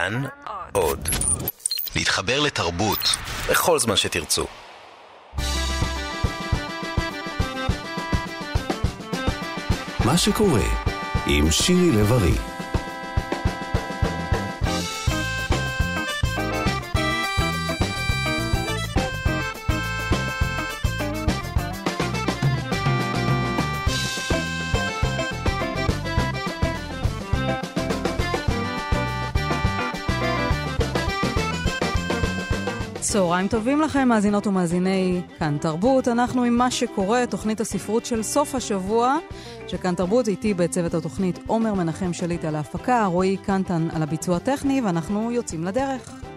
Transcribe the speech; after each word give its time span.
כאן 0.00 0.22
עוד. 0.72 1.08
להתחבר 1.96 2.40
לתרבות 2.40 2.98
בכל 3.50 3.78
זמן 3.78 3.96
שתרצו. 3.96 4.46
מה 10.04 10.18
שקורה 10.18 10.62
עם 11.26 11.50
שירי 11.50 11.92
לב-ארי 11.92 12.49
צהריים 33.12 33.48
טובים 33.48 33.80
לכם, 33.80 34.08
מאזינות 34.08 34.46
ומאזיני 34.46 35.20
כאן 35.38 35.56
תרבות. 35.60 36.08
אנחנו 36.08 36.44
עם 36.44 36.56
מה 36.56 36.70
שקורה, 36.70 37.26
תוכנית 37.26 37.60
הספרות 37.60 38.06
של 38.06 38.22
סוף 38.22 38.54
השבוע, 38.54 39.16
שכאן 39.66 39.94
תרבות 39.94 40.28
איתי 40.28 40.54
בצוות 40.54 40.94
התוכנית 40.94 41.38
עומר 41.46 41.74
מנחם 41.74 42.12
שליט 42.12 42.44
על 42.44 42.56
ההפקה, 42.56 43.04
רועי 43.04 43.36
קנטן 43.36 43.88
על 43.92 44.02
הביצוע 44.02 44.36
הטכני, 44.36 44.80
ואנחנו 44.80 45.30
יוצאים 45.32 45.64
לדרך. 45.64 46.29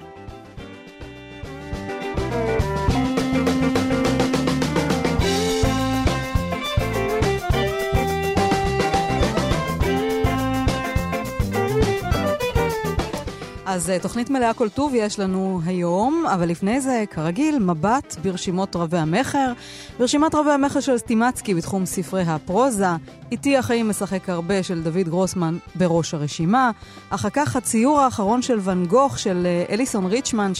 אז 13.73 13.89
אה, 13.89 13.99
תוכנית 13.99 14.29
מלאה 14.29 14.53
כל 14.53 14.69
טוב 14.69 14.93
יש 14.95 15.19
לנו 15.19 15.61
היום, 15.65 16.25
אבל 16.33 16.49
לפני 16.49 16.81
זה, 16.81 17.03
כרגיל, 17.11 17.59
מבט 17.59 18.15
ברשימות 18.23 18.75
רבי 18.75 18.97
המכר. 18.97 19.53
ברשימת 19.99 20.35
רבי 20.35 20.51
המכר 20.51 20.79
של 20.79 20.97
סטימצקי 20.97 21.53
בתחום 21.53 21.85
ספרי 21.85 22.21
הפרוזה, 22.21 22.85
איתי 23.31 23.57
החיים 23.57 23.89
משחק 23.89 24.29
הרבה 24.29 24.63
של 24.63 24.83
דוד 24.83 25.09
גרוסמן 25.09 25.57
בראש 25.75 26.13
הרשימה. 26.13 26.71
אחר 27.09 27.29
כך 27.29 27.55
הציור 27.55 27.99
האחרון 27.99 28.41
של 28.41 28.57
ואן 28.61 28.85
גוך 28.85 29.19
של 29.19 29.45
אה, 29.45 29.73
אליסון 29.73 30.05
ריצ'מן, 30.05 30.51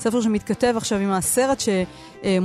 ספר 0.00 0.20
שמתכתב 0.20 0.74
עכשיו 0.76 0.98
עם 0.98 1.10
הסרט 1.10 1.60
שמוצג 1.60 2.15
אה, 2.26 2.38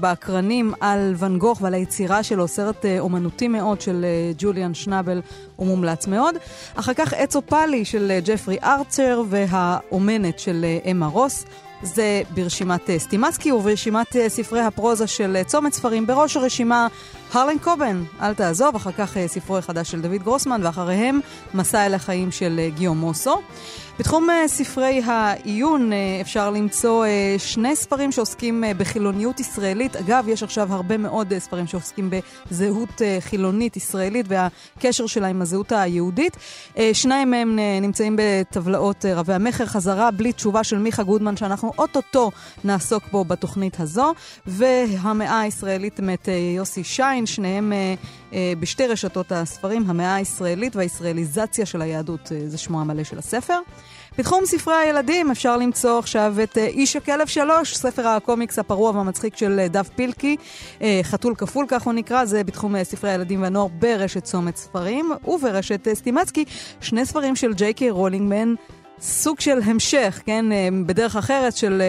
באקרנים 0.00 0.72
על 0.80 1.14
ואן 1.16 1.38
גוך 1.38 1.62
ועל 1.62 1.74
היצירה 1.74 2.22
שלו, 2.22 2.48
סרט 2.48 2.84
אומנותי 2.98 3.48
מאוד 3.48 3.80
של 3.80 4.04
ג'וליאן 4.38 4.74
שנאבל, 4.74 5.20
הוא 5.56 5.66
מומלץ 5.66 6.06
מאוד. 6.06 6.34
אחר 6.74 6.94
כך 6.94 7.12
עץ 7.12 7.36
אופלי 7.36 7.84
של 7.84 8.18
ג'פרי 8.24 8.56
ארצר. 8.62 9.22
והאומנת 9.28 10.38
של 10.38 10.64
אה, 10.64 10.90
אמה 10.90 11.06
רוס. 11.06 11.44
זה 11.82 12.22
ברשימת 12.30 12.90
אה, 12.90 12.98
סטימצקי 12.98 13.52
וברשימת 13.52 14.16
אה, 14.16 14.28
ספרי 14.28 14.60
הפרוזה 14.60 15.06
של 15.06 15.36
צומת 15.46 15.72
ספרים. 15.72 16.06
בראש 16.06 16.36
הרשימה 16.36 16.86
הרלן 17.32 17.58
קובן, 17.58 18.02
אל 18.20 18.34
תעזוב, 18.34 18.76
אחר 18.76 18.92
כך 18.92 19.16
ספרו 19.26 19.58
החדש 19.58 19.90
של 19.90 20.00
דוד 20.00 20.22
גרוסמן, 20.22 20.60
ואחריהם 20.64 21.20
מסע 21.54 21.86
אל 21.86 21.94
החיים 21.94 22.30
של 22.30 22.60
גיאומוסו. 22.74 23.40
בתחום 23.98 24.28
uh, 24.30 24.48
ספרי 24.48 25.02
העיון 25.04 25.90
אפשר 26.20 26.50
למצוא 26.50 27.06
שני 27.38 27.76
ספרים 27.76 28.12
שעוסקים 28.12 28.64
בחילוניות 28.76 29.40
ישראלית. 29.40 29.96
אגב, 29.96 30.24
יש 30.28 30.42
עכשיו 30.42 30.74
הרבה 30.74 30.96
מאוד 30.96 31.38
ספרים 31.38 31.66
שעוסקים 31.66 32.10
בזהות 32.50 33.02
חילונית 33.20 33.76
ישראלית 33.76 34.26
והקשר 34.28 35.06
שלה 35.06 35.26
עם 35.26 35.42
הזהות 35.42 35.72
היהודית. 35.72 36.36
שניים 36.92 37.30
מהם 37.30 37.58
נמצאים 37.82 38.16
בטבלאות 38.18 39.04
רבי 39.04 39.32
המכר, 39.32 39.66
חזרה 39.66 40.10
בלי 40.10 40.32
תשובה 40.32 40.64
של 40.64 40.78
מיכה 40.78 41.02
גודמן, 41.02 41.36
שאנחנו 41.36 41.72
אוטוטו 41.78 42.30
נעסוק 42.64 43.02
בו 43.10 43.24
בתוכנית 43.24 43.80
הזו, 43.80 44.12
והמאה 44.46 45.40
הישראלית 45.40 45.98
uh, 45.98 46.30
יוסי 46.56 46.84
שיין, 46.84 47.21
שניהם 47.26 47.72
uh, 47.72 48.04
uh, 48.30 48.34
בשתי 48.60 48.86
רשתות 48.86 49.32
הספרים, 49.32 49.84
המאה 49.86 50.14
הישראלית 50.14 50.76
והישראליזציה 50.76 51.66
של 51.66 51.82
היהדות, 51.82 52.26
uh, 52.26 52.50
זה 52.50 52.58
שמו 52.58 52.80
המלא 52.80 53.04
של 53.04 53.18
הספר. 53.18 53.58
בתחום 54.18 54.46
ספרי 54.46 54.74
הילדים 54.74 55.30
אפשר 55.30 55.56
למצוא 55.56 55.98
עכשיו 55.98 56.34
את 56.42 56.58
אה, 56.58 56.66
איש 56.66 56.96
הכלב 56.96 57.26
שלוש, 57.26 57.76
ספר 57.76 58.08
הקומיקס 58.08 58.58
הפרוע 58.58 58.90
והמצחיק 58.90 59.36
של 59.36 59.60
אה, 59.60 59.68
דף 59.68 59.88
פילקי, 59.88 60.36
אה, 60.82 61.00
חתול 61.02 61.34
כפול 61.34 61.66
כך 61.68 61.82
הוא 61.82 61.92
נקרא, 61.92 62.24
זה 62.24 62.44
בתחום 62.44 62.84
ספרי 62.84 63.10
הילדים 63.10 63.42
והנוער 63.42 63.66
ברשת 63.78 64.24
צומת 64.24 64.56
ספרים 64.56 65.12
וברשת 65.26 65.88
סטימצקי, 65.94 66.44
שני 66.80 67.06
ספרים 67.06 67.36
של 67.36 67.54
ג'יי 67.54 67.74
קיי 67.74 67.90
רולינג 67.90 68.28
מן 68.28 68.54
סוג 69.00 69.40
של 69.40 69.58
המשך, 69.64 70.22
כן, 70.26 70.44
בדרך 70.86 71.16
אחרת 71.16 71.56
של... 71.56 71.82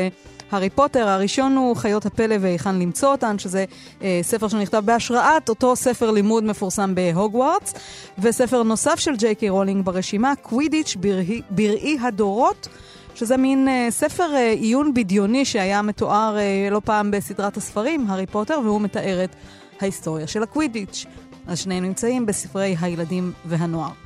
הארי 0.54 0.70
פוטר, 0.70 1.08
הראשון 1.08 1.56
הוא 1.56 1.76
חיות 1.76 2.06
הפלא 2.06 2.36
והיכן 2.40 2.76
למצוא 2.76 3.12
אותן, 3.12 3.40
שזה 3.40 3.66
אה, 4.02 4.20
ספר 4.22 4.48
שנכתב 4.48 4.82
בהשראת 4.86 5.50
אותו 5.50 5.76
ספר 5.76 6.12
לימוד 6.12 6.44
מפורסם 6.44 6.96
בהוגוורטס, 6.96 7.74
וספר 8.20 8.64
נוסף 8.64 9.00
של 9.00 9.16
ג'יי 9.16 9.36
קיי 9.36 9.50
רולינג 9.50 9.86
ברשימה, 9.86 10.34
קווידיץ' 10.42 10.98
בראי, 11.50 11.98
הדורות. 12.02 12.68
שזה 13.16 13.38
מין 13.38 13.68
אה, 13.68 13.88
ספר 13.90 14.34
אה, 14.36 14.52
עיון 14.52 14.94
בדיוני 14.94 15.46
שהיה 15.46 15.82
מתואר 15.82 16.38
אה, 16.38 16.68
לא 16.72 16.82
פעם 16.86 17.12
בסדרת 17.12 17.58
הספרים, 17.58 18.06
הארי 18.10 18.26
פוטר, 18.26 18.60
והוא 18.64 18.82
מתאר 18.82 19.24
את 19.24 19.36
ההיסטוריה 19.82 20.28
של 20.28 20.44
הקווידיץ'. 20.44 21.06
אז 21.48 21.60
שניהם 21.60 21.84
נמצאים 21.84 22.26
בספרי 22.26 22.76
הילדים 22.80 23.32
והנוער. 23.46 24.03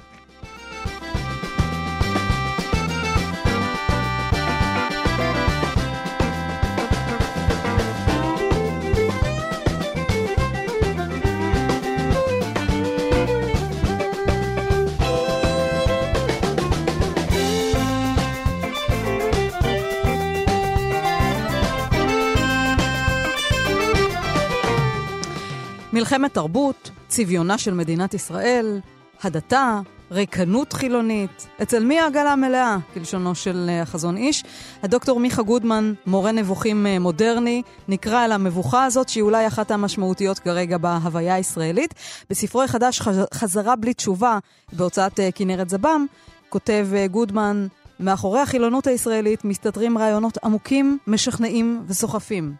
מלחמת 25.97 26.33
תרבות, 26.33 26.91
צביונה 27.07 27.57
של 27.57 27.73
מדינת 27.73 28.13
ישראל, 28.13 28.79
הדתה, 29.23 29.79
ריקנות 30.11 30.73
חילונית. 30.73 31.47
אצל 31.61 31.83
מי 31.83 31.99
העגלה 31.99 32.33
המלאה, 32.33 32.77
כלשונו 32.93 33.35
של 33.35 33.65
אה, 33.69 33.81
החזון 33.81 34.17
איש? 34.17 34.43
הדוקטור 34.83 35.19
מיכה 35.19 35.41
גודמן, 35.41 35.93
מורה 36.05 36.31
נבוכים 36.31 36.87
אה, 36.87 36.99
מודרני, 36.99 37.61
נקרא 37.87 38.25
אל 38.25 38.31
המבוכה 38.31 38.85
הזאת, 38.85 39.09
שהיא 39.09 39.21
אולי 39.21 39.47
אחת 39.47 39.71
המשמעותיות 39.71 40.39
כרגע 40.39 40.77
בהוויה 40.77 41.35
הישראלית. 41.35 41.93
בספרו 42.29 42.63
החדש, 42.63 43.01
חזרה 43.33 43.75
בלי 43.75 43.93
תשובה, 43.93 44.39
בהוצאת 44.73 45.19
אה, 45.19 45.29
כנרת 45.35 45.69
זבם, 45.69 46.05
כותב 46.49 46.87
גודמן, 47.11 47.67
מאחורי 47.99 48.39
החילונות 48.39 48.87
הישראלית 48.87 49.45
מסתתרים 49.45 49.97
רעיונות 49.97 50.37
עמוקים, 50.43 50.97
משכנעים 51.07 51.83
וסוחפים. 51.87 52.53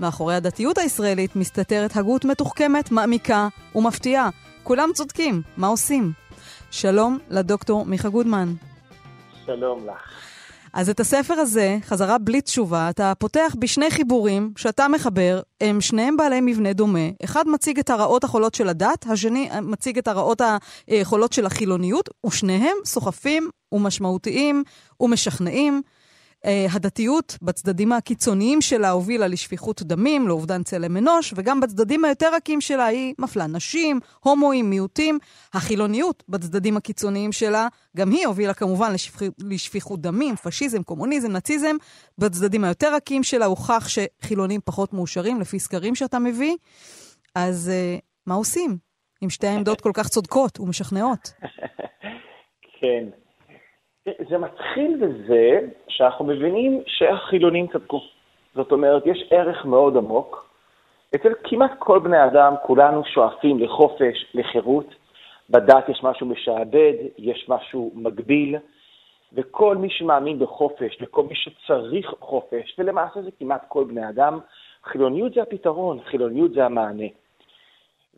מאחורי 0.00 0.34
הדתיות 0.34 0.78
הישראלית 0.78 1.36
מסתתרת 1.36 1.96
הגות 1.96 2.24
מתוחכמת, 2.24 2.90
מעמיקה 2.90 3.48
ומפתיעה. 3.74 4.30
כולם 4.62 4.90
צודקים, 4.94 5.42
מה 5.56 5.66
עושים? 5.66 6.12
שלום 6.70 7.18
לדוקטור 7.30 7.86
מיכה 7.86 8.08
גודמן. 8.08 8.54
שלום 9.46 9.86
לך. 9.86 10.26
אז 10.72 10.90
את 10.90 11.00
הספר 11.00 11.34
הזה, 11.34 11.78
חזרה 11.84 12.18
בלי 12.18 12.40
תשובה, 12.40 12.90
אתה 12.90 13.12
פותח 13.18 13.54
בשני 13.58 13.90
חיבורים 13.90 14.52
שאתה 14.56 14.88
מחבר, 14.88 15.40
הם 15.60 15.80
שניהם 15.80 16.16
בעלי 16.16 16.40
מבנה 16.40 16.72
דומה. 16.72 17.08
אחד 17.24 17.48
מציג 17.48 17.78
את 17.78 17.90
הרעות 17.90 18.24
החולות 18.24 18.54
של 18.54 18.68
הדת, 18.68 19.06
השני 19.10 19.50
מציג 19.62 19.98
את 19.98 20.08
הרעות 20.08 20.40
החולות 20.88 21.32
של 21.32 21.46
החילוניות, 21.46 22.08
ושניהם 22.26 22.76
סוחפים 22.84 23.50
ומשמעותיים 23.72 24.62
ומשכנעים. 25.00 25.82
אה, 26.46 26.66
הדתיות 26.72 27.38
בצדדים 27.42 27.92
הקיצוניים 27.92 28.60
שלה 28.60 28.90
הובילה 28.90 29.26
לשפיכות 29.26 29.82
דמים, 29.82 30.28
לאובדן 30.28 30.62
צלם 30.62 30.96
אנוש, 30.96 31.34
וגם 31.36 31.60
בצדדים 31.60 32.04
היותר 32.04 32.34
רכים 32.34 32.60
שלה 32.60 32.86
היא 32.86 33.14
מפלה 33.18 33.46
נשים, 33.46 34.00
הומואים, 34.20 34.70
מיעוטים. 34.70 35.18
החילוניות 35.54 36.24
בצדדים 36.28 36.76
הקיצוניים 36.76 37.32
שלה, 37.32 37.68
גם 37.96 38.10
היא 38.10 38.26
הובילה 38.26 38.54
כמובן 38.54 38.92
לשפח... 38.92 39.22
לשפיכות 39.38 40.00
דמים, 40.00 40.36
פשיזם, 40.36 40.82
קומוניזם, 40.82 41.32
נאציזם. 41.32 41.76
בצדדים 42.18 42.64
היותר 42.64 42.94
רכים 42.94 43.22
שלה 43.22 43.46
הוכח 43.46 43.88
שחילונים 43.88 44.60
פחות 44.64 44.92
מאושרים, 44.92 45.40
לפי 45.40 45.58
סקרים 45.58 45.94
שאתה 45.94 46.18
מביא. 46.18 46.56
אז 47.34 47.70
uh, 47.70 48.00
מה 48.26 48.34
עושים 48.34 48.78
עם 49.20 49.30
שתי 49.30 49.46
העמדות 49.46 49.80
כל 49.80 49.90
כך 49.94 50.08
צודקות 50.08 50.60
ומשכנעות? 50.60 51.32
כן. 52.80 53.25
זה 54.28 54.38
מתחיל 54.38 54.96
בזה 54.96 55.60
שאנחנו 55.88 56.24
מבינים 56.24 56.82
שהחילונים 56.86 57.66
צדקו. 57.66 58.00
זאת 58.54 58.72
אומרת, 58.72 59.02
יש 59.06 59.28
ערך 59.30 59.64
מאוד 59.64 59.96
עמוק. 59.96 60.46
אצל 61.14 61.32
כמעט 61.44 61.70
כל 61.78 61.98
בני 61.98 62.24
אדם, 62.24 62.54
כולנו 62.62 63.04
שואפים 63.04 63.58
לחופש, 63.58 64.26
לחירות. 64.34 64.94
בדת 65.50 65.88
יש 65.88 66.02
משהו 66.02 66.26
משעבד, 66.26 66.92
יש 67.18 67.48
משהו 67.48 67.92
מגביל, 67.94 68.56
וכל 69.32 69.76
מי 69.76 69.90
שמאמין 69.90 70.38
בחופש, 70.38 70.98
וכל 71.02 71.22
מי 71.22 71.34
שצריך 71.34 72.14
חופש, 72.20 72.74
ולמעשה 72.78 73.22
זה 73.22 73.30
כמעט 73.38 73.64
כל 73.68 73.84
בני 73.84 74.08
אדם, 74.08 74.38
חילוניות 74.84 75.34
זה 75.34 75.42
הפתרון, 75.42 76.00
חילוניות 76.04 76.52
זה 76.52 76.64
המענה. 76.64 77.06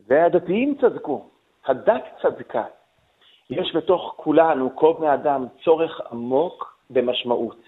והדתיים 0.07 0.75
צדקו, 0.81 1.25
הדת 1.65 2.03
צדקה. 2.21 2.63
יש 3.49 3.75
בתוך 3.75 4.13
כולנו, 4.17 4.75
כל 4.75 4.93
בני 4.99 5.13
אדם, 5.13 5.45
צורך 5.63 6.01
עמוק 6.11 6.77
במשמעות. 6.89 7.61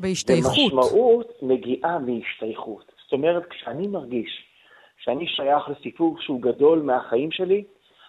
בהשתייכות. 0.00 0.72
ומשמעות 0.72 1.32
מגיעה 1.42 1.98
מהשתייכות. 1.98 2.92
זאת 3.04 3.12
אומרת, 3.12 3.46
כשאני 3.46 3.86
מרגיש 3.86 4.44
שאני 4.98 5.26
שייך 5.26 5.68
לסיפור 5.68 6.16
שהוא 6.20 6.42
גדול 6.42 6.78
מהחיים 6.78 7.30
שלי, 7.30 7.64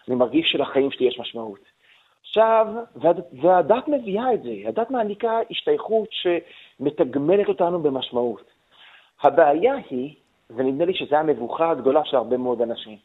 אני 0.08 0.16
מרגיש 0.16 0.52
שלחיים 0.52 0.92
שלי 0.92 1.08
יש 1.08 1.20
משמעות. 1.20 1.60
עכשיו, 2.22 2.68
והדת 3.42 3.88
מביאה 3.88 4.34
את 4.34 4.44
זה, 4.44 4.54
הדת 4.66 4.92
מעניקה 4.92 5.40
השתייכות 5.52 6.10
שמתגמלת 6.12 7.48
אותנו 7.48 7.80
במשמעות. 7.80 8.44
הבעיה 9.22 9.76
היא, 9.90 10.16
ונדמה 10.50 10.86
לי 10.86 10.94
שזו 10.94 11.16
המבוכה 11.16 11.72
הגדולה 11.72 12.06
של 12.06 12.18
הרבה 12.18 12.38
מאוד 12.38 12.62
אנשים, 12.62 12.98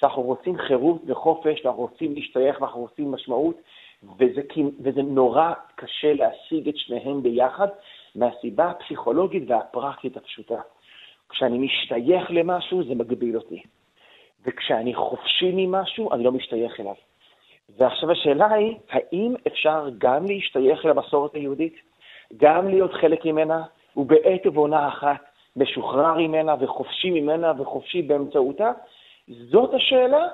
שאנחנו 0.00 0.22
רוצים 0.22 0.58
חירות 0.58 1.02
וחופש, 1.06 1.64
ואנחנו 1.64 1.82
רוצים 1.82 2.14
להשתייך 2.14 2.60
ואנחנו 2.60 2.80
רוצים 2.80 3.12
משמעות, 3.12 3.56
וזה, 4.18 4.40
וזה 4.82 5.02
נורא 5.02 5.52
קשה 5.74 6.12
להשיג 6.12 6.68
את 6.68 6.76
שניהם 6.76 7.22
ביחד, 7.22 7.68
מהסיבה 8.14 8.70
הפסיכולוגית 8.70 9.42
והפרקטית 9.46 10.16
הפשוטה. 10.16 10.60
כשאני 11.28 11.58
משתייך 11.58 12.30
למשהו, 12.30 12.84
זה 12.84 12.94
מגביל 12.94 13.36
אותי. 13.36 13.62
וכשאני 14.44 14.94
חופשי 14.94 15.50
ממשהו, 15.54 16.12
אני 16.12 16.24
לא 16.24 16.32
משתייך 16.32 16.80
אליו. 16.80 16.94
ועכשיו 17.78 18.10
השאלה 18.10 18.52
היא, 18.52 18.76
האם 18.90 19.34
אפשר 19.46 19.88
גם 19.98 20.24
להשתייך 20.26 20.84
למסורת 20.84 21.34
היהודית, 21.34 21.74
גם 22.36 22.68
להיות 22.68 22.92
חלק 22.92 23.24
ממנה, 23.24 23.62
ובעת 23.96 24.46
ובעונה 24.46 24.88
אחת 24.88 25.20
משוחרר 25.56 26.14
ממנה 26.18 26.54
וחופשי 26.60 27.10
ממנה 27.10 27.52
וחופשי 27.58 28.02
באמצעותה? 28.02 28.72
זאת 29.30 29.74
השאלה 29.74 30.26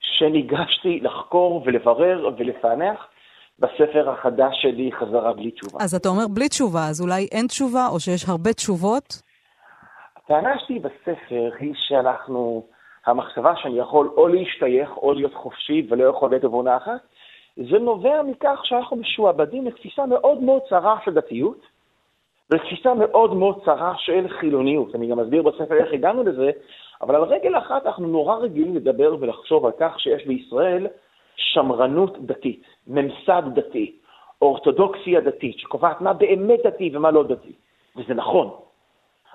שניגשתי 0.00 1.00
לחקור 1.00 1.62
ולברר 1.66 2.30
ולפענח 2.38 3.06
בספר 3.58 4.10
החדש 4.10 4.62
שלי, 4.62 4.90
חזרה 4.92 5.32
בלי 5.32 5.50
תשובה. 5.50 5.78
אז 5.84 5.94
אתה 5.94 6.08
אומר 6.08 6.28
בלי 6.34 6.48
תשובה, 6.48 6.88
אז 6.88 7.00
אולי 7.00 7.28
אין 7.32 7.46
תשובה, 7.46 7.86
או 7.92 8.00
שיש 8.00 8.28
הרבה 8.28 8.52
תשובות? 8.52 9.22
הטענה 10.16 10.58
שלי 10.58 10.78
בספר 10.78 11.50
היא 11.58 11.74
שאנחנו, 11.76 12.66
המחשבה 13.06 13.52
שאני 13.56 13.78
יכול 13.78 14.10
או 14.16 14.28
להשתייך 14.28 14.96
או 14.96 15.12
להיות 15.12 15.34
חופשי 15.34 15.86
ולא 15.90 16.04
יכול 16.04 16.30
להיות 16.30 16.44
עוונה 16.44 16.76
אחת, 16.76 17.00
זה 17.56 17.78
נובע 17.78 18.22
מכך 18.22 18.60
שאנחנו 18.64 18.96
משועבדים 18.96 19.66
לתפיסה 19.66 20.06
מאוד 20.06 20.42
מאוד 20.42 20.62
צרה 20.68 20.96
של 21.04 21.14
דתיות, 21.14 21.66
לתפיסה 22.50 22.94
מאוד 22.94 23.34
מאוד 23.34 23.64
צרה 23.64 23.94
של 23.96 24.26
חילוניות. 24.40 24.94
אני 24.94 25.06
גם 25.06 25.20
אסביר 25.20 25.42
בספר 25.42 25.74
איך 25.74 25.92
הגענו 25.92 26.22
לזה, 26.22 26.50
אבל 27.02 27.14
על 27.14 27.22
רגל 27.22 27.58
אחת 27.58 27.86
אנחנו 27.86 28.08
נורא 28.08 28.36
רגילים 28.36 28.76
לדבר 28.76 29.16
ולחשוב 29.20 29.66
על 29.66 29.72
כך 29.80 30.00
שיש 30.00 30.26
בישראל 30.26 30.86
שמרנות 31.36 32.26
דתית, 32.26 32.62
ממסד 32.86 33.42
דתי, 33.54 33.96
אורתודוקסיה 34.42 35.20
דתית, 35.20 35.58
שקובעת 35.58 36.00
מה 36.00 36.12
באמת 36.12 36.60
דתי 36.66 36.90
ומה 36.96 37.10
לא 37.10 37.22
דתי. 37.22 37.52
וזה 37.96 38.14
נכון. 38.14 38.50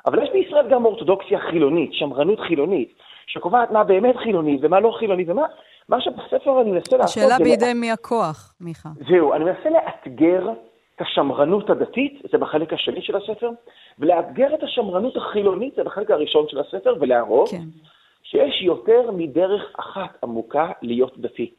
אבל 0.05 0.23
יש 0.23 0.29
בישראל 0.29 0.69
גם 0.69 0.85
אורתודוקסיה 0.85 1.39
חילונית, 1.39 1.93
שמרנות 1.93 2.39
חילונית, 2.39 2.93
שקובעת 3.27 3.71
מה 3.71 3.83
באמת 3.83 4.15
חילוני 4.15 4.59
ומה 4.61 4.79
לא 4.79 4.91
חילוני, 4.99 5.23
ומה 5.27 5.45
מה 5.89 6.01
שבספר 6.01 6.61
אני 6.61 6.71
מנסה 6.71 6.97
לעשות... 6.97 7.23
השאלה 7.23 7.37
בידי 7.43 7.73
מי 7.73 7.91
הכוח, 7.91 8.55
מיכה. 8.61 8.89
זהו, 9.09 9.33
אני 9.33 9.43
מנסה 9.43 9.69
לאתגר 9.69 10.49
את 10.51 10.57
השמרנות 10.99 11.69
הדתית, 11.69 12.21
זה 12.31 12.37
בחלק 12.37 12.73
השני 12.73 13.01
של 13.01 13.15
הספר, 13.15 13.49
ולאתגר 13.99 14.55
את 14.55 14.63
השמרנות 14.63 15.17
החילונית, 15.17 15.75
זה 15.75 15.83
בחלק 15.83 16.11
הראשון 16.11 16.45
של 16.49 16.59
הספר, 16.59 16.95
ולהראות 16.99 17.49
כן. 17.49 17.63
שיש 18.23 18.61
יותר 18.61 19.11
מדרך 19.11 19.61
אחת 19.79 20.17
עמוקה 20.23 20.71
להיות 20.81 21.17
דתי. 21.17 21.51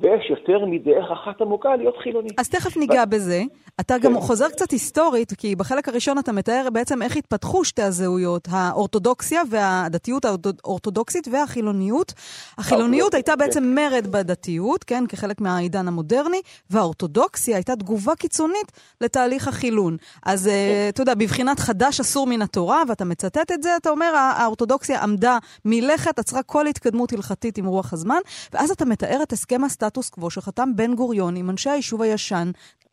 ויש 0.00 0.30
יותר 0.30 0.66
מדרך 0.66 1.10
אחת 1.10 1.40
עמוקה 1.40 1.76
להיות 1.76 1.96
חילוני. 1.96 2.28
אז 2.38 2.48
תכף 2.50 2.76
ניגע 2.76 3.04
בזה. 3.04 3.42
אתה 3.80 3.98
גם 3.98 4.14
כן. 4.14 4.20
חוזר 4.20 4.48
קצת 4.48 4.70
היסטורית, 4.70 5.32
כי 5.32 5.56
בחלק 5.56 5.88
הראשון 5.88 6.18
אתה 6.18 6.32
מתאר 6.32 6.68
בעצם 6.72 7.02
איך 7.02 7.16
התפתחו 7.16 7.64
שתי 7.64 7.82
הזהויות, 7.82 8.48
האורתודוקסיה 8.50 9.42
והדתיות 9.50 10.24
האורתודוקסית 10.24 11.28
והחילוניות. 11.32 12.12
החילוניות 12.58 13.14
הייתה 13.14 13.36
בעצם. 13.36 13.74
מרד 13.74 14.06
בדתיות, 14.06 14.84
כן, 14.84 15.04
כחלק 15.08 15.40
מהעידן 15.40 15.88
המודרני, 15.88 16.40
והאורתודוקסיה 16.70 17.56
הייתה 17.56 17.76
תגובה 17.76 18.14
קיצונית 18.14 18.72
לתהליך 19.00 19.48
החילון. 19.48 19.96
אז 20.22 20.46
אה, 20.46 20.52
כן. 20.52 20.88
אתה 20.88 21.02
יודע, 21.02 21.14
בבחינת 21.14 21.60
חדש 21.60 22.00
אסור 22.00 22.26
מן 22.26 22.42
התורה, 22.42 22.82
ואתה 22.88 23.04
מצטט 23.04 23.52
את 23.52 23.62
זה, 23.62 23.76
אתה 23.76 23.90
אומר, 23.90 24.14
האורתודוקסיה 24.16 25.02
עמדה 25.02 25.38
מלכת, 25.64 26.18
עצרה 26.18 26.42
כל 26.42 26.66
התקדמות 26.66 27.12
הלכתית 27.12 27.58
עם 27.58 27.66
רוח 27.66 27.92
הזמן, 27.92 28.18
ואז 28.52 28.70
אתה 28.70 28.84
מתאר 28.84 29.22
את 29.22 29.32
הסכם 29.32 29.64
הסטטוס 29.64 30.08
קוו 30.08 30.30
שחתם 30.30 30.76
בן 30.76 30.94
גוריון 30.94 31.36
עם 31.36 31.50
אנשי 31.50 31.70
היישוב 31.70 32.02
הישן, 32.02 32.50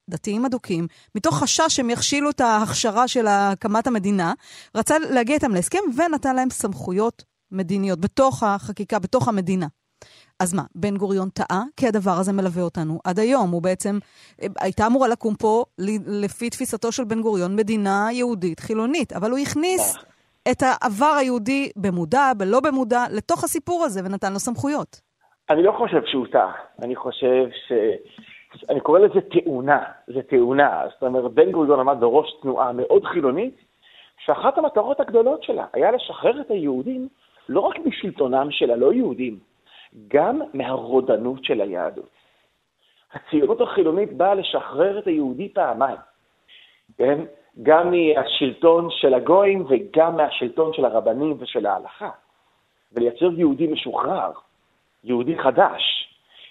דתיים 0.09 0.45
אדוקים, 0.45 0.87
מתוך 1.15 1.39
חשש 1.43 1.75
שהם 1.75 1.89
יכשילו 1.89 2.29
את 2.29 2.41
ההכשרה 2.41 3.07
של 3.07 3.25
הקמת 3.27 3.87
המדינה, 3.87 4.33
רצה 4.75 4.95
להגיע 4.99 5.35
איתם 5.35 5.53
להסכם 5.53 5.79
ונתן 5.97 6.35
להם 6.35 6.49
סמכויות 6.49 7.23
מדיניות 7.51 7.99
בתוך 7.99 8.43
החקיקה, 8.43 8.99
בתוך 8.99 9.27
המדינה. 9.27 9.67
אז 10.39 10.53
מה, 10.53 10.63
בן 10.75 10.97
גוריון 10.97 11.29
טעה? 11.29 11.63
כי 11.77 11.87
הדבר 11.87 12.11
הזה 12.11 12.33
מלווה 12.33 12.63
אותנו 12.63 12.99
עד 13.03 13.19
היום. 13.19 13.51
הוא 13.51 13.61
בעצם, 13.61 13.99
הייתה 14.59 14.87
אמורה 14.87 15.07
לקום 15.07 15.35
פה, 15.35 15.63
לפי 16.07 16.49
תפיסתו 16.49 16.91
של 16.91 17.03
בן 17.03 17.21
גוריון, 17.21 17.55
מדינה 17.55 18.07
יהודית 18.11 18.59
חילונית, 18.59 19.13
אבל 19.13 19.31
הוא 19.31 19.39
הכניס 19.39 19.95
את 20.51 20.63
העבר 20.63 21.15
היהודי 21.19 21.69
במודע, 21.75 22.31
בלא 22.37 22.59
במודע, 22.59 23.03
לתוך 23.11 23.43
הסיפור 23.43 23.85
הזה 23.85 24.01
ונתן 24.05 24.33
לו 24.33 24.39
סמכויות. 24.39 25.01
אני 25.49 25.63
לא 25.63 25.71
חושב 25.77 26.01
שהוא 26.05 26.27
טעה, 26.31 26.51
אני 26.81 26.95
חושב 26.95 27.49
ש... 27.67 27.71
אני 28.69 28.79
קורא 28.79 28.99
לזה 28.99 29.21
תאונה, 29.21 29.83
זה 30.07 30.21
תאונה. 30.21 30.83
זאת 30.93 31.03
אומרת, 31.03 31.31
בן 31.31 31.51
גוריון 31.51 31.79
עמד 31.79 31.97
בראש 31.99 32.33
תנועה 32.41 32.71
מאוד 32.71 33.05
חילונית, 33.05 33.55
שאחת 34.25 34.57
המטרות 34.57 34.99
הגדולות 34.99 35.43
שלה 35.43 35.65
היה 35.73 35.91
לשחרר 35.91 36.41
את 36.41 36.51
היהודים 36.51 37.07
לא 37.49 37.59
רק 37.59 37.79
משלטונם 37.85 38.51
של 38.51 38.71
הלא 38.71 38.93
יהודים, 38.93 39.39
גם 40.07 40.41
מהרודנות 40.53 41.43
של 41.43 41.61
היהדות. 41.61 42.09
הציונות 43.13 43.61
החילונית 43.61 44.13
באה 44.13 44.33
לשחרר 44.35 44.99
את 44.99 45.07
היהודי 45.07 45.49
פעמיים, 45.53 45.97
כן? 46.97 47.19
גם 47.63 47.91
מהשלטון 47.91 48.87
של 48.89 49.13
הגויים 49.13 49.65
וגם 49.69 50.17
מהשלטון 50.17 50.73
של 50.73 50.85
הרבנים 50.85 51.37
ושל 51.39 51.65
ההלכה, 51.65 52.09
ולייצר 52.93 53.31
יהודי 53.37 53.67
משוחרר. 53.67 54.31
יהודי 55.03 55.37
חדש. 55.37 55.98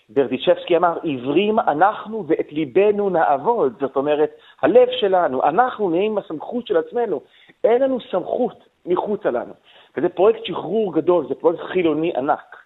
ברדיצ'בסקי 0.08 0.76
אמר, 0.76 0.98
עיוורים 1.02 1.58
אנחנו 1.58 2.24
ואת 2.26 2.52
ליבנו 2.52 3.10
נעבוד. 3.10 3.72
זאת 3.80 3.96
אומרת, 3.96 4.30
הלב 4.62 4.88
שלנו, 4.90 5.42
אנחנו 5.42 5.90
נהיים 5.90 6.18
הסמכות 6.18 6.66
של 6.66 6.76
עצמנו. 6.76 7.20
אין 7.64 7.82
לנו 7.82 7.98
סמכות 8.10 8.68
מחוצה 8.86 9.30
לנו. 9.30 9.52
וזה 9.96 10.08
פרויקט 10.08 10.44
שחרור 10.44 10.94
גדול, 10.94 11.28
זה 11.28 11.34
פרויקט 11.34 11.62
חילוני 11.62 12.12
ענק. 12.16 12.56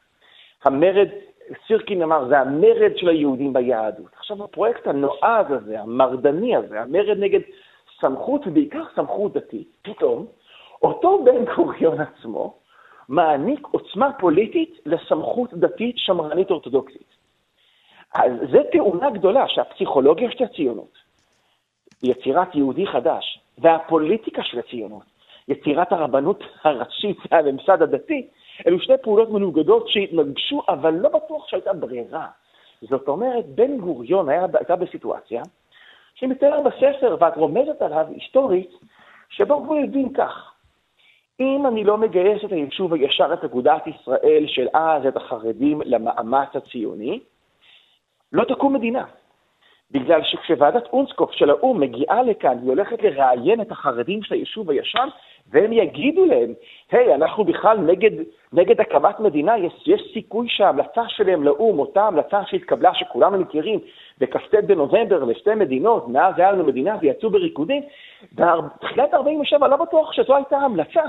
המרד, 0.65 1.09
סירקין 1.67 2.03
אמר, 2.03 2.29
זה 2.29 2.41
המרד 2.41 2.93
של 2.97 3.09
היהודים 3.09 3.53
ביהדות. 3.53 4.15
עכשיו, 4.19 4.45
הפרויקט 4.45 4.87
הנועז 4.87 5.47
הזה, 5.49 5.81
המרדני 5.81 6.57
הזה, 6.57 6.81
המרד 6.81 7.19
נגד 7.19 7.41
סמכות, 8.01 8.47
ובעיקר 8.47 8.83
סמכות 8.95 9.33
דתית, 9.33 9.69
פתאום, 9.83 10.27
אותו 10.83 11.25
בן 11.25 11.45
גוריון 11.57 11.99
עצמו, 12.01 12.55
מעניק 13.09 13.67
עוצמה 13.71 14.13
פוליטית 14.13 14.81
לסמכות 14.87 15.55
דתית 15.55 15.99
שמרנית 15.99 16.51
אורתודוקסית. 16.51 17.22
אז 18.15 18.33
זו 18.53 18.59
תאונה 18.73 19.11
גדולה 19.11 19.49
שהפסיכולוגיה 19.49 20.31
של 20.31 20.45
הציונות, 20.45 20.99
יצירת 22.03 22.55
יהודי 22.55 22.87
חדש, 22.87 23.41
והפוליטיקה 23.59 24.43
של 24.43 24.59
הציונות, 24.59 25.03
יצירת 25.49 25.93
הרבנות 25.93 26.45
הראשית 26.65 27.19
והממסד 27.31 27.83
הדתי, 27.83 28.29
אלו 28.67 28.81
שתי 28.81 28.93
פעולות 29.03 29.31
מנוגדות 29.31 29.89
שהתנגשו, 29.89 30.63
אבל 30.69 30.95
לא 30.95 31.09
בטוח 31.09 31.49
שהייתה 31.49 31.73
ברירה. 31.73 32.27
זאת 32.83 33.09
אומרת, 33.09 33.47
בן 33.47 33.79
גוריון 33.79 34.29
היה, 34.29 34.47
הייתה 34.55 34.77
בסיטואציה 34.77 35.43
שמתאר 36.15 36.61
בספר, 36.61 37.17
ואת 37.21 37.37
רומזת 37.37 37.83
עליו 37.83 38.07
היסטורית, 38.15 38.71
שבו 39.29 39.55
הוא 39.55 39.77
הבין 39.85 40.13
כך, 40.13 40.53
אם 41.41 41.67
אני 41.67 41.85
לא 41.85 41.99
מגייס 41.99 42.45
את 42.45 42.53
היישוב 42.53 42.95
הישר, 42.95 43.33
את 43.33 43.45
אגודת 43.45 43.87
ישראל 43.87 44.45
של 44.47 44.69
אז, 44.75 45.07
את 45.07 45.17
החרדים, 45.17 45.83
למאמץ 45.85 46.49
הציוני, 46.55 47.21
לא 48.33 48.45
תקום 48.45 48.75
מדינה. 48.75 49.05
בגלל 49.91 50.23
שכשוועדת 50.23 50.87
אונסקופ 50.93 51.33
של 51.33 51.51
האו"ם 51.51 51.81
מגיעה 51.81 52.23
לכאן, 52.23 52.59
היא 52.63 52.69
הולכת 52.69 53.03
לראיין 53.03 53.61
את 53.61 53.71
החרדים 53.71 54.23
של 54.23 54.35
היישוב 54.35 54.71
הישן, 54.71 55.09
והם 55.51 55.73
יגידו 55.73 56.25
להם, 56.25 56.53
היי, 56.91 57.13
hey, 57.13 57.15
אנחנו 57.15 57.45
בכלל 57.45 57.79
נגד, 57.79 58.11
נגד 58.53 58.81
הקמת 58.81 59.21
מדינה, 59.21 59.59
יש, 59.59 59.73
יש 59.87 60.03
סיכוי 60.13 60.49
שההמלצה 60.49 61.03
שלהם 61.09 61.43
לאו"ם, 61.43 61.79
אותה 61.79 62.03
המלצה 62.03 62.41
שהתקבלה, 62.47 62.95
שכולנו 62.95 63.39
מכירים, 63.39 63.81
בכ"ט 64.19 64.55
בנובמבר 64.55 65.25
לשתי 65.25 65.55
מדינות, 65.55 66.09
מאז 66.09 66.35
היה 66.39 66.53
לנו 66.53 66.65
מדינה 66.65 66.97
ויצאו 67.01 67.31
בריקודים, 67.31 67.83
בתחילת 68.33 69.15
47' 69.15 69.69
לא 69.69 69.77
בטוח 69.77 70.13
שזו 70.13 70.37
הייתה 70.37 70.57
המלצה. 70.57 71.03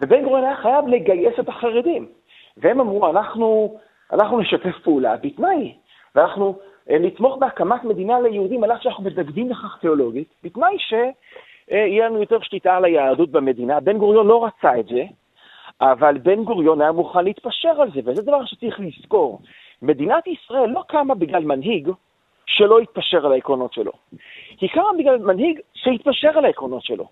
ובן 0.00 0.24
גוריון 0.24 0.44
היה 0.44 0.56
חייב 0.56 0.88
לגייס 0.88 1.40
את 1.40 1.48
החרדים. 1.48 2.08
והם 2.56 2.80
אמרו, 2.80 3.10
אנחנו, 3.10 3.78
אנחנו 4.12 4.40
נשתף 4.40 4.78
פעולה 4.82 5.16
בתנאי, 5.16 5.74
ואנחנו 6.14 6.58
אה, 6.90 6.98
נתמוך 6.98 7.36
בהקמת 7.36 7.84
מדינה 7.84 8.20
ליהודים, 8.20 8.64
על 8.64 8.72
אף 8.72 8.82
שאנחנו 8.82 9.04
מתנגדים 9.04 9.50
לכך 9.50 9.78
תיאולוגית, 9.80 10.28
בתנאי 10.42 10.76
שיהיה 10.78 12.06
לנו 12.06 12.20
יותר 12.20 12.40
שליטה 12.40 12.76
על 12.76 12.84
היהדות 12.84 13.30
במדינה. 13.30 13.80
בן 13.80 13.98
גוריון 13.98 14.26
לא 14.26 14.44
רצה 14.44 14.80
את 14.80 14.86
זה, 14.86 15.02
אבל 15.80 16.18
בן 16.18 16.44
גוריון 16.44 16.80
היה 16.80 16.92
מוכן 16.92 17.24
להתפשר 17.24 17.82
על 17.82 17.90
זה, 17.94 18.00
וזה 18.04 18.22
דבר 18.22 18.44
שצריך 18.44 18.80
לזכור. 18.80 19.40
מדינת 19.82 20.26
ישראל 20.26 20.70
לא 20.70 20.82
קמה 20.88 21.14
בגלל 21.14 21.44
מנהיג 21.44 21.90
שלא 22.46 22.78
התפשר 22.78 23.26
על 23.26 23.32
העקרונות 23.32 23.72
שלו. 23.72 23.92
היא 24.60 24.70
קמה 24.70 24.88
בגלל 24.98 25.18
מנהיג 25.18 25.60
שהתפשר 25.74 26.38
על 26.38 26.44
העקרונות 26.44 26.82
שלו. 26.82 27.08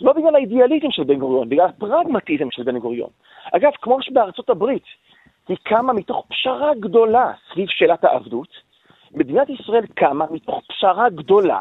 לא 0.00 0.12
בגלל 0.12 0.34
האידיאליזם 0.34 0.90
של 0.90 1.04
בן 1.04 1.18
גוריון, 1.18 1.48
בגלל 1.48 1.66
הפרגמטיזם 1.66 2.50
של 2.50 2.62
בן 2.62 2.78
גוריון. 2.78 3.10
אגב, 3.52 3.70
כמו 3.82 4.02
שבארצות 4.02 4.50
הברית 4.50 4.84
היא 5.50 5.58
קמה 5.62 5.92
מתוך 5.92 6.26
פשרה 6.28 6.70
גדולה 6.80 7.32
סביב 7.52 7.68
שאלת 7.68 8.04
העבדות, 8.04 8.48
מדינת 9.14 9.48
ישראל 9.50 9.86
קמה 9.86 10.24
מתוך 10.30 10.60
פשרה 10.68 11.10
גדולה 11.10 11.60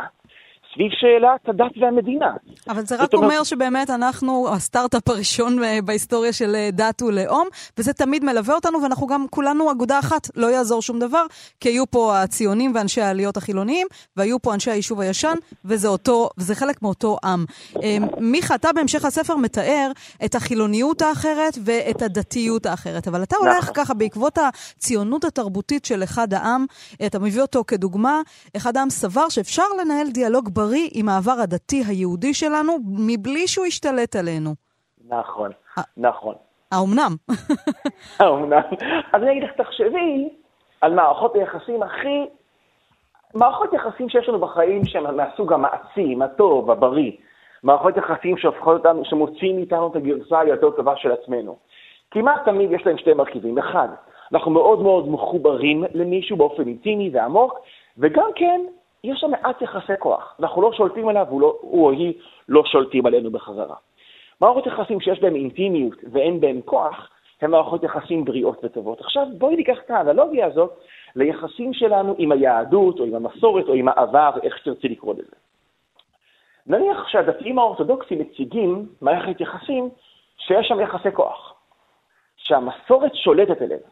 סביב 0.73 0.91
שאלת 0.91 1.49
הדת 1.49 1.77
והמדינה. 1.81 2.31
אבל 2.69 2.85
זה 2.85 2.95
רק 2.95 3.13
אומר... 3.13 3.25
אומר 3.25 3.43
שבאמת 3.43 3.89
אנחנו 3.89 4.49
הסטארט-אפ 4.53 5.09
הראשון 5.09 5.63
אה, 5.63 5.79
בהיסטוריה 5.85 6.33
של 6.33 6.55
אה, 6.55 6.69
דת 6.71 7.01
ולאום, 7.01 7.47
וזה 7.77 7.93
תמיד 7.93 8.23
מלווה 8.23 8.55
אותנו, 8.55 8.81
ואנחנו 8.83 9.07
גם 9.07 9.25
כולנו 9.29 9.71
אגודה 9.71 9.99
אחת, 9.99 10.27
לא 10.35 10.47
יעזור 10.47 10.81
שום 10.81 10.99
דבר, 10.99 11.25
כי 11.59 11.69
היו 11.69 11.91
פה 11.91 12.19
הציונים 12.19 12.71
ואנשי 12.75 13.01
העליות 13.01 13.37
החילוניים, 13.37 13.87
והיו 14.17 14.41
פה 14.41 14.53
אנשי 14.53 14.71
היישוב 14.71 14.99
הישן, 14.99 15.35
וזה 15.65 15.87
אותו, 15.87 16.29
וזה 16.37 16.55
חלק 16.55 16.81
מאותו 16.81 17.17
עם. 17.23 17.45
אה, 17.83 17.97
מיכה, 18.19 18.55
אתה 18.55 18.73
בהמשך 18.73 19.05
הספר 19.05 19.35
מתאר 19.35 19.91
את 20.25 20.35
החילוניות 20.35 21.01
האחרת 21.01 21.57
ואת 21.63 22.01
הדתיות 22.01 22.65
האחרת, 22.65 23.07
אבל 23.07 23.23
אתה 23.23 23.35
הולך 23.37 23.63
נכון. 23.63 23.73
ככה 23.73 23.93
בעקבות 23.93 24.37
הציונות 24.37 25.23
התרבותית 25.23 25.85
של 25.85 26.03
אחד 26.03 26.33
העם, 26.33 26.65
אתה 27.05 27.19
מביא 27.19 27.41
אותו 27.41 27.63
כדוגמה, 27.67 28.21
אחד 28.57 28.77
העם 28.77 28.89
סבר 28.89 29.29
שאפשר 29.29 29.63
לנהל 29.81 30.09
דיאלוג 30.09 30.49
בריא 30.59 30.89
עם 30.93 31.09
העבר 31.09 31.37
הדתי 31.43 31.81
היהודי 31.87 32.33
שלנו, 32.33 32.73
מבלי 33.07 33.47
שהוא 33.47 33.65
ישתלט 33.65 34.15
עלינו. 34.15 34.49
נכון, 35.07 35.51
נכון. 35.97 36.35
האומנם? 36.71 37.11
האומנם. 38.19 38.61
אז 39.13 39.23
אני 39.23 39.31
אגיד 39.31 39.43
לך, 39.43 39.51
תחשבי 39.57 40.29
על 40.81 40.93
מערכות 40.93 41.35
היחסים 41.35 41.83
הכי... 41.83 42.25
מערכות 43.33 43.73
יחסים 43.73 44.09
שיש 44.09 44.29
לנו 44.29 44.39
בחיים 44.39 44.85
שהן 44.85 45.15
מהסוג 45.15 45.53
המעצים, 45.53 46.21
הטוב, 46.21 46.71
הבריא. 46.71 47.11
מערכות 47.63 47.97
יחסים 47.97 48.37
שהופכות 48.37 48.77
אותנו, 48.77 49.05
שמוציאים 49.05 49.55
מאיתנו 49.55 49.87
את 49.87 49.95
הגרסה 49.95 50.39
היותר 50.39 50.71
טובה 50.71 50.93
של 50.95 51.11
עצמנו. 51.11 51.57
כמעט 52.11 52.45
תמיד 52.45 52.71
יש 52.71 52.85
להם 52.85 52.97
שתי 52.97 53.13
מרכיבים. 53.13 53.57
אחד, 53.57 53.87
אנחנו 54.33 54.51
מאוד 54.51 54.81
מאוד 54.81 55.09
מחוברים 55.09 55.83
למישהו 55.93 56.37
באופן 56.37 56.67
אינטימי 56.67 57.09
ועמוק, 57.13 57.59
וגם 57.97 58.29
כן, 58.35 58.61
יש 59.03 59.19
שם 59.19 59.31
מעט 59.31 59.61
יחסי 59.61 59.93
כוח. 59.99 60.35
אנחנו 60.39 60.61
לא 60.61 60.73
שולטים 60.73 61.07
עליו, 61.07 61.25
הוא, 61.29 61.41
לא, 61.41 61.57
הוא 61.61 61.85
או 61.85 61.91
היא 61.91 62.13
לא 62.49 62.63
שולטים 62.65 63.05
עלינו 63.05 63.31
בחזרה. 63.31 63.75
מערכות 64.41 64.67
יחסים 64.67 65.01
שיש 65.01 65.19
בהן 65.19 65.35
אינטימיות 65.35 65.97
ואין 66.11 66.41
בהן 66.41 66.61
כוח, 66.65 67.09
הן 67.41 67.51
מערכות 67.51 67.83
יחסים 67.83 68.25
בריאות 68.25 68.59
וטובות. 68.63 69.01
עכשיו 69.01 69.27
בואי 69.37 69.55
ניקח 69.55 69.77
את 69.85 69.91
האנלוגיה 69.91 70.45
הזאת 70.45 70.79
ליחסים 71.15 71.73
שלנו 71.73 72.15
עם 72.17 72.31
היהדות, 72.31 72.99
או 72.99 73.05
עם 73.05 73.15
המסורת, 73.15 73.67
או 73.67 73.73
עם 73.73 73.87
העבר, 73.87 74.29
איך 74.43 74.57
שתרצי 74.57 74.87
לקרוא 74.87 75.13
לזה. 75.13 75.35
נניח 76.67 77.07
שהדתיים 77.07 77.59
האורתודוקסים 77.59 78.19
מציגים 78.19 78.89
מערכת 79.01 79.41
יחסים 79.41 79.89
שיש 80.37 80.67
שם 80.67 80.79
יחסי 80.79 81.11
כוח, 81.13 81.53
שהמסורת 82.37 83.15
שולטת 83.15 83.61
עלינו, 83.61 83.87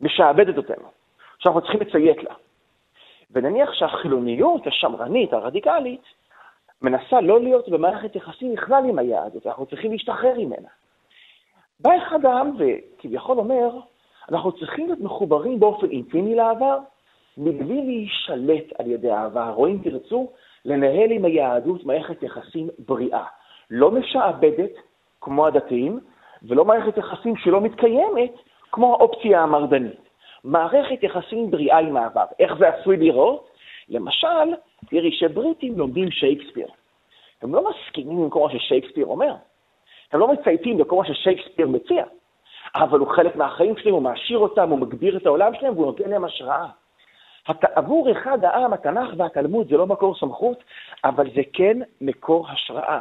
משעבדת 0.00 0.56
אותנו, 0.56 0.84
שאנחנו 1.38 1.60
צריכים 1.60 1.80
לציית 1.80 2.22
לה. 2.22 2.34
ונניח 3.34 3.72
שהחילוניות 3.72 4.66
השמרנית, 4.66 5.32
הרדיקלית, 5.32 6.02
מנסה 6.82 7.20
לא 7.20 7.40
להיות 7.40 7.68
במערכת 7.68 8.16
יחסים 8.16 8.54
בכלל 8.54 8.84
עם 8.88 8.98
היהדות, 8.98 9.46
אנחנו 9.46 9.66
צריכים 9.66 9.92
להשתחרר 9.92 10.34
ממנה. 10.38 10.68
בא 11.80 11.90
אחד 11.96 12.26
העם 12.26 12.50
וכביכול 12.58 13.38
אומר, 13.38 13.70
אנחנו 14.28 14.52
צריכים 14.52 14.86
להיות 14.86 15.00
מחוברים 15.00 15.60
באופן 15.60 15.90
אינטימי 15.90 16.34
לעבר, 16.34 16.78
מבלי 17.38 17.82
להישלט 17.82 18.64
על 18.78 18.86
ידי 18.86 19.10
העבר, 19.10 19.54
או 19.56 19.66
אם 19.66 19.78
תרצו, 19.84 20.30
לנהל 20.64 21.10
עם 21.10 21.24
היהדות 21.24 21.84
מערכת 21.84 22.22
יחסים 22.22 22.68
בריאה. 22.78 23.24
לא 23.70 23.90
משעבדת, 23.90 24.70
כמו 25.20 25.46
הדתיים, 25.46 26.00
ולא 26.42 26.64
מערכת 26.64 26.98
יחסים 26.98 27.36
שלא 27.36 27.60
מתקיימת, 27.60 28.32
כמו 28.72 28.92
האופציה 28.92 29.42
המרדנית. 29.42 30.03
מערכת 30.44 31.02
יחסים 31.02 31.50
בריאה 31.50 31.78
עם 31.78 31.96
העבר. 31.96 32.24
איך 32.38 32.54
זה 32.58 32.68
עשוי 32.68 32.96
לראות? 32.96 33.48
למשל, 33.88 34.54
תראי 34.90 35.12
שבריטים 35.12 35.78
לומדים 35.78 36.10
שייקספיר. 36.10 36.66
הם 37.42 37.54
לא 37.54 37.70
מסכימים 37.70 38.18
עם 38.18 38.30
כל 38.30 38.40
מה 38.40 38.50
ששייקספיר 38.50 39.06
אומר. 39.06 39.34
הם 40.12 40.20
לא 40.20 40.28
מצייתים 40.28 40.80
לכל 40.80 40.96
מה 40.96 41.04
ששייקספיר 41.04 41.68
מציע. 41.68 42.04
אבל 42.74 42.98
הוא 42.98 43.08
חלק 43.08 43.36
מהחיים 43.36 43.76
שלהם, 43.76 43.94
הוא 43.94 44.02
מעשיר 44.02 44.38
אותם, 44.38 44.70
הוא 44.70 44.78
מגביר 44.78 45.16
את 45.16 45.26
העולם 45.26 45.54
שלהם 45.54 45.74
והוא 45.74 45.86
נותן 45.86 46.10
להם 46.10 46.24
השראה. 46.24 46.66
עבור 47.74 48.12
אחד 48.12 48.38
העם, 48.44 48.72
התנ"ך 48.72 49.08
והתלמוד 49.18 49.66
זה 49.70 49.76
לא 49.76 49.86
מקור 49.86 50.14
סמכות, 50.20 50.58
אבל 51.04 51.26
זה 51.34 51.42
כן 51.52 51.78
מקור 52.00 52.46
השראה. 52.50 52.98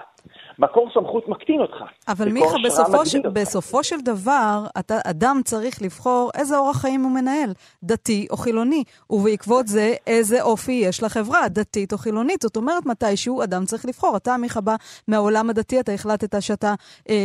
מקור 0.59 0.89
סמכות 0.93 1.27
מקטין 1.27 1.61
אותך. 1.61 1.83
אבל 2.07 2.29
מיכה, 2.29 2.55
בסופו, 2.65 3.05
ש... 3.05 3.15
בסופו 3.15 3.83
של 3.83 4.01
דבר, 4.01 4.63
אתה, 4.79 4.95
אדם 5.09 5.41
צריך 5.45 5.81
לבחור 5.81 6.31
איזה 6.37 6.57
אורח 6.57 6.81
חיים 6.81 7.01
הוא 7.01 7.11
מנהל, 7.11 7.53
דתי 7.83 8.27
או 8.31 8.37
חילוני, 8.37 8.83
ובעקבות 9.09 9.67
זה, 9.67 9.93
איזה 10.07 10.41
אופי 10.41 10.81
יש 10.85 11.03
לחברה, 11.03 11.47
דתית 11.49 11.93
או 11.93 11.97
חילונית. 11.97 12.41
זאת 12.41 12.57
אומרת, 12.57 12.85
מתישהו 12.85 13.43
אדם 13.43 13.65
צריך 13.65 13.85
לבחור. 13.85 14.17
אתה, 14.17 14.37
מיכה, 14.37 14.61
בא 14.61 14.75
מהעולם 15.07 15.49
הדתי, 15.49 15.79
אתה 15.79 15.91
החלטת 15.91 16.41
שאתה 16.41 16.73
אה, 17.09 17.15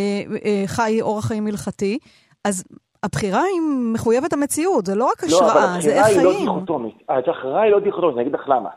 אה, 0.45 0.63
חי 0.67 0.99
אורח 1.01 1.25
חיים 1.27 1.47
הלכתי, 1.47 1.99
אז 2.45 2.65
הבחירה 3.03 3.43
היא 3.43 3.61
מחויבת 3.95 4.33
המציאות, 4.33 4.87
זה 4.87 4.95
לא 4.95 5.05
רק 5.05 5.25
השראה, 5.25 5.75
לא, 5.75 5.81
זה 5.81 5.91
איך 5.91 6.07
חיים. 6.07 6.25
לא, 6.25 6.31
אבל 6.31 6.39
הבחירה 6.39 6.41
היא 6.41 6.45
לא 6.45 6.55
דיכוטומית. 6.55 6.95
הבחירה 7.09 7.63
היא 7.63 7.73
לא 7.73 7.81
דיכוטומית, 7.81 8.17
אני 8.17 8.23
אגיד 8.23 8.35
לך 8.35 8.49
למה. 8.49 8.71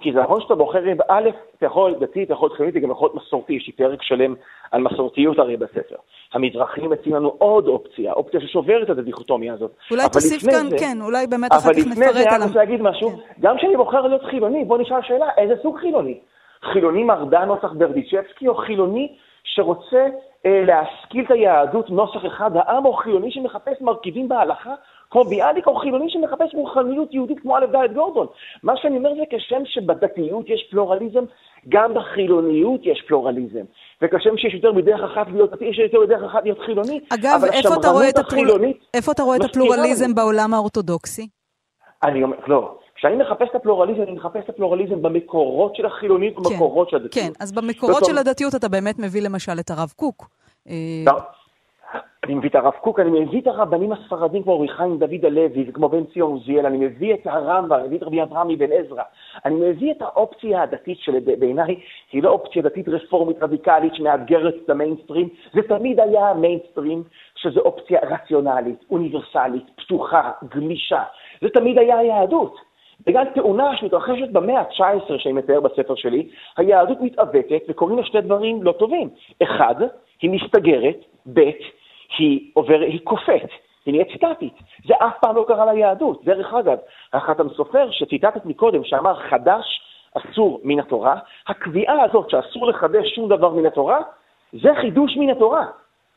כי 0.00 0.12
זה 0.12 0.22
נכון 0.22 0.40
שאתה 0.40 0.54
בוחר, 0.54 0.78
א', 1.08 1.28
אתה 1.56 1.66
יכול 1.66 1.94
דתי, 2.00 2.22
אתה 2.22 2.32
יכול 2.32 2.50
חילוני, 2.50 2.70
אתה 2.70 2.80
גם 2.80 2.90
יכול 2.90 3.10
מסורתי, 3.14 3.52
יש 3.52 3.66
לי 3.66 3.72
פרק 3.72 4.02
שלם 4.02 4.34
על 4.70 4.82
מסורתיות 4.82 5.38
הרי 5.38 5.56
בספר. 5.56 5.96
המזרחים 6.32 6.90
מציעים 6.90 7.16
לנו 7.16 7.28
עוד 7.38 7.66
אופציה, 7.66 8.12
אופציה 8.12 8.40
ששוברת 8.40 8.90
את 8.90 8.98
הדיכוטומיה 8.98 9.54
הזאת. 9.54 9.70
אולי 9.90 10.02
תוסיף 10.12 10.50
כאן, 10.50 10.70
זה, 10.70 10.76
כן, 10.78 10.98
אולי 11.00 11.26
באמת 11.26 11.52
אחר 11.52 11.72
כך 11.72 11.78
נפרט 11.78 11.98
עליו. 11.98 12.10
אבל 12.10 12.20
לפני 12.20 12.30
זה 12.30 12.36
אני 12.36 12.44
רוצה 12.44 12.58
להגיד 12.58 12.82
משהו, 12.82 13.10
כן. 13.10 13.16
גם 13.40 13.56
כשאני 13.56 13.76
בוחר 13.76 14.00
להיות 14.00 14.22
חילוני, 14.30 14.64
בוא 14.64 14.78
נשאל 14.78 15.02
שאלה, 15.02 15.26
איזה 15.38 15.54
סוג 15.62 15.78
חילוני? 15.80 16.18
חילוני 16.72 17.04
מרדן 17.04 17.44
נוסח 17.44 17.72
ברדיצ'בסקי, 17.72 18.48
או 18.48 18.54
חילוני 18.54 19.16
שרוצה 19.44 20.06
להשכיל 20.44 21.24
את 21.24 21.30
היהדות 21.30 21.90
נוסח 21.90 22.26
אחד 22.26 22.50
העם, 22.56 22.86
או 22.86 22.92
חילוני 22.92 23.30
שמחפש 23.30 23.80
מרכיבים 23.80 24.28
בהלכה, 24.28 24.74
כמו 25.10 25.24
ביאליק, 25.24 25.66
או 25.66 25.76
חילוני 25.76 26.10
שמחפש 26.10 26.54
רוחניות 26.54 27.14
יהודית 27.14 27.40
כמו 27.40 27.56
א' 27.56 27.66
ד' 27.66 27.94
גורדון. 27.94 28.26
מה 28.62 28.72
שאני 28.76 28.96
אומר 28.96 29.14
זה 29.14 29.22
כשם 29.30 29.62
שבדתיות 29.64 30.48
יש 30.48 30.68
פלורליזם, 30.70 31.24
גם 31.68 31.94
בחילוניות 31.94 32.80
יש 32.84 33.04
פלורליזם. 33.08 33.64
וכשם 34.02 34.36
שיש 34.36 34.54
יותר 34.54 34.72
מדרך 34.72 35.00
אחת 35.00 35.26
להיות 35.32 35.50
דתי, 35.50 35.64
יש 35.64 35.78
יותר 35.78 36.00
מדרך 36.00 36.22
אחת 36.22 36.44
להיות 36.44 36.58
חילוני. 36.58 37.00
אגב, 37.14 37.40
איפה 37.52 37.74
אתה 37.80 37.88
רואה 37.88 38.08
את, 38.08 38.18
הפלור... 38.18 38.58
איפה 38.94 39.12
אתה 39.12 39.22
רואה 39.22 39.36
את 39.36 39.44
הפלורליזם 39.44 40.14
בעולם 40.14 40.54
האורתודוקסי? 40.54 41.28
אני 42.02 42.22
אומר, 42.22 42.36
לא. 42.46 42.78
כשאני 42.98 43.16
מחפש 43.16 43.48
את 43.50 43.54
הפלורליזם, 43.54 44.02
אני 44.02 44.12
מחפש 44.12 44.44
את 44.44 44.48
הפלורליזם 44.48 45.02
במקורות 45.02 45.76
של 45.76 45.86
החילונית 45.86 46.36
כן, 46.36 46.40
ובמקורות 46.40 46.90
של 46.90 46.96
הדתיות. 46.96 47.14
כן, 47.14 47.32
אז 47.40 47.52
במקורות 47.52 48.04
של 48.04 48.18
הדתיות 48.18 48.54
אתה 48.54 48.68
באמת 48.68 48.98
מביא 48.98 49.22
למשל 49.22 49.52
את 49.60 49.70
הרב 49.70 49.92
קוק. 49.96 50.28
אה, 50.68 50.74
לא. 51.06 51.12
אני 52.24 52.34
מביא 52.34 52.48
את 52.48 52.54
הרב 52.54 52.72
קוק, 52.72 53.00
אני 53.00 53.20
מביא 53.20 53.40
את 53.40 53.46
הרבנים 53.46 53.92
הספרדים 53.92 54.42
כמו 54.42 54.58
רבי 54.58 54.68
חיים 54.68 54.98
דוד 54.98 55.24
הלוי 55.24 55.64
וכמו 55.68 55.88
בן 55.88 56.04
ציון 56.04 56.32
עוזיאל, 56.32 56.66
אני 56.66 56.78
מביא 56.78 57.14
את 57.14 57.26
הרמב"ם, 57.26 57.72
אני 57.72 57.86
מביא 57.86 57.98
את 57.98 58.02
רבי 58.02 58.22
אברהם 58.22 58.48
מבן 58.48 58.72
עזרא, 58.72 59.02
אני 59.44 59.54
מביא 59.54 59.92
את 59.92 60.02
האופציה 60.02 60.62
הדתית 60.62 60.98
שבעיניי 60.98 61.80
היא 62.12 62.22
לא 62.22 62.30
אופציה 62.30 62.62
דתית 62.62 62.88
רפורמית 62.88 63.42
רדיקלית 63.42 63.94
שמאתגרת 63.94 64.54
את 64.64 64.70
המיינסטרים, 64.70 65.28
זה 65.54 65.60
תמיד 65.68 66.00
היה 66.00 66.28
המיינסטרים, 66.28 67.02
שזו 67.36 67.60
אופציה 67.60 68.00
רציונלית, 68.02 68.84
אוניברסלית, 68.90 69.64
פתוחה, 69.76 70.30
גמישה, 70.54 71.02
זה 71.40 71.48
תמיד 71.48 71.78
היה 71.78 71.98
היהדות. 71.98 72.67
בגלל 73.06 73.24
תאונה 73.34 73.76
שמתרחשת 73.76 74.28
במאה 74.32 74.60
ה-19, 74.60 75.18
שאני 75.18 75.32
מתאר 75.32 75.60
בספר 75.60 75.94
שלי, 75.94 76.28
היהדות 76.56 77.00
מתעוותת 77.00 77.62
וקורים 77.68 77.98
לה 77.98 78.04
שני 78.04 78.20
דברים 78.20 78.62
לא 78.62 78.72
טובים. 78.72 79.08
אחד, 79.42 79.74
היא 80.22 80.30
מסתגרת, 80.30 81.04
ב', 81.32 81.50
היא 82.18 82.50
עוברת, 82.54 82.88
היא 82.88 83.00
קופאת, 83.04 83.50
היא 83.86 83.94
נהיית 83.94 84.08
סטטית. 84.16 84.54
זה 84.86 84.94
אף 84.94 85.18
פעם 85.20 85.36
לא 85.36 85.44
קרה 85.48 85.72
ליהדות. 85.72 86.24
דרך 86.24 86.54
אגב, 86.54 86.78
החתם 87.12 87.48
סופר 87.48 87.90
שציטטת 87.90 88.46
מקודם, 88.46 88.84
שאמר 88.84 89.14
חדש 89.14 89.80
אסור 90.14 90.60
מן 90.64 90.80
התורה, 90.80 91.16
הקביעה 91.46 92.04
הזאת 92.04 92.30
שאסור 92.30 92.66
לחדש 92.66 93.14
שום 93.14 93.28
דבר 93.28 93.50
מן 93.50 93.66
התורה, 93.66 94.00
זה 94.52 94.68
חידוש 94.80 95.16
מן 95.16 95.30
התורה. 95.30 95.66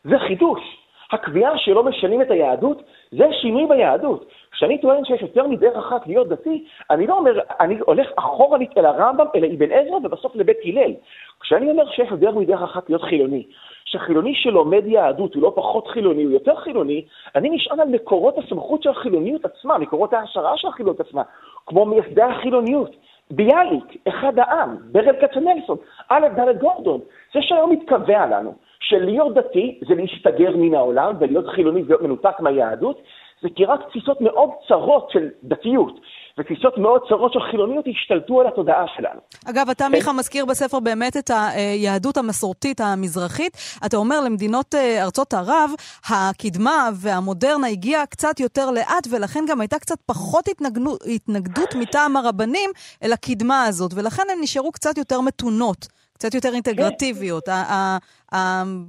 זה 0.04 0.20
חידוש. 0.20 0.81
הקביעה 1.12 1.58
שלא 1.58 1.84
משנים 1.84 2.22
את 2.22 2.32
היהדות, 2.32 2.84
זה 3.12 3.26
שינוי 3.42 3.66
ביהדות. 3.66 4.26
כשאני 4.52 4.78
טוען 4.82 5.06
שיש 5.06 5.22
יותר 5.22 5.48
מדרך 5.48 5.78
אחת 5.78 6.08
להיות 6.08 6.28
דתי, 6.28 6.66
אני 6.90 7.08
לא 7.08 7.18
אומר, 7.18 7.40
אני 7.60 7.78
הולך 7.86 8.08
אחורנית 8.16 8.78
אל 8.78 8.86
הרמב"ם, 8.86 9.26
אל 9.36 9.46
אבן 9.46 9.72
עזרא 9.72 9.96
ובסוף 10.04 10.36
לבית 10.36 10.58
הלל. 10.66 10.94
כשאני 11.40 11.72
אומר 11.72 11.90
שיש 11.90 12.12
יותר 12.12 12.32
מדרך 12.32 12.62
אחת 12.62 12.90
להיות 12.90 13.02
חילוני, 13.02 13.44
שחילוני 13.86 14.36
שלומד 14.36 14.84
יהדות 14.86 15.36
הוא 15.36 15.44
לא 15.44 15.54
פחות 15.56 15.88
חילוני, 15.88 16.24
הוא 16.24 16.32
יותר 16.32 16.56
חילוני, 16.56 17.06
אני 17.36 17.50
נשען 17.50 17.80
על 17.80 17.88
מקורות 17.88 18.38
הסמכות 18.38 18.84
של 18.84 18.90
החילוניות 18.90 19.46
עצמה, 19.46 19.78
מקורות 19.78 20.14
ההשערה 20.14 20.58
של 20.58 20.68
החילוניות 20.68 21.00
עצמה, 21.00 21.22
כמו 21.66 21.86
מייסדי 21.86 22.22
החילוניות. 22.22 22.96
ביאליק, 23.32 24.08
אחד 24.08 24.40
העם, 24.40 24.78
ברל 24.92 25.16
כצנלסון, 25.22 25.78
א' 26.10 26.28
ד' 26.28 26.60
גורדון, 26.60 27.00
זה 27.34 27.40
שהיום 27.42 27.72
מתקבע 27.72 28.26
לנו. 28.26 28.54
שלהיות 28.80 29.34
דתי 29.34 29.80
זה 29.88 29.96
להסתגר 29.96 30.58
מן 30.58 30.74
העולם 30.76 31.16
ולהיות 31.20 31.48
חילוני 31.48 31.84
ולהיות 31.84 32.02
מנותק 32.02 32.40
מהיהדות, 32.40 33.02
זה 33.42 33.50
כי 33.56 33.66
רק 33.66 33.90
תפיסות 33.90 34.22
מאוד 34.22 34.50
צרות 34.68 35.10
של 35.10 35.30
דתיות 35.44 36.00
ותפיסות 36.40 36.78
מאוד 36.78 37.02
צרות 37.10 37.34
של 37.34 37.40
חילוניות 37.52 37.86
השתלטו 37.88 38.42
על 38.42 38.48
התודעה 38.48 38.86
שלנו. 38.96 39.20
אגב, 39.50 39.70
אתה, 39.70 39.84
כן? 39.84 39.92
מיכה, 39.92 40.14
מזכיר 40.14 40.46
בספר 40.46 40.80
באמת 40.80 41.18
את 41.18 41.30
היהדות 41.56 42.18
המסורתית 42.18 42.82
המזרחית. 42.82 43.58
אתה 43.86 43.98
אומר, 43.98 44.16
למדינות 44.26 44.76
אה, 44.76 45.04
ארצות 45.04 45.34
ערב, 45.34 45.72
הקדמה 46.10 46.90
והמודרנה 47.02 47.68
הגיעה 47.68 48.06
קצת 48.06 48.40
יותר 48.40 48.72
לאט, 48.72 49.08
ולכן 49.12 49.40
גם 49.50 49.62
הייתה 49.62 49.80
קצת 49.80 49.98
פחות 50.06 50.48
התנגדות, 50.48 51.00
התנגדות 51.16 51.76
מטעם 51.76 52.18
הרבנים 52.18 52.70
אל 53.04 53.14
הקדמה 53.14 53.64
הזאת, 53.64 53.92
ולכן 53.96 54.24
הן 54.32 54.38
נשארו 54.42 54.72
קצת 54.72 54.98
יותר 54.98 55.22
מתונות. 55.22 55.88
קצת 56.14 56.34
יותר 56.34 56.50
אינטגרטיביות, 56.54 57.46
כן. 57.46 58.34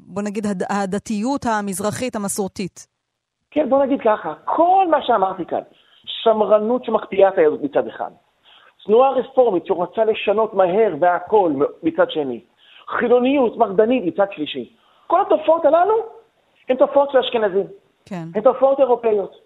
בוא 0.06 0.22
נגיד 0.22 0.46
הדתיות 0.70 1.46
המזרחית 1.46 2.16
המסורתית. 2.16 2.86
כן, 3.50 3.68
בוא 3.68 3.84
נגיד 3.84 4.00
ככה, 4.00 4.34
כל 4.44 4.86
מה 4.90 4.98
שאמרתי 5.06 5.42
כאן, 5.46 5.60
שמרנות 6.22 6.84
שמקפיאה 6.84 7.28
את 7.28 7.38
היהדות 7.38 7.62
מצד 7.62 7.86
אחד, 7.86 8.10
תנועה 8.84 9.10
רפורמית 9.10 9.66
שרוצה 9.66 10.04
לשנות 10.04 10.54
מהר 10.54 10.94
והכל 11.00 11.52
מצד 11.82 12.10
שני, 12.10 12.40
חילוניות 12.88 13.56
מרדנית 13.56 14.04
מצד 14.04 14.26
שלישי, 14.32 14.72
כל 15.06 15.20
התופעות 15.20 15.64
הללו 15.64 15.94
הן 16.68 16.76
תופעות 16.76 17.10
של 17.10 17.18
אשכנזים. 17.18 17.66
כן. 18.04 18.24
הן 18.34 18.42
תופעות 18.42 18.80
אירופאיות. 18.80 19.36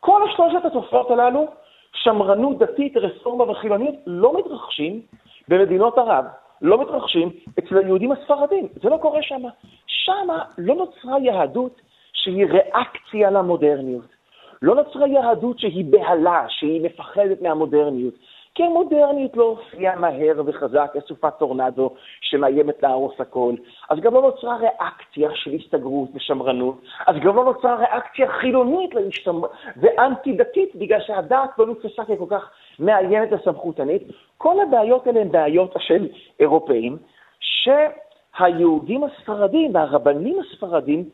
כל 0.00 0.28
השלושת 0.28 0.64
התופעות 0.64 1.10
הללו, 1.10 1.46
שמרנות 1.92 2.58
דתית, 2.58 2.96
רפורמה 2.96 3.50
וחילוניות, 3.50 3.94
לא 4.06 4.38
מתרחשים 4.38 5.00
במדינות 5.48 5.98
ערב. 5.98 6.24
לא 6.62 6.80
מתרחשים 6.80 7.30
אצל 7.58 7.78
היהודים 7.78 8.12
הספרדים, 8.12 8.68
זה 8.82 8.88
לא 8.88 8.96
קורה 8.96 9.22
שם. 9.22 9.42
שם 9.86 10.28
לא 10.58 10.74
נוצרה 10.74 11.18
יהדות 11.18 11.80
שהיא 12.12 12.46
ריאקציה 12.46 13.30
למודרניות. 13.30 14.17
לא 14.62 14.74
נוצרה 14.74 15.08
יהדות 15.08 15.58
שהיא 15.58 15.84
בהלה, 15.84 16.44
שהיא 16.48 16.82
מפחדת 16.82 17.42
מהמודרניות. 17.42 18.14
כי 18.54 18.64
המודרניות 18.64 19.36
לא 19.36 19.44
הופיעה 19.44 19.96
מהר 19.96 20.42
וחזק 20.46 20.90
כסופת 20.94 21.32
טורנדו 21.38 21.90
שמאיימת 22.20 22.82
להרוס 22.82 23.20
הכל. 23.20 23.54
אז 23.90 23.98
גם 24.00 24.14
לא 24.14 24.22
נוצרה 24.22 24.56
ריאקציה 24.56 25.30
של 25.34 25.50
הסתגרות 25.52 26.08
ושמרנות, 26.14 26.80
אז 27.06 27.16
גם 27.24 27.36
לא 27.36 27.44
נוצרה 27.44 27.74
ריאקציה 27.76 28.32
חילונית 28.32 28.94
להשתמ... 28.94 29.40
ואנטי-דתית, 29.76 30.76
בגלל 30.76 31.00
שהדת 31.00 31.50
לא 31.58 31.66
נתפסה 31.66 32.04
ככל 32.04 32.26
כך 32.30 32.50
מאיימת 32.78 33.28
וסמכותנית. 33.32 34.02
כל 34.38 34.60
הבעיות 34.60 35.06
האלה 35.06 35.20
הן 35.20 35.32
בעיות 35.32 35.74
של 35.78 36.08
אירופאים, 36.40 36.96
שהיהודים 37.40 39.04
הספרדים 39.04 39.74
והרבנים 39.74 40.36
הספרדים 40.40 41.04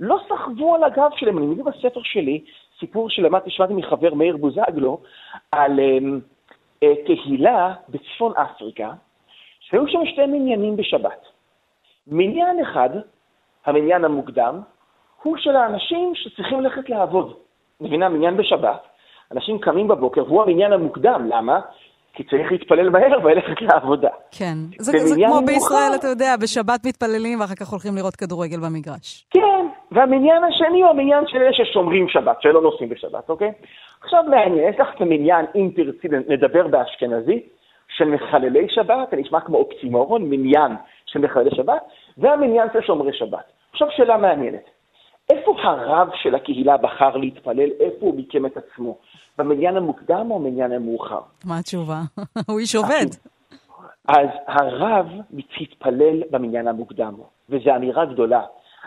לא 0.00 0.18
סחבו 0.28 0.74
על 0.74 0.84
הגב 0.84 1.10
שלהם. 1.16 1.38
אני 1.38 1.46
מביא 1.46 1.64
בספר 1.64 2.00
שלי 2.02 2.44
סיפור 2.80 3.10
שלמדתי, 3.10 3.50
שמעתי 3.50 3.74
מחבר 3.74 4.14
מאיר 4.14 4.36
בוזגלו, 4.36 5.00
על... 5.52 5.80
אמ, 5.80 6.20
אה, 6.84 6.94
קהילה 7.06 7.74
בצפון 7.88 8.32
אפריקה, 8.36 8.92
שהיו 9.60 9.88
שם 9.88 10.06
שתי 10.06 10.26
מניינים 10.26 10.76
בשבת. 10.76 11.26
מניין 12.06 12.60
אחד, 12.60 12.90
המניין 13.64 14.04
המוקדם, 14.04 14.60
הוא 15.22 15.36
של 15.36 15.56
האנשים 15.56 16.12
שצריכים 16.14 16.60
ללכת 16.60 16.88
לעבוד. 16.88 17.36
מבינה, 17.80 18.08
מניין 18.08 18.36
בשבת, 18.36 18.82
אנשים 19.32 19.58
קמים 19.58 19.88
בבוקר, 19.88 20.24
והוא 20.24 20.42
המניין 20.42 20.72
המוקדם, 20.72 21.26
למה? 21.28 21.60
כי 22.14 22.24
צריך 22.24 22.52
להתפלל 22.52 22.90
מהר 22.90 23.18
וללכת 23.24 23.62
לעבודה. 23.62 24.08
כן, 24.38 24.54
זה, 24.78 24.98
זה 24.98 25.14
כמו 25.14 25.26
מוכר, 25.26 25.46
בישראל, 25.46 25.92
אתה 25.94 26.06
יודע, 26.06 26.36
בשבת 26.42 26.80
מתפללים 26.86 27.40
ואחר 27.40 27.54
כך 27.54 27.68
הולכים 27.68 27.96
לראות 27.96 28.16
כדורגל 28.16 28.60
במגרש. 28.60 29.26
כן, 29.30 29.66
והמניין 29.92 30.44
השני 30.44 30.82
הוא 30.82 30.90
המניין 30.90 31.24
של 31.26 31.38
אלה 31.38 31.52
ששומרים 31.52 32.08
שבת, 32.08 32.42
שלא 32.42 32.62
נוסעים 32.62 32.88
בשבת, 32.88 33.28
אוקיי? 33.28 33.52
עכשיו 34.02 34.22
מעניין, 34.30 34.68
יש 34.68 34.80
לך 34.80 34.88
את 34.96 35.00
המניין, 35.00 35.46
אם 35.54 35.70
תרצי 35.76 36.08
נדבר 36.28 36.66
באשכנזי, 36.66 37.42
של 37.96 38.04
מחללי 38.04 38.66
שבת, 38.68 39.10
זה 39.10 39.16
נשמע 39.16 39.40
כמו 39.40 39.58
אוקסימורון, 39.58 40.22
מניין 40.30 40.72
של 41.06 41.18
מחללי 41.18 41.50
שבת, 41.50 41.82
והמניין 42.18 42.68
של 42.72 42.80
שומרי 42.80 43.12
שבת. 43.12 43.44
עכשיו 43.72 43.88
שאלה 43.96 44.16
מעניינת. 44.16 44.73
איפה 45.30 45.54
הרב 45.62 46.08
של 46.14 46.34
הקהילה 46.34 46.76
בחר 46.76 47.16
להתפלל? 47.16 47.70
איפה 47.80 47.96
הוא 48.00 48.14
מיקם 48.14 48.46
את 48.46 48.56
עצמו? 48.56 48.98
במניין 49.38 49.76
המוקדם 49.76 50.30
או 50.30 50.38
במניין 50.38 50.72
המאוחר? 50.72 51.20
מה 51.44 51.58
התשובה? 51.58 52.00
הוא 52.48 52.58
איש 52.58 52.74
עובד. 52.74 53.06
אז 54.08 54.28
הרב 54.46 55.06
מתפלל 55.30 56.22
במניין 56.30 56.68
המוקדם, 56.68 57.14
וזו 57.50 57.76
אמירה 57.76 58.04
גדולה. 58.04 58.42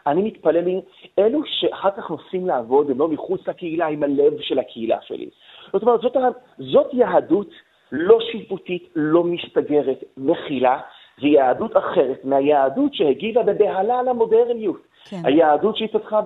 אני 0.08 0.22
מתפלל 0.22 0.68
עם 0.68 0.80
אלו 1.20 1.42
שאחר 1.46 1.92
כך 1.92 2.10
נוסעים 2.10 2.48
לעבוד, 2.48 2.92
הם 2.92 3.00
לא 3.00 3.08
מחוץ 3.08 3.48
לקהילה, 3.48 3.88
עם 3.88 4.04
הלב 4.04 4.34
של 4.40 4.60
הקהילה 4.60 4.98
שלי. 5.02 5.30
זאת 5.74 5.82
אומרת, 5.82 6.02
זאת, 6.02 6.18
זאת 6.58 6.94
יהדות 6.94 7.50
לא 7.92 8.18
שיפוטית, 8.32 8.90
לא 8.96 9.24
מסתגרת, 9.24 10.04
מכילה, 10.18 10.80
זו 11.22 11.28
יהדות 11.28 11.78
אחרת 11.78 12.26
מהיהדות 12.26 12.94
שהגיבה 12.94 13.44
בבהלה 13.44 14.04
למודרניות. 14.04 14.82
כן. 15.06 15.22
היהדות 15.24 15.78
שהתפתחה 15.78 16.22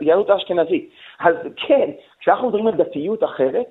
ביהדות 0.00 0.30
האשכנזית. 0.30 0.90
אז 1.20 1.34
כן, 1.56 1.90
כשאנחנו 2.20 2.48
מדברים 2.48 2.66
על 2.66 2.74
דתיות 2.74 3.24
אחרת, 3.24 3.70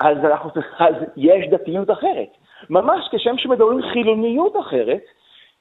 אז, 0.00 0.16
אנחנו, 0.24 0.50
אז 0.78 0.94
יש 1.16 1.48
דתיות 1.50 1.90
אחרת. 1.90 2.28
ממש 2.70 3.08
כשם 3.12 3.38
שמדברים 3.38 3.82
חילוניות 3.92 4.56
אחרת, 4.60 5.02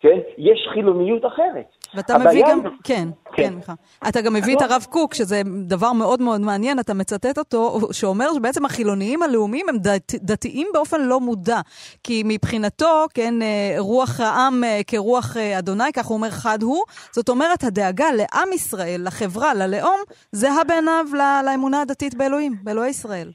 כן, 0.02 0.20
יש 0.38 0.60
חילוניות 0.74 1.26
אחרת. 1.26 1.66
ואתה 1.96 2.18
מביא 2.18 2.44
גם, 2.50 2.62
כן, 2.64 2.70
כן, 2.84 3.08
כן, 3.36 3.54
מיכה. 3.56 3.74
אתה 4.10 4.22
גם 4.22 4.34
מביא 4.34 4.56
את 4.56 4.62
הרב 4.62 4.86
קוק, 4.90 5.14
שזה 5.14 5.42
דבר 5.68 5.94
מאוד 5.94 6.22
מאוד 6.22 6.42
מעניין, 6.42 6.80
אתה 6.80 6.94
מצטט 6.94 7.38
אותו, 7.38 7.80
שאומר 7.92 8.34
שבעצם 8.34 8.66
החילוניים 8.66 9.24
הלאומיים 9.24 9.70
הם 9.70 9.78
דת, 9.78 10.14
דתיים 10.16 10.68
באופן 10.74 11.02
לא 11.02 11.20
מודע. 11.20 11.60
כי 12.04 12.24
מבחינתו, 12.26 13.06
כן, 13.14 13.42
אה, 13.42 13.76
רוח 13.78 14.20
העם 14.20 14.64
אה, 14.64 14.82
כרוח 14.88 15.38
אה, 15.38 15.60
אדוני, 15.60 15.94
כך 15.94 16.06
הוא 16.06 16.18
אומר 16.18 16.30
חד 16.30 16.64
הוא, 16.64 16.84
זאת 17.12 17.30
אומרת, 17.30 17.64
הדאגה 17.64 18.08
לעם 18.12 18.54
ישראל, 18.54 19.02
לחברה, 19.06 19.54
ללאום, 19.54 20.00
זהה 20.32 20.64
בעיניו 20.64 21.06
לאמונה 21.46 21.82
הדתית 21.82 22.16
באלוהים, 22.16 22.56
באלוהי 22.64 22.90
ישראל. 22.90 23.32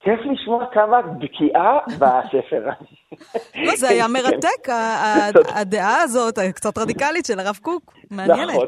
כיף 0.00 0.20
לשמוע 0.32 0.66
כמה 0.72 1.02
בקיאה 1.02 1.78
בספר 1.86 2.68
לא, 3.64 3.76
זה 3.76 3.88
היה 3.88 4.08
מרתק, 4.08 4.68
הדעה 5.54 6.02
הזאת, 6.02 6.38
הקצת 6.38 6.78
רדיקלית 6.78 7.26
של 7.26 7.38
הרב 7.38 7.58
קוק, 7.62 7.94
מעניינת. 8.10 8.50
נכון, 8.50 8.66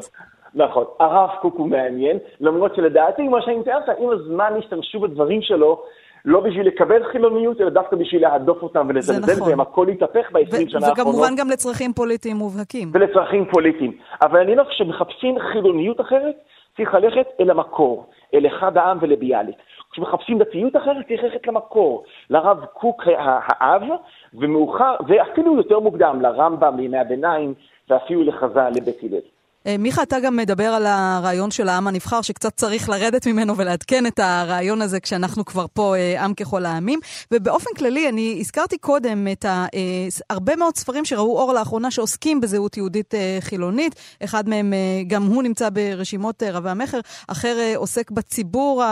נכון, 0.55 0.85
הרב 0.99 1.29
קוק 1.41 1.55
הוא 1.55 1.67
מעניין, 1.67 2.17
למרות 2.39 2.75
שלדעתי, 2.75 3.27
מה 3.27 3.41
שאני 3.41 3.55
מתאר 3.55 3.79
לך, 3.79 3.89
עם 3.99 4.09
הזמן 4.09 4.53
השתמשו 4.59 4.99
בדברים 4.99 5.41
שלו, 5.41 5.83
לא 6.25 6.39
בשביל 6.39 6.67
לקבל 6.67 7.11
חילוניות, 7.11 7.61
אלא 7.61 7.69
דווקא 7.69 7.95
בשביל 7.95 8.21
להדוף 8.21 8.63
אותם 8.63 8.87
ולזלזל 8.89 9.33
נכון. 9.33 9.49
בהם, 9.49 9.61
הכל 9.61 9.89
התהפך 9.89 10.31
ב-20 10.31 10.69
שנה 10.69 10.87
האחרונות. 10.87 10.99
וכמובן 10.99 11.35
גם 11.37 11.49
לצרכים 11.49 11.93
פוליטיים 11.93 12.37
מובהקים. 12.37 12.91
ולצרכים 12.93 13.45
פוליטיים. 13.51 13.97
אבל 14.21 14.39
אני 14.39 14.55
לא 14.55 14.63
חושב 14.63 14.83
שמחפשים 14.83 15.35
חילוניות 15.53 16.01
אחרת, 16.01 16.35
צריך 16.77 16.93
ללכת 16.93 17.27
אל 17.39 17.49
המקור, 17.49 18.05
אל 18.33 18.47
אחד 18.47 18.77
העם 18.77 18.97
ולביאליק. 19.01 19.55
כשמחפשים 19.91 20.37
דתיות 20.39 20.75
אחרת, 20.75 21.07
צריך 21.07 21.23
ללכת 21.23 21.47
למקור, 21.47 22.03
לרב 22.29 22.65
קוק 22.65 23.03
האב, 23.07 23.81
ומאוחר, 24.33 24.95
ואפילו 25.07 25.57
יותר 25.57 25.79
מוקדם, 25.79 26.21
לרמב"ם 26.21 26.77
בימי 26.77 26.97
הביניים, 26.97 27.53
ואפילו 27.89 28.23
לחז"ל 28.23 28.69
לבית 28.75 29.03
הלל. 29.03 29.40
אה, 29.67 29.77
מיכה, 29.77 30.03
אתה 30.03 30.19
גם 30.19 30.35
מדבר 30.35 30.63
על 30.63 30.85
הרעיון 30.85 31.51
של 31.51 31.69
העם 31.69 31.87
הנבחר, 31.87 32.21
שקצת 32.21 32.55
צריך 32.55 32.89
לרדת 32.89 33.27
ממנו 33.27 33.57
ולעדכן 33.57 34.05
את 34.05 34.19
הרעיון 34.19 34.81
הזה 34.81 34.99
כשאנחנו 34.99 35.45
כבר 35.45 35.65
פה 35.73 35.95
אה, 35.95 36.23
עם 36.23 36.33
ככל 36.33 36.65
העמים. 36.65 36.99
ובאופן 37.31 37.69
כללי, 37.77 38.09
אני 38.09 38.37
הזכרתי 38.39 38.77
קודם 38.77 39.27
את 39.31 39.45
אה, 39.45 39.67
הרבה 40.29 40.55
מאוד 40.55 40.77
ספרים 40.77 41.05
שראו 41.05 41.37
אור 41.39 41.53
לאחרונה 41.53 41.91
שעוסקים 41.91 42.41
בזהות 42.41 42.77
יהודית 42.77 43.13
חילונית. 43.39 43.95
אחד 44.23 44.49
מהם, 44.49 44.73
גם 45.07 45.25
הוא 45.25 45.43
נמצא 45.43 45.69
ברשימות 45.69 46.43
רבי 46.43 46.69
המכר, 46.69 46.99
אחר 47.27 47.73
עוסק 47.75 48.11
בציבור 48.11 48.83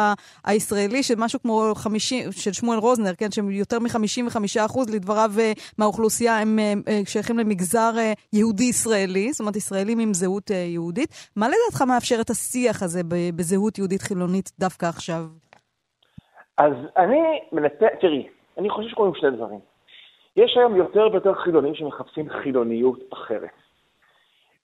הישראלי, 0.45 1.03
של 1.03 1.15
משהו 1.17 1.41
כמו 1.41 1.71
50, 1.75 2.31
של 2.31 2.53
שמואל 2.53 2.79
רוזנר, 2.79 3.13
כן, 3.17 3.31
שיותר 3.31 3.79
מ-55% 3.79 4.79
לדבריו 4.87 5.31
מהאוכלוסייה 5.77 6.37
הם 6.37 6.59
שייכים 7.05 7.39
למגזר 7.39 7.91
יהודי-ישראלי, 8.33 9.31
זאת 9.31 9.39
אומרת, 9.39 9.55
ישראלים 9.55 9.99
עם 9.99 10.13
זהות 10.13 10.51
יהודית. 10.65 11.09
מה 11.35 11.47
לדעתך 11.47 11.81
מאפשר 11.81 12.15
את 12.21 12.29
השיח 12.29 12.83
הזה 12.83 13.01
בזהות 13.35 13.77
יהודית 13.77 14.01
חילונית 14.01 14.51
דווקא 14.59 14.85
עכשיו? 14.85 15.21
אז 16.57 16.73
אני 16.97 17.19
מנסה, 17.51 17.87
תראי, 18.01 18.27
אני 18.57 18.69
חושב 18.69 18.89
שקוראים 18.89 19.13
שני 19.15 19.31
דברים. 19.31 19.59
יש 20.35 20.57
היום 20.57 20.75
יותר 20.75 21.07
ויותר 21.11 21.33
חילונים 21.33 21.75
שמחפשים 21.75 22.29
חילוניות 22.29 22.99
אחרת. 23.13 23.49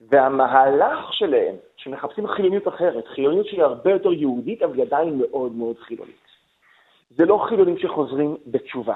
והמהלך 0.10 1.14
שלהם, 1.14 1.56
שמחפשים 1.78 2.28
חילוניות 2.28 2.68
אחרת, 2.68 3.08
חילוניות 3.08 3.48
שהיא 3.48 3.64
הרבה 3.64 3.92
יותר 3.92 4.14
יהודית, 4.14 4.62
אבל 4.62 4.74
היא 4.74 4.84
עדיין 4.84 5.18
מאוד 5.18 5.52
מאוד 5.52 5.76
חילונית. 5.80 6.26
זה 7.18 7.26
לא 7.26 7.46
חילונים 7.50 7.78
שחוזרים 7.78 8.38
בתשובה. 8.48 8.96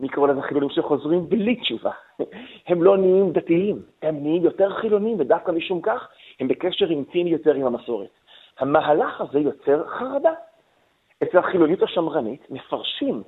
אני 0.00 0.08
קורא 0.08 0.28
לזה 0.28 0.42
חילונים 0.42 0.70
שחוזרים 0.70 1.28
בלי 1.28 1.56
תשובה. 1.56 1.90
הם 2.68 2.82
לא 2.82 2.96
נהיים 2.96 3.32
דתיים, 3.32 3.82
הם 4.02 4.22
נהיים 4.22 4.44
יותר 4.44 4.74
חילונים, 4.74 5.20
ודווקא 5.20 5.50
משום 5.50 5.80
כך 5.80 6.08
הם 6.40 6.48
בקשר 6.48 6.90
אינטימי 6.90 7.30
יותר 7.30 7.54
עם 7.54 7.66
המסורת. 7.66 8.08
המהלך 8.58 9.20
הזה 9.20 9.38
יוצר 9.38 9.86
חרדה. 9.88 10.32
אצל 11.22 11.38
החילוניות 11.38 11.82
השמרנית 11.82 12.50
מפרשים 12.50 13.22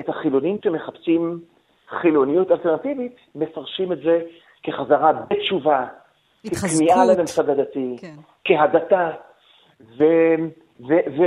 את 0.00 0.08
החילונים 0.08 0.58
שמחפשים 0.64 1.40
חילוניות 1.88 2.50
אלטרנטיבית, 2.50 3.16
מפרשים 3.34 3.92
את 3.92 3.98
זה 3.98 4.22
כחזרה 4.62 5.12
בתשובה, 5.12 5.86
ככניעה 6.50 7.04
לממסד 7.04 7.50
הדתי, 7.50 7.96
כן. 8.00 8.14
כהדתה, 8.44 9.10
ו, 9.80 10.04
ו, 10.80 10.94
ו, 11.18 11.22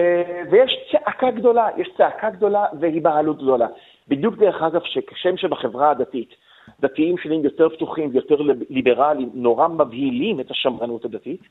ויש 0.52 0.90
צעקה 0.92 1.32
גדולה, 1.32 1.68
יש 1.78 1.90
צעקה 1.98 2.30
גדולה 2.30 2.66
והיבהלות 2.80 3.38
גדולה. 3.38 3.68
בדיוק 4.08 4.36
דרך 4.36 4.62
אגב, 4.62 4.82
שכשם 4.84 5.38
שבחברה 5.38 5.92
הדתית, 5.92 6.36
דתיים 6.80 7.18
שנהיים 7.18 7.44
יותר 7.44 7.70
פתוחים 7.70 8.10
ויותר 8.14 8.36
ליברליים, 8.70 9.30
נורא 9.34 9.68
מבהילים 9.68 10.40
את 10.40 10.52
השמרנות 10.52 11.06
הדתית, 11.06 11.42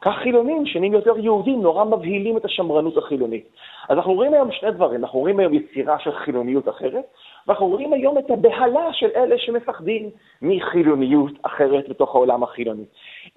כך 0.00 0.14
חילונים 0.22 0.66
שנהיים 0.66 0.92
יותר 0.92 1.18
יהודים, 1.18 1.62
נורא 1.62 1.84
מבהילים 1.84 2.36
את 2.36 2.44
השמרנות 2.44 2.96
החילונית. 2.96 3.48
אז 3.88 3.96
אנחנו 3.96 4.14
רואים 4.14 4.34
היום 4.34 4.52
שני 4.52 4.70
דברים, 4.70 5.00
אנחנו 5.00 5.18
רואים 5.18 5.38
היום 5.38 5.54
יצירה 5.54 5.98
של 5.98 6.12
חילוניות 6.12 6.68
אחרת, 6.68 7.04
ואנחנו 7.46 7.66
רואים 7.66 7.92
היום 7.92 8.18
את 8.18 8.30
הבהלה 8.30 8.92
של 8.92 9.08
אלה 9.16 9.38
שמפחדים 9.38 10.10
מחילוניות 10.42 11.32
אחרת 11.42 11.88
בתוך 11.88 12.14
העולם 12.14 12.42
החילוני. 12.42 12.84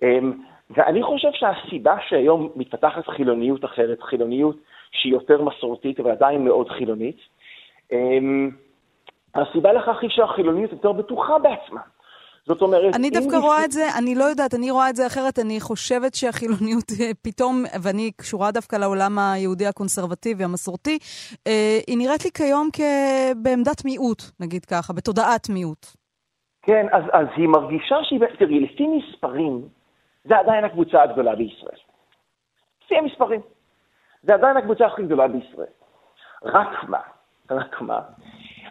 אמ, 0.03 0.33
ואני 0.69 1.03
חושב 1.03 1.29
שהסיבה 1.33 1.95
שהיום 2.07 2.49
מתפתחת 2.55 3.07
חילוניות 3.07 3.65
אחרת, 3.65 4.01
חילוניות 4.01 4.55
שהיא 4.91 5.13
יותר 5.13 5.41
מסורתית 5.41 5.99
אבל 5.99 6.11
עדיין 6.11 6.45
מאוד 6.45 6.69
חילונית, 6.69 7.17
אמ, 7.91 8.49
הסיבה 9.35 9.73
לכך 9.73 9.97
היא 10.01 10.09
שהחילוניות 10.09 10.71
יותר 10.71 10.91
בטוחה 10.91 11.39
בעצמה. 11.39 11.81
זאת 12.45 12.61
אומרת... 12.61 12.95
אני 12.95 13.09
דווקא 13.09 13.35
רואה 13.35 13.55
לפני... 13.55 13.65
את 13.65 13.71
זה, 13.71 13.85
אני 13.99 14.15
לא 14.15 14.23
יודעת, 14.23 14.53
אני 14.53 14.71
רואה 14.71 14.89
את 14.89 14.95
זה 14.95 15.07
אחרת. 15.07 15.39
אני 15.39 15.59
חושבת 15.59 16.15
שהחילוניות 16.15 16.91
אה, 16.99 17.11
פתאום, 17.21 17.63
ואני 17.83 18.11
קשורה 18.11 18.51
דווקא 18.51 18.75
לעולם 18.75 19.19
היהודי 19.19 19.65
הקונסרבטיבי, 19.67 20.43
המסורתי, 20.43 20.97
אה, 21.47 21.79
היא 21.87 21.97
נראית 21.97 22.25
לי 22.25 22.31
כיום 22.31 22.69
בעמדת 23.43 23.85
מיעוט, 23.85 24.21
נגיד 24.39 24.65
ככה, 24.65 24.93
בתודעת 24.93 25.49
מיעוט. 25.49 25.85
כן, 26.61 26.85
אז, 26.91 27.03
אז 27.13 27.27
היא 27.35 27.47
מרגישה 27.47 27.95
שהיא... 28.03 28.19
תראי, 28.39 28.59
לפי 28.59 28.87
מספרים, 28.87 29.61
זה 30.23 30.37
עדיין 30.37 30.65
הקבוצה 30.65 31.01
הגדולה 31.01 31.35
בישראל. 31.35 31.79
לפי 32.85 32.97
המספרים. 32.97 33.41
זה 34.23 34.33
עדיין 34.33 34.57
הקבוצה 34.57 34.85
הכי 34.85 35.03
גדולה 35.03 35.27
בישראל. 35.27 35.73
רק 36.43 36.83
מה, 36.87 36.99
רק 37.51 37.81
מה, 37.81 37.99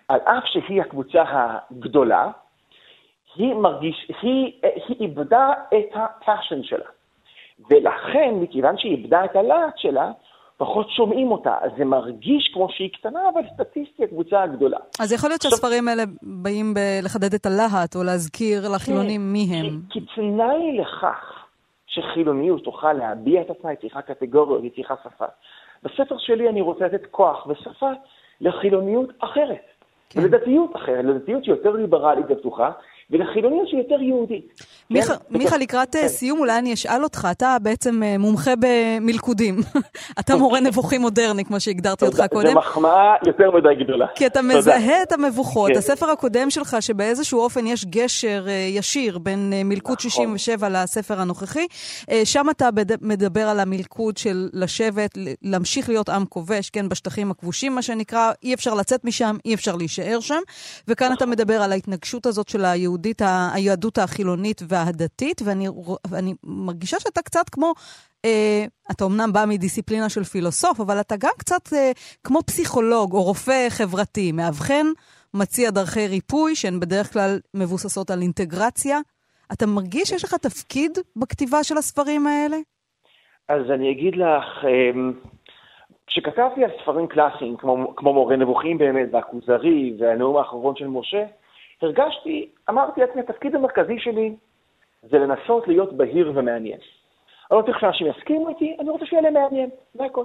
על 0.09 0.21
אף 0.21 0.45
שהיא 0.47 0.81
הקבוצה 0.81 1.25
הגדולה, 1.29 2.31
היא, 3.37 3.55
מרגיש, 3.55 4.11
היא, 4.23 4.53
היא 4.89 4.97
איבדה 5.01 5.53
את 5.69 5.95
הפאשן 5.95 6.63
שלה. 6.63 6.85
ולכן, 7.71 8.35
מכיוון 8.41 8.79
שהיא 8.79 8.97
איבדה 8.97 9.25
את 9.25 9.37
הלהט 9.37 9.79
שלה, 9.79 10.11
פחות 10.57 10.91
שומעים 10.91 11.31
אותה. 11.31 11.55
אז 11.61 11.71
זה 11.79 11.85
מרגיש 11.85 12.51
כמו 12.55 12.69
שהיא 12.71 12.91
קטנה, 12.93 13.21
אבל 13.35 13.41
סטטיסטי 13.55 14.05
הקבוצה 14.05 14.43
הגדולה. 14.43 14.79
אז 15.01 15.13
יכול 15.13 15.31
להיות 15.31 15.43
שהספרים 15.43 15.89
האלה 15.89 16.03
באים 16.23 16.75
ב- 16.75 17.01
לחדד 17.03 17.35
את 17.35 17.47
הלהט, 17.47 17.97
או 17.97 18.03
להזכיר 18.03 18.69
לחילונים 18.75 19.21
כן, 19.21 19.33
מי 19.33 19.47
הם. 19.51 19.81
כי, 19.91 20.01
כי 20.01 20.07
תנאי 20.15 20.79
לכך 20.81 21.45
שחילוניות 21.87 22.65
תוכל 22.65 22.93
להביע 22.93 23.41
את 23.41 23.51
עצמה, 23.51 23.71
היא 23.71 23.79
צריכה 23.79 24.03
קטגוריות, 24.03 24.63
היא 24.63 24.71
צריכה 24.77 24.95
שפה. 25.05 25.25
בספר 25.83 26.19
שלי 26.19 26.49
אני 26.49 26.61
רוצה 26.61 26.85
לתת 26.85 27.07
כוח 27.11 27.47
ושפה 27.47 27.91
לחילוניות 28.41 29.11
אחרת. 29.19 29.78
כן. 30.11 30.21
ולדתיות 30.21 30.77
אחרת, 30.77 31.05
לדתיות 31.05 31.45
שהיא 31.45 31.55
יותר 31.55 31.71
ליברלית 31.71 32.27
ופתוחה, 32.29 32.71
ולחילוניות 33.11 33.69
שהיא 33.69 33.81
יותר 33.81 34.03
יהודית. 34.03 34.63
מיכה, 34.91 35.17
כן? 35.17 35.39
מיכה 35.39 35.57
לקראת 35.57 35.97
כן. 35.97 36.09
סיום, 36.09 36.39
אולי 36.39 36.59
אני 36.59 36.75
אשאל 36.75 37.03
אותך, 37.03 37.29
אתה 37.31 37.57
בעצם 37.63 38.03
אה, 38.03 38.19
מומחה 38.19 38.51
במלכודים. 38.59 39.57
אתה 40.21 40.37
מורה 40.37 40.61
נבוכים 40.61 41.01
מודרני, 41.01 41.45
כמו 41.45 41.61
שהגדרתי 41.61 42.05
אותך 42.05 42.23
קודם. 42.31 42.49
זו 42.49 42.59
מחמאה 42.59 43.15
יותר 43.27 43.51
מדי 43.51 43.85
גדולה. 43.85 44.07
כי 44.15 44.27
אתה 44.27 44.43
מזהה 44.43 45.03
את 45.03 45.13
המבוכות. 45.13 45.71
כן. 45.73 45.79
הספר 45.79 46.11
הקודם 46.11 46.51
שלך, 46.51 46.77
שבאיזשהו 46.81 47.41
אופן 47.41 47.67
יש 47.67 47.85
גשר 47.85 48.45
אה, 48.49 48.53
ישיר 48.53 49.19
בין 49.19 49.53
אה, 49.53 49.65
מלכוד 49.65 50.01
67 50.01 50.69
נכון. 50.69 50.83
לספר 50.83 51.21
הנוכחי, 51.21 51.67
שם 52.25 52.47
אתה 52.51 52.69
מדבר 53.03 53.49
על 53.49 53.61
המלכוד 53.61 54.17
של 54.17 54.49
לשבת, 54.53 55.11
להמשיך 55.43 55.89
להיות 55.89 56.09
עם 56.09 56.25
כובש, 56.25 56.71
כן, 56.71 56.89
בשטחים 56.89 57.31
הכבושים, 57.31 57.75
מה 57.75 57.83
שנקרא, 57.83 58.33
אי 58.43 58.55
אפשר 58.55 58.75
לצאת 58.75 59.05
משם, 59.05 59.37
אי 59.45 59.55
אפשר 59.55 59.77
להישאר 59.77 60.21
שם. 60.21 60.41
וכאן 60.89 61.13
אתה 61.13 61.27
מדבר 61.27 61.63
על 61.63 61.73
ההתנגשות 61.73 62.27
הזאת 62.27 62.49
של 62.49 62.65
היהודית, 62.99 63.23
היהדות 63.55 63.99
החילונית 63.99 64.61
והדתית, 64.69 65.43
ואני 66.11 66.35
מרגישה 66.45 67.01
שאתה 67.01 67.23
קצת 67.23 67.49
כמו, 67.49 67.73
אה, 68.25 68.65
אתה 68.91 69.05
אמנם 69.05 69.33
בא 69.33 69.45
מדיסציפלינה 69.49 70.09
של 70.09 70.25
פילוסוף, 70.25 70.81
אבל 70.81 71.01
אתה 71.01 71.15
גם 71.21 71.33
קצת 71.39 71.73
אה, 71.73 71.93
כמו 72.25 72.43
פסיכולוג 72.43 73.13
או 73.13 73.23
רופא 73.23 73.69
חברתי, 73.69 74.33
מאבחן, 74.33 74.87
מציע 75.35 75.71
דרכי 75.71 76.07
ריפוי 76.09 76.55
שהן 76.55 76.81
בדרך 76.81 77.13
כלל 77.13 77.39
מבוססות 77.55 78.11
על 78.11 78.23
אינטגרציה. 78.23 78.99
אתה 79.53 79.67
מרגיש 79.67 80.09
שיש 80.09 80.25
לך 80.25 80.35
תפקיד 80.35 80.99
בכתיבה 81.17 81.65
של 81.65 81.77
הספרים 81.77 82.27
האלה? 82.27 82.57
אז 83.49 83.71
אני 83.71 83.93
אגיד 83.93 84.17
לך, 84.17 84.65
אמ, 84.65 85.13
כשכתבתי 86.07 86.65
על 86.65 86.71
ספרים 86.83 87.07
קלאסיים, 87.07 87.57
כמו, 87.57 87.97
כמו 87.97 88.13
מורה 88.13 88.37
נבוכים 88.37 88.79
באמת, 88.79 89.09
והכוזרי, 89.13 89.97
והנאום 89.99 90.37
האחרון 90.37 90.77
של 90.77 90.87
משה, 90.87 91.25
הרגשתי, 91.83 92.49
אמרתי 92.71 93.01
לעצמי, 93.01 93.21
התפקיד 93.21 93.55
המרכזי 93.55 93.99
שלי 93.99 94.35
זה 95.03 95.19
לנסות 95.19 95.69
להיות 95.69 95.93
בהיר 95.93 96.33
ומעניין. 96.35 96.79
אני 97.51 97.59
לא 97.59 97.63
צריך 97.63 97.81
שאנשים 97.81 98.07
יסכימו 98.07 98.49
איתי, 98.49 98.77
אני 98.81 98.91
רוצה 98.91 99.07
שיהיה 99.07 99.23
להם 99.23 99.35
מעניין, 99.35 99.71
זה 99.95 100.05
הכל. 100.05 100.25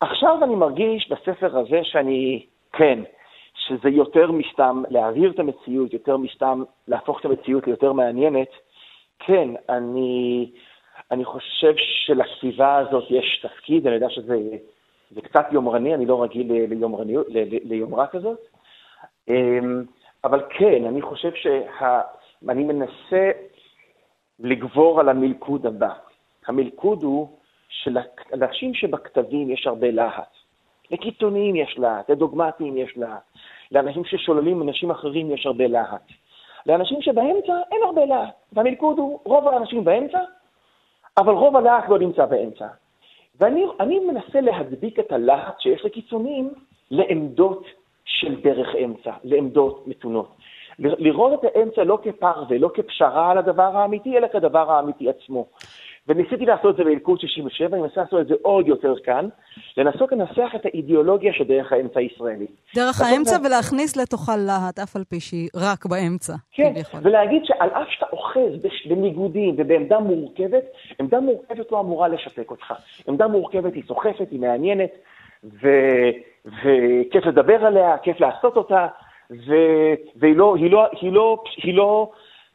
עכשיו 0.00 0.44
אני 0.44 0.54
מרגיש 0.54 1.10
בספר 1.10 1.58
הזה 1.58 1.80
שאני, 1.82 2.46
כן, 2.72 2.98
שזה 3.54 3.88
יותר 3.88 4.32
מסתם 4.32 4.82
להעביר 4.88 5.30
את 5.30 5.38
המציאות, 5.38 5.92
יותר 5.92 6.16
מסתם 6.16 6.62
להפוך 6.88 7.20
את 7.20 7.24
המציאות 7.24 7.66
ליותר 7.66 7.92
מעניינת. 7.92 8.48
כן, 9.18 9.48
אני, 9.68 10.50
אני 11.10 11.24
חושב 11.24 11.74
שלסביבה 11.76 12.76
הזאת 12.76 13.04
יש 13.10 13.40
תפקיד, 13.42 13.86
אני 13.86 13.94
יודע 13.94 14.10
שזה 14.10 14.36
זה 15.10 15.20
קצת 15.20 15.46
יומרני, 15.52 15.94
אני 15.94 16.06
לא 16.06 16.22
רגיל 16.22 16.52
ליומרה 17.64 18.06
כזאת. 18.06 18.38
אבל 20.26 20.42
כן, 20.50 20.84
אני 20.84 21.02
חושב 21.02 21.32
שאני 21.34 22.64
מנסה 22.64 23.30
לגבור 24.38 25.00
על 25.00 25.08
המלכוד 25.08 25.66
הבא. 25.66 25.92
המלכוד 26.46 27.02
הוא 27.02 27.28
שלאנשים 27.68 28.74
שבכתבים 28.74 29.50
יש 29.50 29.66
הרבה 29.66 29.90
להט. 29.90 30.32
לקיצוניים 30.90 31.56
יש 31.56 31.78
להט, 31.78 32.10
לדוגמטיים 32.10 32.76
יש 32.76 32.96
להט, 32.96 33.22
לאנשים 33.72 34.04
ששוללים 34.04 34.62
אנשים 34.62 34.90
אחרים 34.90 35.30
יש 35.30 35.46
הרבה 35.46 35.66
להט. 35.66 36.02
לאנשים 36.66 37.02
שבאמצע 37.02 37.52
אין 37.72 37.80
הרבה 37.84 38.04
להט, 38.04 38.34
והמלכוד 38.52 38.98
הוא 38.98 39.20
רוב 39.24 39.48
האנשים 39.48 39.84
באמצע, 39.84 40.18
אבל 41.18 41.32
רוב 41.32 41.56
הלהט 41.56 41.88
לא 41.88 41.98
נמצא 41.98 42.26
באמצע. 42.26 42.66
ואני 43.40 43.98
מנסה 43.98 44.40
להדביק 44.40 44.98
את 44.98 45.12
הלהט 45.12 45.60
שיש 45.60 45.84
לקיצוניים 45.84 46.52
לעמדות 46.90 47.66
של 48.06 48.40
דרך 48.40 48.68
אמצע, 48.84 49.10
לעמדות 49.24 49.84
מתונות. 49.86 50.36
לראות 50.78 51.44
את 51.44 51.50
האמצע 51.54 51.84
לא 51.84 51.98
כפר 52.02 52.44
ולא 52.48 52.70
כפשרה 52.74 53.30
על 53.30 53.38
הדבר 53.38 53.76
האמיתי, 53.76 54.18
אלא 54.18 54.26
כדבר 54.32 54.72
האמיתי 54.72 55.08
עצמו. 55.08 55.46
וניסיתי 56.08 56.46
לעשות 56.46 56.70
את 56.70 56.76
זה 56.76 56.84
באלקוט 56.84 57.20
67, 57.20 57.76
אני 57.76 57.82
מנסה 57.82 58.00
לעשות 58.00 58.20
את 58.20 58.26
זה 58.26 58.34
עוד 58.42 58.68
יותר 58.68 58.94
כאן, 59.04 59.28
לנסות 59.76 60.12
לנסח 60.12 60.50
את 60.56 60.64
האידיאולוגיה 60.64 61.32
של 61.32 61.44
דרך 61.44 61.72
האמצע 61.72 62.00
הישראלי. 62.00 62.46
דרך 62.76 63.00
האמצע 63.00 63.38
לה... 63.38 63.46
ולהכניס 63.46 63.96
לתוכה 63.96 64.36
להט, 64.36 64.78
אף 64.78 64.96
על 64.96 65.04
פי 65.04 65.20
שהיא 65.20 65.48
רק 65.56 65.86
באמצע. 65.86 66.34
כן, 66.52 66.72
ולהגיד 67.02 67.42
שעל 67.44 67.70
אף 67.70 67.88
שאתה 67.90 68.06
אוחז 68.12 68.52
בניגודים 68.88 69.54
ובעמדה 69.58 69.98
מורכבת, 69.98 70.64
עמדה 71.00 71.20
מורכבת 71.20 71.72
לא 71.72 71.80
אמורה 71.80 72.08
לשתק 72.08 72.50
אותך. 72.50 72.74
עמדה 73.08 73.26
מורכבת 73.26 73.74
היא 73.74 73.82
סוחפת, 73.86 74.26
היא 74.30 74.40
מעניינת. 74.40 74.90
וכיף 75.54 77.26
לדבר 77.26 77.66
עליה, 77.66 77.98
כיף 77.98 78.20
לעשות 78.20 78.56
אותה, 78.56 78.86
ו... 79.30 79.52
והיא 80.16 80.36
לא, 80.36 80.56
היא 80.56 80.70
לא, 80.70 80.86
היא 81.00 81.12
לא, 81.12 81.42
היא 81.62 81.74
לא, 81.74 82.10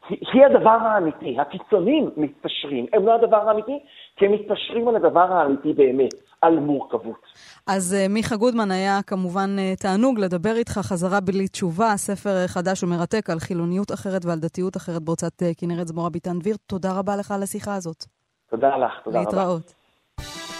היא 0.08 0.46
הדבר 0.46 0.70
האמיתי. 0.70 1.36
הקיצונים 1.40 2.10
מתפשרים, 2.16 2.86
הם 2.92 3.06
לא 3.06 3.14
הדבר 3.14 3.48
האמיתי, 3.48 3.78
כי 4.16 4.26
הם 4.26 4.32
מתפשרים 4.32 4.88
על 4.88 4.96
הדבר 4.96 5.32
האמיתי 5.32 5.72
באמת, 5.72 6.14
על 6.40 6.58
מורכבות. 6.58 7.22
אז 7.66 7.96
uh, 7.98 8.12
מיכה 8.12 8.36
גודמן 8.36 8.70
היה 8.70 9.00
כמובן 9.06 9.56
uh, 9.58 9.80
תענוג 9.82 10.18
לדבר 10.18 10.56
איתך 10.56 10.72
חזרה 10.72 11.20
בלי 11.20 11.48
תשובה, 11.48 11.92
ספר 11.96 12.46
חדש 12.46 12.82
ומרתק 12.82 13.30
על 13.30 13.38
חילוניות 13.38 13.92
אחרת 13.92 14.24
ועל 14.24 14.38
דתיות 14.38 14.76
אחרת 14.76 15.02
בהוצאת 15.02 15.42
כנרת 15.58 15.88
זמורה 15.88 16.10
ביטן 16.10 16.38
דביר. 16.38 16.56
תודה 16.66 16.88
רבה 16.98 17.16
לך 17.16 17.30
על 17.30 17.42
השיחה 17.42 17.74
הזאת. 17.74 18.04
תודה 18.50 18.76
לך, 18.76 18.92
תודה 19.04 19.18
להתראות. 19.18 19.38
רבה. 19.38 19.52
להתראות. 19.52 20.51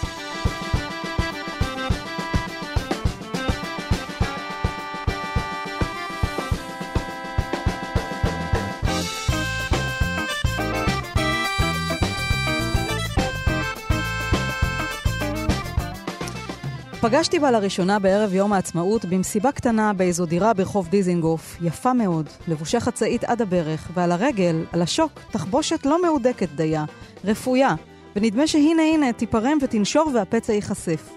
פגשתי 17.03 17.39
בה 17.39 17.51
לראשונה 17.51 17.99
בערב 17.99 18.33
יום 18.33 18.53
העצמאות 18.53 19.05
במסיבה 19.05 19.51
קטנה 19.51 19.93
באיזו 19.93 20.25
דירה 20.25 20.53
ברחוב 20.53 20.87
דיזינגוף, 20.87 21.57
יפה 21.61 21.93
מאוד, 21.93 22.29
לבושה 22.47 22.79
חצאית 22.79 23.23
עד 23.23 23.41
הברך, 23.41 23.91
ועל 23.93 24.11
הרגל, 24.11 24.65
על 24.71 24.81
השוק, 24.81 25.11
תחבושת 25.31 25.85
לא 25.85 26.01
מהודקת 26.01 26.49
דייה, 26.55 26.85
רפויה, 27.25 27.75
ונדמה 28.15 28.47
שהנה 28.47 28.81
הנה 28.81 29.13
תיפרם 29.13 29.57
ותנשור 29.61 30.11
והפצע 30.13 30.53
ייחשף. 30.53 31.09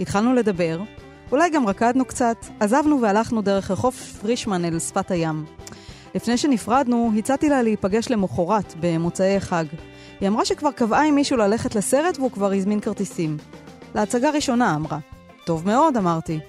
התחלנו 0.00 0.34
לדבר, 0.34 0.80
אולי 1.32 1.50
גם 1.50 1.66
רקדנו 1.66 2.04
קצת, 2.04 2.36
עזבנו 2.60 3.00
והלכנו 3.00 3.42
דרך 3.42 3.70
רחוב 3.70 3.94
פרישמן 3.94 4.64
אל 4.64 4.78
שפת 4.78 5.10
הים. 5.10 5.44
לפני 6.14 6.36
שנפרדנו, 6.36 7.12
הצעתי 7.18 7.48
לה 7.48 7.62
להיפגש 7.62 8.10
למחרת, 8.10 8.74
במוצאי 8.80 9.40
חג. 9.40 9.64
היא 10.20 10.28
אמרה 10.28 10.44
שכבר 10.44 10.70
קבעה 10.70 11.06
עם 11.06 11.14
מישהו 11.14 11.36
ללכת 11.36 11.74
לסרט 11.74 12.18
והוא 12.18 12.30
כבר 12.30 12.52
הזמין 12.52 12.80
כרטיסים. 12.80 13.36
להצגה 13.94 14.30
ראשונה, 14.30 14.74
אמרה. 14.74 15.11
טוב 15.44 15.66
מאוד, 15.66 15.96
אמרתי. 15.96 16.40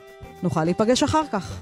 נוכל 0.44 0.64
להיפגש 0.64 1.04
אחר 1.04 1.24
כך. 1.32 1.62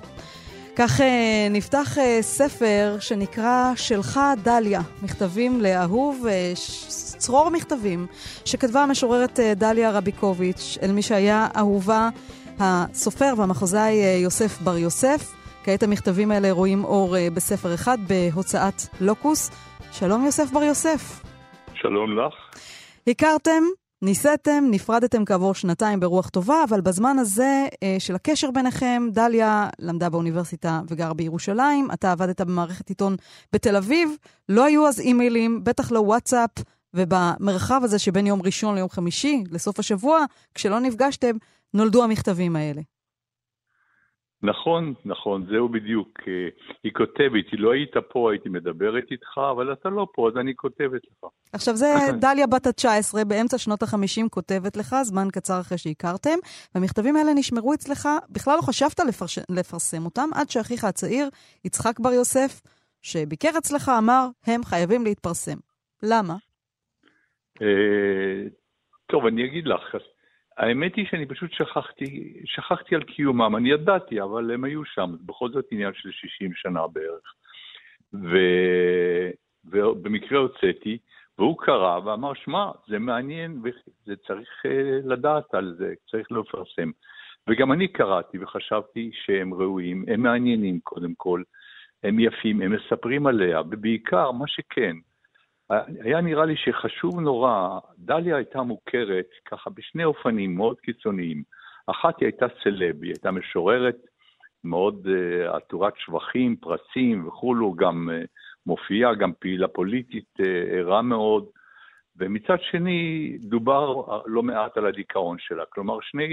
כך 0.75 1.01
אה, 1.01 1.47
נפתח 1.49 1.97
אה, 1.97 2.17
ספר 2.21 2.97
שנקרא 2.99 3.71
שלך 3.75 4.19
דליה, 4.43 4.81
מכתבים 5.03 5.61
לאהוב, 5.61 6.25
אה, 6.29 6.53
צרור 7.17 7.49
מכתבים, 7.49 8.07
שכתבה 8.45 8.83
המשוררת 8.83 9.39
דליה 9.55 9.91
רביקוביץ', 9.91 10.77
אל 10.81 10.91
מי 10.91 11.01
שהיה 11.01 11.47
אהובה 11.57 12.09
הסופר 12.59 13.33
והמחוזאי 13.37 14.01
אה, 14.01 14.17
יוסף 14.23 14.61
בר 14.61 14.77
יוסף. 14.77 15.33
כעת 15.63 15.83
המכתבים 15.83 16.31
האלה 16.31 16.51
רואים 16.51 16.83
אור 16.83 17.15
בספר 17.33 17.73
אחד 17.73 17.97
בהוצאת 18.07 18.81
לוקוס. 19.01 19.51
שלום 19.91 20.25
יוסף 20.25 20.51
בר 20.51 20.63
יוסף. 20.63 21.23
שלום 21.73 22.19
לך. 22.19 22.33
הכרתם 23.07 23.63
ניסיתם, 24.03 24.63
נפרדתם 24.71 25.25
כעבור 25.25 25.53
שנתיים 25.53 25.99
ברוח 25.99 26.29
טובה, 26.29 26.63
אבל 26.69 26.81
בזמן 26.81 27.19
הזה 27.19 27.67
אה, 27.83 27.95
של 27.99 28.15
הקשר 28.15 28.51
ביניכם, 28.51 29.07
דליה 29.11 29.69
למדה 29.79 30.09
באוניברסיטה 30.09 30.81
וגרה 30.89 31.13
בירושלים, 31.13 31.87
אתה 31.93 32.11
עבדת 32.11 32.41
במערכת 32.41 32.89
עיתון 32.89 33.15
בתל 33.53 33.75
אביב, 33.75 34.09
לא 34.49 34.65
היו 34.65 34.87
אז 34.87 34.99
אימיילים, 34.99 35.63
בטח 35.63 35.91
לא 35.91 35.99
וואטסאפ, 35.99 36.49
ובמרחב 36.93 37.81
הזה 37.83 37.99
שבין 37.99 38.27
יום 38.27 38.41
ראשון 38.41 38.75
ליום 38.75 38.89
חמישי, 38.89 39.43
לסוף 39.51 39.79
השבוע, 39.79 40.25
כשלא 40.55 40.79
נפגשתם, 40.79 41.35
נולדו 41.73 42.03
המכתבים 42.03 42.55
האלה. 42.55 42.81
נכון, 44.43 44.93
נכון, 45.05 45.45
זהו 45.49 45.69
בדיוק. 45.69 46.19
אה, 46.27 46.33
היא 46.83 46.91
כותבת, 46.93 47.45
היא 47.51 47.59
לא 47.59 47.73
היית 47.73 47.93
פה, 48.09 48.31
הייתי 48.31 48.49
מדברת 48.49 49.03
איתך, 49.11 49.37
אבל 49.51 49.73
אתה 49.73 49.89
לא 49.89 50.07
פה, 50.13 50.29
אז 50.29 50.37
אני 50.37 50.55
כותבת 50.55 51.01
לך. 51.11 51.29
עכשיו, 51.53 51.75
זה 51.75 51.85
דליה 52.21 52.47
בת 52.47 52.67
ה-19, 52.67 53.25
באמצע 53.25 53.57
שנות 53.57 53.83
ה-50 53.83 54.29
כותבת 54.29 54.77
לך, 54.77 54.95
זמן 55.03 55.27
קצר 55.31 55.59
אחרי 55.59 55.77
שהכרתם, 55.77 56.37
והמכתבים 56.75 57.15
האלה 57.15 57.33
נשמרו 57.33 57.73
אצלך, 57.73 58.09
בכלל 58.29 58.55
לא 58.55 58.61
חשבת 58.61 58.99
לפרש... 58.99 59.39
לפרסם 59.49 60.05
אותם, 60.05 60.29
עד 60.35 60.49
שאחיך 60.49 60.83
הצעיר, 60.83 61.29
יצחק 61.65 61.99
בר 61.99 62.11
יוסף, 62.11 62.61
שביקר 63.01 63.57
אצלך, 63.57 63.91
אמר, 63.97 64.27
הם 64.47 64.63
חייבים 64.63 65.03
להתפרסם. 65.03 65.57
למה? 66.03 66.35
אה, 67.61 68.47
טוב, 69.07 69.25
אני 69.25 69.45
אגיד 69.45 69.67
לך, 69.67 69.95
האמת 70.61 70.95
היא 70.95 71.05
שאני 71.09 71.25
פשוט 71.25 71.51
שכחתי, 71.53 72.33
שכחתי 72.45 72.95
על 72.95 73.03
קיומם, 73.03 73.55
אני 73.55 73.71
ידעתי, 73.71 74.21
אבל 74.21 74.51
הם 74.51 74.63
היו 74.63 74.85
שם, 74.85 75.15
בכל 75.25 75.49
זאת 75.49 75.65
עניין 75.71 75.93
של 75.93 76.11
60 76.11 76.53
שנה 76.53 76.87
בערך. 76.87 77.33
ו... 78.13 78.37
ובמקרה 79.65 80.39
הוצאתי, 80.39 80.97
והוא 81.37 81.57
קרא 81.57 81.99
ואמר, 81.99 82.33
שמע, 82.33 82.71
זה 82.87 82.99
מעניין, 82.99 83.61
וזה 83.63 84.15
צריך 84.27 84.49
uh, 84.65 85.07
לדעת 85.07 85.53
על 85.53 85.75
זה, 85.77 85.93
צריך 86.11 86.31
לפרסם. 86.31 86.91
וגם 87.49 87.71
אני 87.71 87.87
קראתי 87.87 88.37
וחשבתי 88.43 89.11
שהם 89.13 89.53
ראויים, 89.53 90.05
הם 90.07 90.21
מעניינים 90.21 90.79
קודם 90.79 91.13
כל, 91.17 91.43
הם 92.03 92.19
יפים, 92.19 92.61
הם 92.61 92.71
מספרים 92.71 93.27
עליה, 93.27 93.61
ובעיקר, 93.61 94.31
מה 94.31 94.47
שכן, 94.47 94.95
היה 96.03 96.21
נראה 96.21 96.45
לי 96.45 96.55
שחשוב 96.57 97.19
נורא, 97.19 97.79
דליה 97.97 98.35
הייתה 98.35 98.61
מוכרת 98.61 99.29
ככה 99.45 99.69
בשני 99.69 100.03
אופנים 100.03 100.55
מאוד 100.55 100.79
קיצוניים. 100.79 101.43
אחת 101.87 102.19
היא 102.19 102.27
הייתה 102.27 102.45
סלב, 102.63 103.03
היא 103.03 103.11
הייתה 103.11 103.31
משוררת 103.31 103.97
מאוד 104.63 105.07
uh, 105.07 105.55
עטורת 105.55 105.93
שבחים, 105.97 106.55
פרסים 106.55 107.27
וכולו, 107.27 107.73
גם 107.73 108.09
uh, 108.09 108.27
מופיעה, 108.65 109.15
גם 109.15 109.31
פעילה 109.39 109.67
פוליטית 109.67 110.29
uh, 110.39 110.45
ערה 110.71 111.01
מאוד. 111.01 111.45
ומצד 112.17 112.57
שני, 112.71 113.37
דובר 113.41 114.01
לא 114.25 114.43
מעט 114.43 114.77
על 114.77 114.85
הדיכאון 114.85 115.37
שלה. 115.39 115.63
כלומר, 115.69 115.97
שני, 116.01 116.27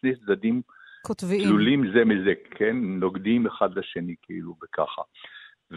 שני 0.00 0.16
צדדים 0.16 0.62
כותביים. 1.02 1.48
תלולים 1.48 1.92
זה 1.92 2.04
מזה, 2.04 2.32
כן? 2.50 2.76
נוגדים 2.82 3.46
אחד 3.46 3.78
לשני, 3.78 4.14
כאילו, 4.22 4.54
וככה. 4.62 5.02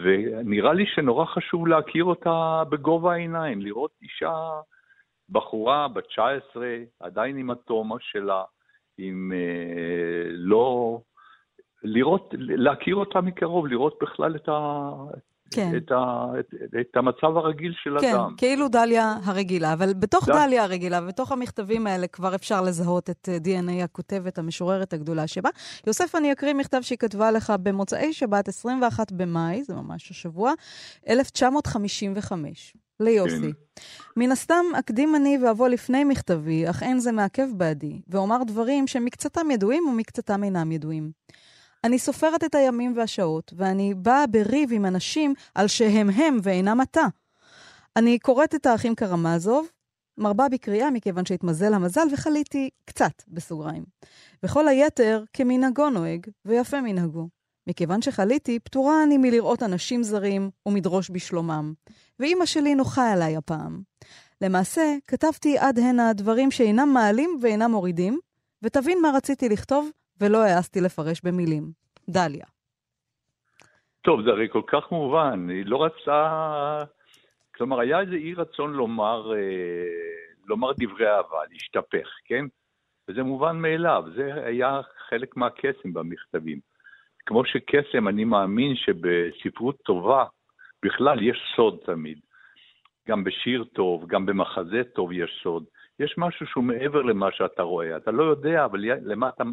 ונראה 0.02 0.72
לי 0.72 0.86
שנורא 0.86 1.24
חשוב 1.24 1.66
להכיר 1.66 2.04
אותה 2.04 2.62
בגובה 2.68 3.12
העיניים, 3.12 3.60
לראות 3.60 3.90
אישה, 4.02 4.60
בחורה 5.28 5.88
בת 5.88 6.04
19, 6.04 6.76
עדיין 7.00 7.36
עם 7.36 7.50
התומה 7.50 7.96
שלה, 8.00 8.44
עם 8.98 9.32
אה, 9.34 10.28
לא... 10.30 10.98
לראות, 11.82 12.34
להכיר 12.38 12.96
אותה 12.96 13.20
מקרוב, 13.20 13.66
לראות 13.66 13.98
בכלל 14.02 14.36
את, 14.36 14.48
ה, 14.48 14.90
כן. 15.50 15.76
את, 15.76 15.92
ה, 15.92 16.26
את, 16.40 16.54
את 16.80 16.96
המצב 16.96 17.36
הרגיל 17.36 17.72
של 17.82 17.96
כן, 18.00 18.14
אדם. 18.14 18.30
כן, 18.30 18.36
כאילו 18.36 18.68
דליה 18.68 19.16
הרגילה, 19.24 19.72
אבל 19.72 19.94
בתוך 19.94 20.28
ד... 20.28 20.32
דליה 20.32 20.64
הרגילה, 20.64 21.00
בתוך 21.00 21.32
המכתבים 21.32 21.86
האלה 21.86 22.06
כבר 22.06 22.34
אפשר 22.34 22.60
לזהות 22.60 23.10
את 23.10 23.28
אה, 23.28 23.84
הכותבת, 23.84 24.38
המשוררת 24.38 24.92
הגדולה 24.92 25.26
שבה. 25.26 25.50
יוסף, 25.86 26.14
אני 26.14 26.32
אקריא 26.32 26.54
מכתב 26.54 26.80
שהיא 26.82 26.98
כתבה 26.98 27.30
לך 27.30 27.52
במוצאי 27.62 28.12
שבת, 28.12 28.48
21 28.48 29.12
במאי, 29.12 29.64
זה 29.64 29.74
ממש 29.74 30.10
השבוע, 30.10 30.52
1955. 31.08 32.76
ליוסי. 33.00 33.40
כן. 33.40 33.82
מן 34.16 34.32
הסתם 34.32 34.64
אקדים 34.78 35.16
אני 35.16 35.38
ואבוא 35.42 35.68
לפני 35.68 36.04
מכתבי, 36.04 36.70
אך 36.70 36.82
אין 36.82 36.98
זה 36.98 37.12
מעכב 37.12 37.48
בעדי, 37.56 38.00
ואומר 38.08 38.42
דברים 38.46 38.86
שמקצתם 38.86 39.50
ידועים 39.50 39.86
ומקצתם 39.86 40.44
אינם 40.44 40.72
ידועים. 40.72 41.10
אני 41.84 41.98
סופרת 41.98 42.44
את 42.44 42.54
הימים 42.54 42.92
והשעות, 42.96 43.52
ואני 43.56 43.94
באה 43.94 44.26
בריב 44.26 44.72
עם 44.72 44.86
אנשים 44.86 45.34
על 45.54 45.68
שהם 45.68 46.10
הם 46.10 46.38
ואינם 46.42 46.80
אתה. 46.82 47.04
אני 47.96 48.18
קוראת 48.18 48.54
את 48.54 48.66
האחים 48.66 48.94
קרמזוב, 48.94 49.66
מרבה 50.18 50.48
בקריאה 50.48 50.90
מכיוון 50.90 51.24
שהתמזל 51.24 51.74
המזל 51.74 52.06
וחליתי 52.12 52.70
קצת, 52.84 53.22
בסוגריים. 53.28 53.84
וכל 54.42 54.68
היתר 54.68 55.24
כמנהגו 55.32 55.90
נוהג, 55.90 56.26
ויפה 56.44 56.80
מנהגו. 56.80 57.28
מכיוון 57.66 58.02
שחליתי, 58.02 58.58
פטורה 58.58 59.02
אני 59.02 59.18
מלראות 59.18 59.62
אנשים 59.62 60.02
זרים 60.02 60.50
ומדרוש 60.66 61.10
בשלומם. 61.10 61.72
ואימא 62.20 62.46
שלי 62.46 62.74
נוחה 62.74 63.12
עליי 63.12 63.36
הפעם. 63.36 63.82
למעשה, 64.40 64.96
כתבתי 65.06 65.58
עד 65.58 65.78
הנה 65.78 66.12
דברים 66.12 66.50
שאינם 66.50 66.88
מעלים 66.88 67.38
ואינם 67.40 67.70
מורידים, 67.70 68.18
ותבין 68.62 68.98
מה 69.02 69.10
רציתי 69.14 69.48
לכתוב 69.48 69.90
ולא 70.20 70.38
העזתי 70.38 70.80
לפרש 70.80 71.20
במילים. 71.24 71.62
דליה. 72.08 72.46
טוב, 74.02 74.22
זה 74.22 74.30
הרי 74.30 74.48
כל 74.48 74.62
כך 74.66 74.92
מובן, 74.92 75.48
היא 75.48 75.66
לא 75.66 75.84
רצה... 75.84 76.84
כלומר, 77.56 77.80
היה 77.80 78.00
איזה 78.00 78.14
אי 78.14 78.34
רצון 78.34 78.72
לומר, 78.72 79.32
אה, 79.34 79.38
לומר 80.46 80.72
דברי 80.78 81.08
אהבה, 81.08 81.38
להשתפך, 81.50 82.08
כן? 82.24 82.44
וזה 83.08 83.22
מובן 83.22 83.56
מאליו, 83.56 84.04
זה 84.16 84.34
היה 84.34 84.80
חלק 85.08 85.36
מהקסם 85.36 85.92
במכתבים. 85.92 86.60
כמו 87.26 87.44
שקסם, 87.44 88.08
אני 88.08 88.24
מאמין 88.24 88.76
שבספרות 88.76 89.76
טובה, 89.82 90.24
בכלל 90.84 91.22
יש 91.22 91.38
סוד 91.56 91.78
תמיד. 91.86 92.18
גם 93.08 93.24
בשיר 93.24 93.64
טוב, 93.64 94.06
גם 94.06 94.26
במחזה 94.26 94.82
טוב 94.94 95.12
יש 95.12 95.40
סוד. 95.42 95.64
יש 95.98 96.14
משהו 96.18 96.46
שהוא 96.46 96.64
מעבר 96.64 97.02
למה 97.02 97.28
שאתה 97.32 97.62
רואה. 97.62 97.96
אתה 97.96 98.10
לא 98.10 98.22
יודע, 98.22 98.64
אבל 98.64 98.80
למה 98.80 99.28
אתה 99.28 99.44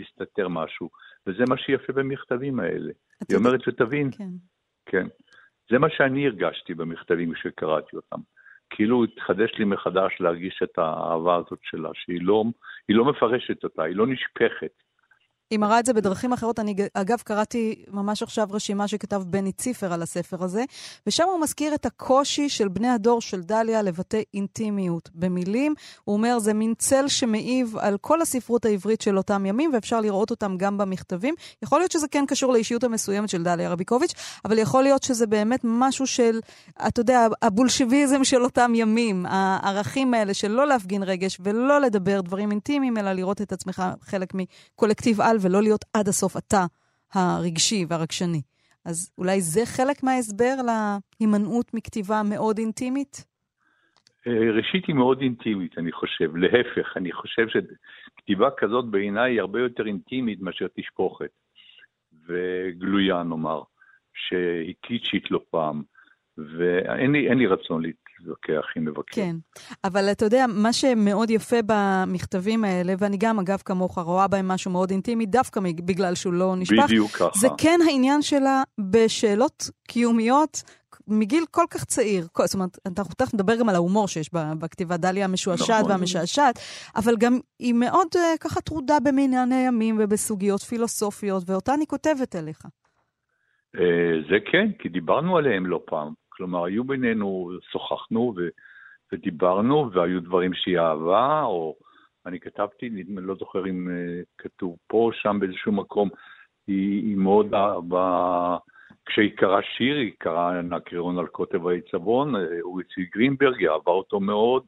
מסתתר 0.00 0.48
משהו. 0.48 0.90
וזה 1.26 1.44
מה 1.48 1.58
שיפה 1.58 1.92
במכתבים 1.92 2.60
האלה. 2.60 2.92
היא 3.28 3.36
אומרת 3.36 3.60
שתבין. 3.60 4.10
כן. 4.10 4.30
כן. 4.86 5.06
זה 5.70 5.78
מה 5.78 5.90
שאני 5.90 6.26
הרגשתי 6.26 6.74
במכתבים 6.74 7.32
כשקראתי 7.34 7.96
אותם. 7.96 8.20
כאילו 8.70 9.04
התחדש 9.04 9.50
לי 9.58 9.64
מחדש 9.64 10.16
להרגיש 10.20 10.60
את 10.62 10.78
האהבה 10.78 11.36
הזאת 11.36 11.58
שלה, 11.62 11.90
שהיא 11.94 12.20
לא, 12.22 12.44
לא 12.88 13.04
מפרשת 13.04 13.64
אותה, 13.64 13.82
היא 13.82 13.96
לא 13.96 14.06
נשפכת. 14.06 14.82
היא 15.50 15.58
מראה 15.58 15.80
את 15.80 15.86
זה 15.86 15.92
בדרכים 15.92 16.32
אחרות. 16.32 16.58
אני, 16.58 16.74
אגב, 16.94 17.18
קראתי 17.24 17.84
ממש 17.90 18.22
עכשיו 18.22 18.48
רשימה 18.50 18.88
שכתב 18.88 19.22
בני 19.26 19.52
ציפר 19.52 19.92
על 19.92 20.02
הספר 20.02 20.44
הזה, 20.44 20.64
ושם 21.06 21.24
הוא 21.24 21.40
מזכיר 21.40 21.74
את 21.74 21.86
הקושי 21.86 22.48
של 22.48 22.68
בני 22.68 22.88
הדור 22.88 23.20
של 23.20 23.42
דליה 23.42 23.82
לבטא 23.82 24.20
אינטימיות 24.34 25.10
במילים. 25.14 25.74
הוא 26.04 26.16
אומר, 26.16 26.38
זה 26.38 26.54
מין 26.54 26.74
צל 26.78 27.08
שמעיב 27.08 27.76
על 27.76 27.98
כל 28.00 28.22
הספרות 28.22 28.64
העברית 28.64 29.00
של 29.00 29.16
אותם 29.16 29.46
ימים, 29.46 29.70
ואפשר 29.74 30.00
לראות 30.00 30.30
אותם 30.30 30.56
גם 30.56 30.78
במכתבים. 30.78 31.34
יכול 31.62 31.80
להיות 31.80 31.92
שזה 31.92 32.08
כן 32.08 32.24
קשור 32.28 32.52
לאישיות 32.52 32.84
המסוימת 32.84 33.28
של 33.28 33.42
דליה 33.42 33.70
רביקוביץ', 33.70 34.14
אבל 34.44 34.58
יכול 34.58 34.82
להיות 34.82 35.02
שזה 35.02 35.26
באמת 35.26 35.60
משהו 35.64 36.06
של, 36.06 36.40
אתה 36.88 37.00
יודע, 37.00 37.26
הבולשביזם 37.42 38.24
של 38.24 38.44
אותם 38.44 38.72
ימים, 38.74 39.26
הערכים 39.28 40.14
האלה 40.14 40.34
של 40.34 40.50
לא 40.50 40.66
להפגין 40.66 41.02
רגש 41.02 41.38
ולא 41.40 41.80
לדבר 41.80 42.20
דברים 42.20 42.50
אינטימיים, 42.50 42.98
אלא 42.98 43.12
לראות 43.12 43.42
את 43.42 43.52
עצמך 43.52 43.82
חלק 44.02 44.32
מקולקטיב 44.34 45.20
על 45.20 45.37
ולא 45.42 45.62
להיות 45.62 45.84
עד 45.94 46.08
הסוף 46.08 46.36
אתה 46.36 46.64
הרגשי 47.14 47.84
והרגשני. 47.88 48.42
אז 48.84 49.10
אולי 49.18 49.40
זה 49.40 49.60
חלק 49.66 50.02
מההסבר 50.02 50.54
להימנעות 50.66 51.74
מכתיבה 51.74 52.22
מאוד 52.30 52.58
אינטימית? 52.58 53.24
אה, 54.26 54.50
ראשית 54.56 54.86
היא 54.86 54.94
מאוד 54.94 55.20
אינטימית, 55.20 55.78
אני 55.78 55.92
חושב. 55.92 56.36
להפך, 56.36 56.96
אני 56.96 57.12
חושב 57.12 57.46
שכתיבה 57.48 58.48
כזאת 58.56 58.84
בעיניי 58.84 59.32
היא 59.32 59.40
הרבה 59.40 59.60
יותר 59.60 59.86
אינטימית 59.86 60.40
מאשר 60.40 60.66
תשפוכת. 60.76 61.30
וגלויה, 62.26 63.22
נאמר, 63.22 63.62
שהיא 64.14 64.74
קיצ'ית 64.80 65.30
לא 65.30 65.40
פעם. 65.50 65.82
ואין 66.38 67.12
לי, 67.12 67.34
לי 67.34 67.46
רצון 67.46 67.82
להתווכח 68.20 68.66
עם 68.76 68.84
מבקר. 68.84 69.14
כן, 69.14 69.36
אבל 69.84 70.10
אתה 70.12 70.24
יודע, 70.24 70.44
מה 70.48 70.72
שמאוד 70.72 71.30
יפה 71.30 71.56
במכתבים 71.66 72.64
האלה, 72.64 72.94
ואני 72.98 73.16
גם, 73.16 73.38
אגב, 73.38 73.58
כמוך, 73.64 73.98
רואה 73.98 74.28
בהם 74.28 74.48
משהו 74.48 74.70
מאוד 74.70 74.90
אינטימי, 74.90 75.26
דווקא 75.26 75.60
בגלל 75.84 76.14
שהוא 76.14 76.32
לא 76.32 76.56
נשפך, 76.56 76.84
בדיוק 76.84 77.10
ככה. 77.10 77.38
זה 77.38 77.48
כן 77.58 77.78
העניין 77.88 78.22
שלה 78.22 78.62
בשאלות 78.78 79.70
קיומיות 79.88 80.62
מגיל 81.08 81.44
כל 81.50 81.64
כך 81.70 81.84
צעיר. 81.84 82.26
זאת 82.38 82.54
אומרת, 82.54 82.78
אנחנו 82.86 83.14
תכף 83.14 83.34
נדבר 83.34 83.56
גם 83.56 83.68
על 83.68 83.74
ההומור 83.74 84.08
שיש 84.08 84.30
בכתיבה 84.32 84.96
דליה 84.96 85.24
המשועשעת 85.24 85.80
נכון. 85.80 85.90
והמשעשעת, 85.90 86.58
אבל 86.96 87.14
גם 87.18 87.38
היא 87.58 87.74
מאוד 87.74 88.06
uh, 88.14 88.18
ככה 88.40 88.60
טרודה 88.60 88.94
במענייני 89.04 89.66
ימים 89.66 89.96
ובסוגיות 90.00 90.60
פילוסופיות, 90.60 91.42
ואותה 91.46 91.74
אני 91.74 91.86
כותבת 91.86 92.36
אליך. 92.36 92.62
Uh, 93.76 93.80
זה 94.30 94.36
כן, 94.52 94.66
כי 94.78 94.88
דיברנו 94.88 95.36
עליהם 95.36 95.66
לא 95.66 95.80
פעם. 95.86 96.12
כלומר, 96.38 96.64
היו 96.64 96.84
בינינו, 96.84 97.50
שוחחנו 97.72 98.34
ו, 98.36 98.48
ודיברנו, 99.12 99.92
והיו 99.92 100.22
דברים 100.22 100.54
שהיא 100.54 100.78
אהבה, 100.78 101.42
או 101.42 101.76
אני 102.26 102.40
כתבתי, 102.40 102.90
נדמה, 102.90 103.20
לא 103.20 103.34
זוכר 103.34 103.66
אם 103.66 103.88
uh, 103.88 104.26
כתוב 104.38 104.76
פה 104.86 104.96
או 104.96 105.12
שם 105.12 105.36
באיזשהו 105.40 105.72
מקום, 105.72 106.08
היא, 106.66 107.02
היא 107.02 107.16
מאוד 107.16 107.54
אהבה, 107.54 108.56
כשהיא 109.06 109.36
קראה 109.36 109.62
שיר, 109.62 109.96
היא 109.96 110.12
קראה 110.18 110.62
נקרון 110.62 111.18
על 111.18 111.26
קוטב 111.26 111.66
העיצבון, 111.66 112.36
אה, 112.36 112.60
אוריצי 112.60 113.04
גרינברג, 113.14 113.58
היא 113.58 113.68
אהבה 113.68 113.92
אותו 113.92 114.20
מאוד, 114.20 114.62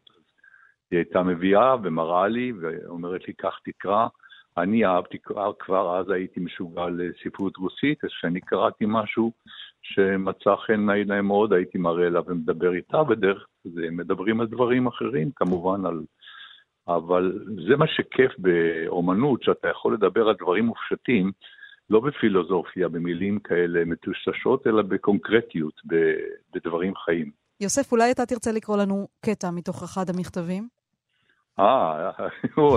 היא 0.90 0.98
הייתה 0.98 1.22
מביאה 1.22 1.76
ומראה 1.83 2.28
לי, 2.28 2.52
ואומרת 2.61 3.28
לי, 3.28 3.35
קח 3.35 3.59
תקרא. 3.64 4.06
אני 4.62 4.87
אהבתי, 4.87 5.18
כבר 5.59 5.99
אז 6.01 6.11
הייתי 6.11 6.40
משוגע 6.40 6.87
לספרות 6.88 7.57
רוסית, 7.57 8.05
אז 8.05 8.11
כשאני 8.11 8.40
קראתי 8.40 8.85
משהו 8.88 9.33
שמצא 9.83 10.57
חן 10.66 10.87
בעיניי 10.87 11.20
מאוד, 11.20 11.53
הייתי 11.53 11.79
מראה 11.79 12.09
לה 12.09 12.20
ומדבר 12.27 12.73
איתה, 12.73 13.05
בדרך 13.05 13.46
כלל 13.62 13.90
מדברים 13.90 14.40
על 14.40 14.46
דברים 14.46 14.87
אחרים, 14.87 15.31
כמובן 15.37 15.87
על... 15.87 16.01
אבל 16.88 17.38
זה 17.68 17.77
מה 17.77 17.87
שכיף 17.88 18.33
באומנות, 18.38 19.42
שאתה 19.42 19.68
יכול 19.68 19.94
לדבר 19.94 20.29
על 20.29 20.35
דברים 20.40 20.66
מופשטים, 20.66 21.33
לא 21.90 22.01
בפילוסופיה, 22.01 22.88
במילים 22.88 23.38
כאלה 23.38 23.85
מטושטשות, 23.85 24.66
אלא 24.66 24.83
בקונקרטיות, 24.83 25.75
בדברים 26.55 26.94
חיים. 26.96 27.31
יוסף, 27.61 27.92
אולי 27.92 28.11
אתה 28.11 28.27
תרצה 28.27 28.53
לקרוא 28.53 28.77
לנו 28.77 29.09
קטע 29.27 29.51
מתוך 29.51 29.83
אחד 29.83 30.11
המכתבים? 30.11 30.79
אה, 31.61 32.11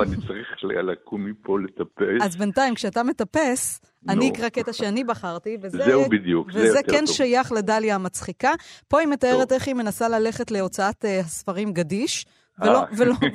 אני 0.04 0.16
צריך 0.28 0.48
לקום 0.64 1.26
מפה 1.26 1.60
לטפס. 1.60 2.22
אז 2.22 2.36
בינתיים, 2.36 2.76
כשאתה 2.76 3.04
מטפס, 3.04 3.82
אני 4.10 4.30
אקרא 4.30 4.50
קטע 4.50 4.74
שאני 4.74 5.04
בחרתי, 5.04 5.58
וזה... 5.62 5.78
זהו 5.86 6.10
בדיוק, 6.10 6.52
זה 6.52 6.60
יותר 6.60 6.70
טוב. 6.70 6.80
וזה 6.80 6.98
כן 6.98 7.08
שייך 7.08 7.52
לדליה 7.52 7.96
המצחיקה. 7.96 8.52
פה 8.88 9.00
היא 9.00 9.08
מתארת 9.08 9.52
איך 9.52 9.68
היא 9.68 9.76
מנסה 9.76 10.10
ללכת 10.10 10.52
להוצאת 10.52 11.06
אה, 11.06 11.20
הספרים 11.20 11.74
גדיש, 11.74 12.26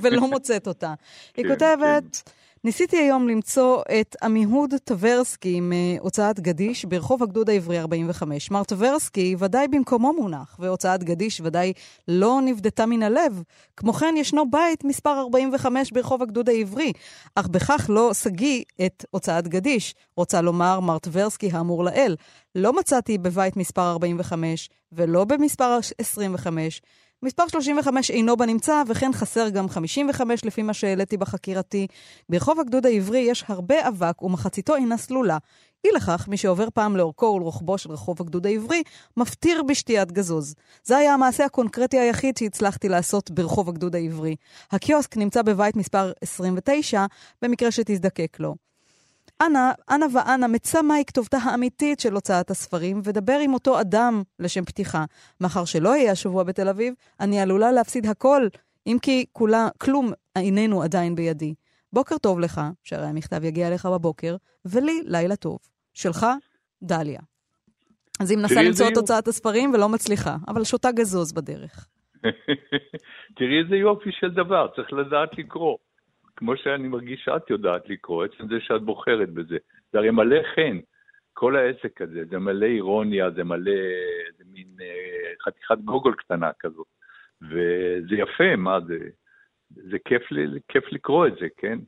ולא 0.03 0.21
מוצאת 0.31 0.67
אותה. 0.67 0.95
היא 1.37 1.45
כן, 1.45 1.51
כותבת... 1.51 2.31
ניסיתי 2.65 2.97
היום 2.97 3.29
למצוא 3.29 3.83
את 4.01 4.17
עמיהוד 4.23 4.75
טברסקי 4.85 5.61
מהוצאת 5.61 6.41
גדיש 6.41 6.85
ברחוב 6.85 7.23
הגדוד 7.23 7.51
העברי 7.51 7.81
45. 7.81 8.51
מר 8.51 8.65
טברסקי 8.65 9.37
ודאי 9.39 9.69
במקומו 9.69 10.13
מונח, 10.13 10.57
והוצאת 10.59 11.05
גדיש 11.05 11.41
ודאי 11.45 11.73
לא 12.09 12.41
נבדתה 12.45 12.87
מן 12.87 13.03
הלב. 13.03 13.43
כמו 13.77 13.93
כן, 13.93 14.15
ישנו 14.19 14.51
בית 14.51 14.85
מספר 14.85 15.21
45 15.21 15.93
ברחוב 15.93 16.23
הגדוד 16.23 16.49
העברי, 16.49 16.93
אך 17.35 17.49
בכך 17.49 17.87
לא 17.89 18.11
סגי 18.13 18.65
את 18.87 19.05
הוצאת 19.11 19.49
גדיש, 19.49 19.95
רוצה 20.17 20.41
לומר 20.41 20.81
מר 20.81 20.99
טברסקי 20.99 21.51
האמור 21.53 21.85
לאל. 21.85 22.17
לא 22.55 22.73
מצאתי 22.73 23.19
בבית 23.19 23.57
מספר 23.57 23.91
45 23.91 24.69
ולא 24.93 25.25
במספר 25.25 25.79
25. 25.99 26.83
מספר 27.23 27.49
35 27.49 28.11
אינו 28.11 28.37
בנמצא, 28.37 28.83
וכן 28.87 29.13
חסר 29.13 29.49
גם 29.49 29.69
55 29.69 30.45
לפי 30.45 30.63
מה 30.63 30.75
שהעליתי 30.75 31.17
בחקירתי. 31.17 31.87
ברחוב 32.29 32.61
הגדוד 32.61 32.87
העברי 32.87 33.19
יש 33.19 33.45
הרבה 33.49 33.89
אבק 33.89 34.23
ומחציתו 34.23 34.77
אינה 34.77 34.97
סלולה. 34.97 35.39
אי 35.85 35.91
לכך, 35.97 36.29
מי 36.29 36.37
שעובר 36.37 36.69
פעם 36.75 36.97
לאורכו 36.97 37.27
ולרוחבו 37.27 37.79
של 37.79 37.91
רחוב 37.91 38.17
הגדוד 38.21 38.47
העברי, 38.47 38.83
מפטיר 39.17 39.63
בשתיית 39.63 40.13
גזוז. 40.13 40.55
זה 40.85 40.97
היה 40.97 41.15
המעשה 41.15 41.45
הקונקרטי 41.45 41.99
היחיד 41.99 42.37
שהצלחתי 42.37 42.89
לעשות 42.89 43.31
ברחוב 43.31 43.69
הגדוד 43.69 43.97
העברי. 43.97 44.37
הקיוסק 44.73 45.17
נמצא 45.17 45.43
בבית 45.43 45.77
מספר 45.77 46.13
29, 46.21 47.07
במקרה 47.43 47.71
שתזדקק 47.71 48.37
לו. 48.41 48.68
אנא, 49.43 49.71
אנא 49.91 50.07
ואנא, 50.15 50.47
מצא 50.47 50.83
מהי 50.83 51.05
כתובתה 51.05 51.37
האמיתית 51.37 52.01
של 52.01 52.15
הוצאת 52.15 52.51
הספרים, 52.51 53.01
ודבר 53.05 53.39
עם 53.43 53.55
אותו 53.55 53.81
אדם 53.81 54.23
לשם 54.39 54.65
פתיחה. 54.65 55.05
מאחר 55.41 55.65
שלא 55.65 55.91
אהיה 55.91 56.13
השבוע 56.13 56.45
בתל 56.45 56.69
אביב, 56.69 56.95
אני 57.21 57.41
עלולה 57.41 57.73
להפסיד 57.73 58.07
הכל, 58.07 58.43
אם 58.87 58.97
כי 59.03 59.25
כולה, 59.33 59.69
כלום 59.81 60.13
איננו 60.37 60.83
עדיין 60.83 61.15
בידי. 61.15 61.55
בוקר 61.93 62.19
טוב 62.19 62.41
לך, 62.41 62.61
שהרי 62.85 63.07
המכתב 63.07 63.45
יגיע 63.45 63.69
אליך 63.69 63.87
בבוקר, 63.87 64.37
ולי 64.65 65.01
לילה 65.05 65.37
טוב. 65.37 65.59
שלך, 65.95 66.27
דליה. 66.83 67.21
אז 68.21 68.31
היא 68.31 68.39
מנסה 68.39 68.63
למצוא 68.63 68.89
את 68.89 68.97
הוצאת 68.97 69.29
הספרים 69.29 69.75
ולא 69.75 69.89
מצליחה, 69.89 70.37
אבל 70.49 70.65
שותה 70.65 70.93
גזוז 70.93 71.33
בדרך. 71.33 71.89
תראי 73.37 73.63
איזה 73.65 73.77
יופי 73.77 74.11
של 74.13 74.31
דבר, 74.31 74.69
צריך 74.77 74.93
לדעת 74.93 75.39
לקרוא. 75.39 75.77
כמו 76.39 76.57
שאני 76.57 76.89
מרגיש 76.89 77.21
שאת 77.25 77.51
יודעת 77.51 77.89
לקרוא, 77.89 78.25
עצם 78.25 78.49
זה 78.49 78.55
שאת 78.61 78.83
בוחרת 78.83 79.31
בזה. 79.31 79.57
זה 79.93 79.99
הרי 79.99 80.11
מלא 80.11 80.37
חן, 80.55 80.79
כל 81.33 81.57
העסק 81.57 82.03
הזה, 82.03 82.21
זה 82.31 82.39
מלא 82.39 82.67
אירוניה, 82.67 83.31
זה 83.31 83.45
מלא, 83.45 83.81
זה 84.39 84.45
מין 84.53 84.67
אה, 84.81 85.33
חתיכת 85.45 85.79
גוגול 85.85 86.15
קטנה 86.15 86.51
כזאת. 86.61 86.87
וזה 87.43 88.15
יפה, 88.15 88.57
מה 88.57 88.79
זה, 88.87 88.99
זה 89.71 89.97
כיף, 90.05 90.23
כיף 90.69 90.85
לקרוא 90.93 91.27
את 91.27 91.33
זה, 91.41 91.47
כן? 91.57 91.79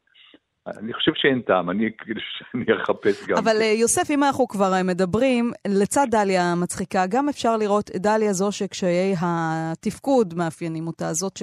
אני 0.66 0.92
חושב 0.92 1.12
שאין 1.14 1.40
טעם, 1.40 1.70
אני, 1.70 1.90
אני 2.54 2.64
אחפש 2.82 3.26
גם. 3.26 3.36
אבל 3.36 3.56
אה, 3.60 3.74
יוסף, 3.80 4.10
אם 4.10 4.24
אנחנו 4.24 4.48
כבר 4.48 4.72
אה, 4.72 4.82
מדברים, 4.82 5.52
לצד 5.68 6.06
דליה 6.10 6.42
המצחיקה, 6.42 7.04
גם 7.10 7.28
אפשר 7.28 7.56
לראות 7.56 7.90
דליה 7.96 8.32
זו 8.32 8.52
שקשיי 8.52 9.14
התפקוד 9.22 10.34
מאפיינים 10.34 10.86
אותה, 10.86 11.12
זאת 11.12 11.36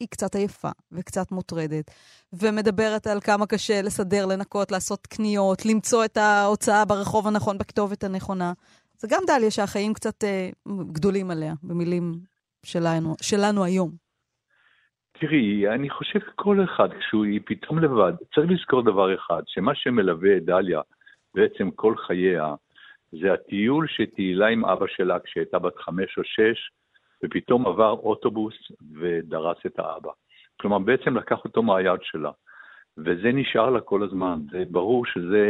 היא 0.00 0.08
קצת 0.08 0.34
עייפה 0.34 0.68
וקצת 0.92 1.32
מוטרדת, 1.32 1.90
ומדברת 2.32 3.06
על 3.06 3.20
כמה 3.20 3.46
קשה 3.46 3.82
לסדר, 3.82 4.26
לנקות, 4.26 4.72
לעשות 4.72 5.06
קניות, 5.06 5.66
למצוא 5.66 6.04
את 6.04 6.16
ההוצאה 6.16 6.84
ברחוב 6.84 7.26
הנכון, 7.26 7.58
בכתובת 7.58 8.04
הנכונה. 8.04 8.52
זה 8.98 9.08
גם 9.10 9.22
דליה 9.26 9.50
שהחיים 9.50 9.94
קצת 9.94 10.24
אה, 10.24 10.48
גדולים 10.92 11.30
עליה, 11.30 11.52
במילים 11.62 12.12
שלנו, 12.66 13.14
שלנו 13.22 13.64
היום. 13.64 13.90
תראי, 15.20 15.68
אני 15.68 15.90
חושב 15.90 16.18
שכל 16.18 16.64
אחד, 16.64 16.88
כשהוא 17.00 17.26
פתאום 17.46 17.78
לבד, 17.78 18.12
צריך 18.34 18.50
לזכור 18.50 18.82
דבר 18.82 19.14
אחד, 19.14 19.42
שמה 19.46 19.74
שמלווה 19.74 20.36
את 20.36 20.44
דליה 20.44 20.80
בעצם 21.34 21.70
כל 21.70 21.94
חייה, 21.96 22.54
זה 23.12 23.32
הטיול 23.32 23.86
שטיילה 23.88 24.46
עם 24.46 24.64
אבא 24.64 24.86
שלה 24.88 25.18
כשהייתה 25.24 25.58
בת 25.58 25.78
חמש 25.78 26.18
או 26.18 26.22
שש, 26.24 26.70
ופתאום 27.24 27.66
עבר 27.66 27.90
אוטובוס 27.90 28.54
ודרס 29.00 29.58
את 29.66 29.78
האבא. 29.78 30.10
כלומר, 30.60 30.78
בעצם 30.78 31.16
לקח 31.16 31.44
אותו 31.44 31.62
מהיד 31.62 32.00
שלה. 32.02 32.30
וזה 32.98 33.32
נשאר 33.32 33.70
לה 33.70 33.80
כל 33.80 34.02
הזמן. 34.02 34.38
זה 34.50 34.64
ברור 34.70 35.06
שזה, 35.06 35.44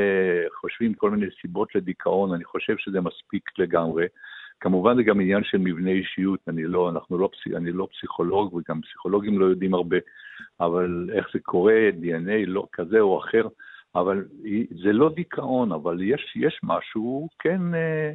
חושבים 0.60 0.94
כל 0.94 1.10
מיני 1.10 1.26
סיבות 1.40 1.74
לדיכאון, 1.74 2.34
אני 2.34 2.44
חושב 2.44 2.76
שזה 2.78 3.00
מספיק 3.00 3.58
לגמרי. 3.58 4.06
כמובן 4.60 4.96
זה 4.96 5.02
גם 5.02 5.20
עניין 5.20 5.44
של 5.44 5.58
מבנה 5.58 5.90
אישיות, 5.90 6.40
אני 6.48 6.64
לא, 6.64 6.90
אנחנו 6.90 7.18
לא, 7.18 7.30
אני 7.56 7.72
לא 7.72 7.88
פסיכולוג 7.92 8.54
וגם 8.54 8.80
פסיכולוגים 8.80 9.40
לא 9.40 9.44
יודעים 9.44 9.74
הרבה, 9.74 9.96
אבל 10.60 11.10
איך 11.12 11.28
זה 11.32 11.38
קורה, 11.42 11.90
DNA 12.02 12.46
לא 12.46 12.66
כזה 12.72 13.00
או 13.00 13.18
אחר, 13.18 13.48
אבל 13.94 14.24
זה 14.82 14.92
לא 14.92 15.10
דיכאון, 15.14 15.72
אבל 15.72 16.02
יש, 16.02 16.32
יש 16.36 16.60
משהו, 16.62 17.28
כן, 17.38 17.74
אה, 17.74 18.12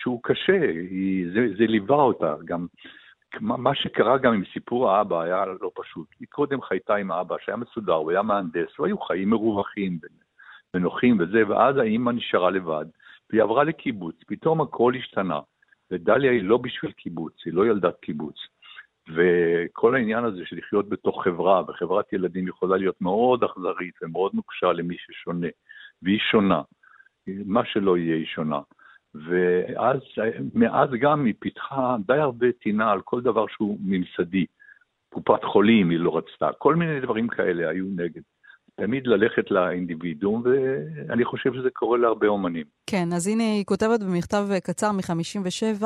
שהוא 0.00 0.20
קשה, 0.22 0.60
היא, 0.90 1.26
זה, 1.34 1.46
זה 1.58 1.66
ליווה 1.66 2.02
אותה, 2.02 2.34
גם 2.44 2.66
מה 3.40 3.74
שקרה 3.74 4.18
גם 4.18 4.32
עם 4.32 4.42
סיפור 4.52 4.90
האבא 4.90 5.20
היה 5.20 5.44
לא 5.60 5.70
פשוט. 5.74 6.06
היא 6.20 6.28
קודם 6.30 6.62
חייתה 6.62 6.94
עם 6.94 7.12
אבא 7.12 7.36
שהיה 7.44 7.56
מסודר, 7.56 7.92
הוא 7.92 8.10
היה 8.10 8.22
מהנדס, 8.22 8.80
והיו 8.80 8.98
חיים 8.98 9.30
מרווחים 9.30 9.98
ונוחים 10.74 11.16
וזה, 11.20 11.48
ואז 11.48 11.76
האימא 11.76 12.10
נשארה 12.10 12.50
לבד, 12.50 12.84
והיא 13.30 13.42
עברה 13.42 13.64
לקיבוץ, 13.64 14.16
פתאום 14.26 14.60
הכל 14.60 14.92
השתנה. 14.98 15.40
ודליה 15.90 16.30
היא 16.30 16.42
לא 16.42 16.56
בשביל 16.56 16.92
קיבוץ, 16.92 17.34
היא 17.44 17.54
לא 17.54 17.66
ילדת 17.66 18.00
קיבוץ. 18.00 18.36
וכל 19.14 19.94
העניין 19.94 20.24
הזה 20.24 20.46
של 20.46 20.56
לחיות 20.56 20.88
בתוך 20.88 21.24
חברה, 21.24 21.62
וחברת 21.68 22.12
ילדים 22.12 22.48
יכולה 22.48 22.76
להיות 22.76 23.00
מאוד 23.00 23.44
אכזרית 23.44 23.94
ומאוד 24.02 24.34
נוקשה 24.34 24.72
למי 24.72 24.96
ששונה, 24.98 25.46
והיא 26.02 26.18
שונה. 26.30 26.62
מה 27.26 27.64
שלא 27.64 27.98
יהיה, 27.98 28.16
היא 28.16 28.26
שונה. 28.26 28.60
ואז, 29.14 29.96
מאז 30.54 30.88
גם 31.00 31.24
היא 31.24 31.34
פיתחה 31.38 31.96
די 32.06 32.18
הרבה 32.18 32.46
טינה 32.62 32.90
על 32.90 33.00
כל 33.00 33.20
דבר 33.20 33.44
שהוא 33.48 33.78
ממסדי. 33.80 34.46
קופת 35.08 35.44
חולים 35.44 35.90
היא 35.90 35.98
לא 35.98 36.16
רצתה, 36.16 36.48
כל 36.58 36.74
מיני 36.74 37.00
דברים 37.00 37.28
כאלה 37.28 37.68
היו 37.68 37.84
נגד. 37.96 38.22
תמיד 38.80 39.06
ללכת 39.06 39.50
לאינדיבידואום, 39.50 40.42
ואני 40.44 41.24
חושב 41.24 41.54
שזה 41.54 41.68
קורה 41.72 41.98
להרבה 41.98 42.26
אומנים. 42.26 42.64
כן, 42.86 43.08
אז 43.12 43.26
הנה 43.26 43.42
היא 43.42 43.64
כותבת 43.64 44.00
במכתב 44.00 44.46
קצר 44.62 44.92
מ-57, 44.92 45.84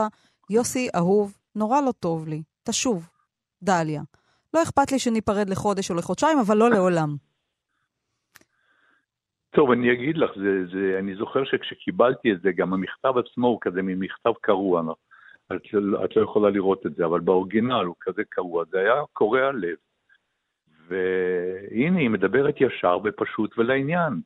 יוסי, 0.51 0.89
אהוב, 0.97 1.37
נורא 1.57 1.81
לא 1.81 1.93
טוב 1.93 2.29
לי, 2.29 2.43
תשוב, 2.69 3.09
דליה. 3.63 4.03
לא 4.55 4.63
אכפת 4.63 4.93
לי 4.93 4.99
שניפרד 4.99 5.51
לחודש 5.51 5.91
או 5.91 5.97
לחודשיים, 5.97 6.39
אבל 6.39 6.57
לא 6.57 6.71
לעולם. 6.71 7.17
טוב, 9.51 9.71
אני 9.71 9.93
אגיד 9.93 10.17
לך, 10.17 10.31
זה, 10.37 10.67
זה, 10.67 10.97
אני 10.99 11.15
זוכר 11.15 11.45
שכשקיבלתי 11.45 12.33
את 12.33 12.41
זה, 12.41 12.53
גם 12.53 12.73
המכתב 12.73 13.15
עצמו 13.19 13.47
הוא 13.47 13.59
כזה 13.61 13.83
מין 13.83 13.99
מכתב 13.99 14.33
קרוע, 14.41 14.83
לא? 14.83 14.95
את, 15.53 15.63
את 16.05 16.17
לא 16.17 16.23
יכולה 16.23 16.51
לראות 16.51 16.87
את 16.87 16.95
זה, 16.95 17.05
אבל 17.05 17.21
באורגינל 17.21 17.85
הוא 17.85 17.95
כזה 18.01 18.23
קרוע, 18.29 18.65
זה 18.71 18.79
היה 18.79 18.95
קורע 19.13 19.53
לב. 19.53 19.77
והנה, 20.89 21.99
היא 21.99 22.11
מדברת 22.11 22.55
ישר 22.61 22.99
ופשוט 23.05 23.59
ולעניין. 23.59 24.21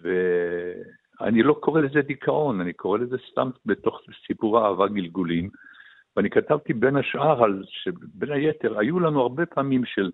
ואני 0.00 1.42
לא 1.42 1.58
קורא 1.60 1.80
לזה 1.80 2.02
דיכאון, 2.02 2.60
אני 2.60 2.72
קורא 2.72 2.98
לזה 2.98 3.16
סתם 3.30 3.50
בתוך 3.66 4.00
סיפור 4.26 4.66
אהבה 4.66 4.88
גלגולים. 4.88 5.50
ואני 6.16 6.30
כתבתי 6.30 6.72
בין 6.72 6.96
השאר 6.96 7.44
על 7.44 7.62
שבין 7.66 8.32
היתר, 8.32 8.78
היו 8.78 9.00
לנו 9.00 9.20
הרבה 9.20 9.46
פעמים 9.46 9.84
של 9.84 10.10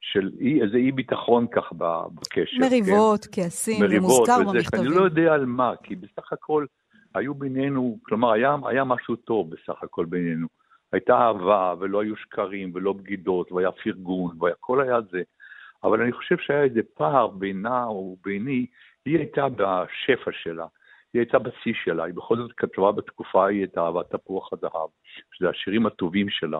של 0.00 0.30
אי, 0.40 0.62
איזה 0.62 0.76
אי 0.76 0.92
ביטחון 0.92 1.46
כך 1.46 1.72
בקשר. 1.72 2.56
מריבות, 2.60 3.26
כן? 3.32 3.42
כעסים, 3.42 3.88
זה 3.88 4.00
מוזכר 4.00 4.38
במכתבים. 4.38 4.86
אני 4.86 4.94
לא 4.94 5.04
יודע 5.04 5.34
על 5.34 5.46
מה, 5.46 5.72
כי 5.82 5.96
בסך 5.96 6.32
הכל 6.32 6.66
היו 7.14 7.34
בינינו, 7.34 7.98
כלומר, 8.02 8.32
היה, 8.32 8.56
היה 8.66 8.84
משהו 8.84 9.16
טוב 9.16 9.50
בסך 9.50 9.82
הכל 9.82 10.04
בינינו. 10.04 10.46
הייתה 10.92 11.14
אהבה, 11.14 11.74
ולא 11.80 12.02
היו 12.02 12.16
שקרים, 12.16 12.70
ולא 12.74 12.92
בגידות, 12.92 13.52
והיה 13.52 13.72
פרגון, 13.72 14.36
והכל 14.40 14.82
היה 14.82 15.00
זה. 15.10 15.22
אבל 15.84 16.02
אני 16.02 16.12
חושב 16.12 16.36
שהיה 16.38 16.62
איזה 16.62 16.80
פער 16.94 17.26
בינה 17.26 17.88
וביני, 17.88 18.66
היא 19.04 19.18
הייתה 19.18 19.48
בשפע 19.48 20.30
שלה, 20.42 20.66
היא 21.14 21.20
הייתה 21.20 21.38
בשיא 21.38 21.72
שלה, 21.84 22.04
היא 22.04 22.14
בכל 22.14 22.36
זאת 22.36 22.52
כתבה 22.56 22.92
בתקופה 22.92 23.44
ההיא 23.44 23.64
את 23.64 23.78
אהבת 23.78 24.10
תפוח 24.10 24.52
הזהב, 24.52 24.88
שזה 25.32 25.48
השירים 25.48 25.86
הטובים 25.86 26.28
שלה. 26.30 26.58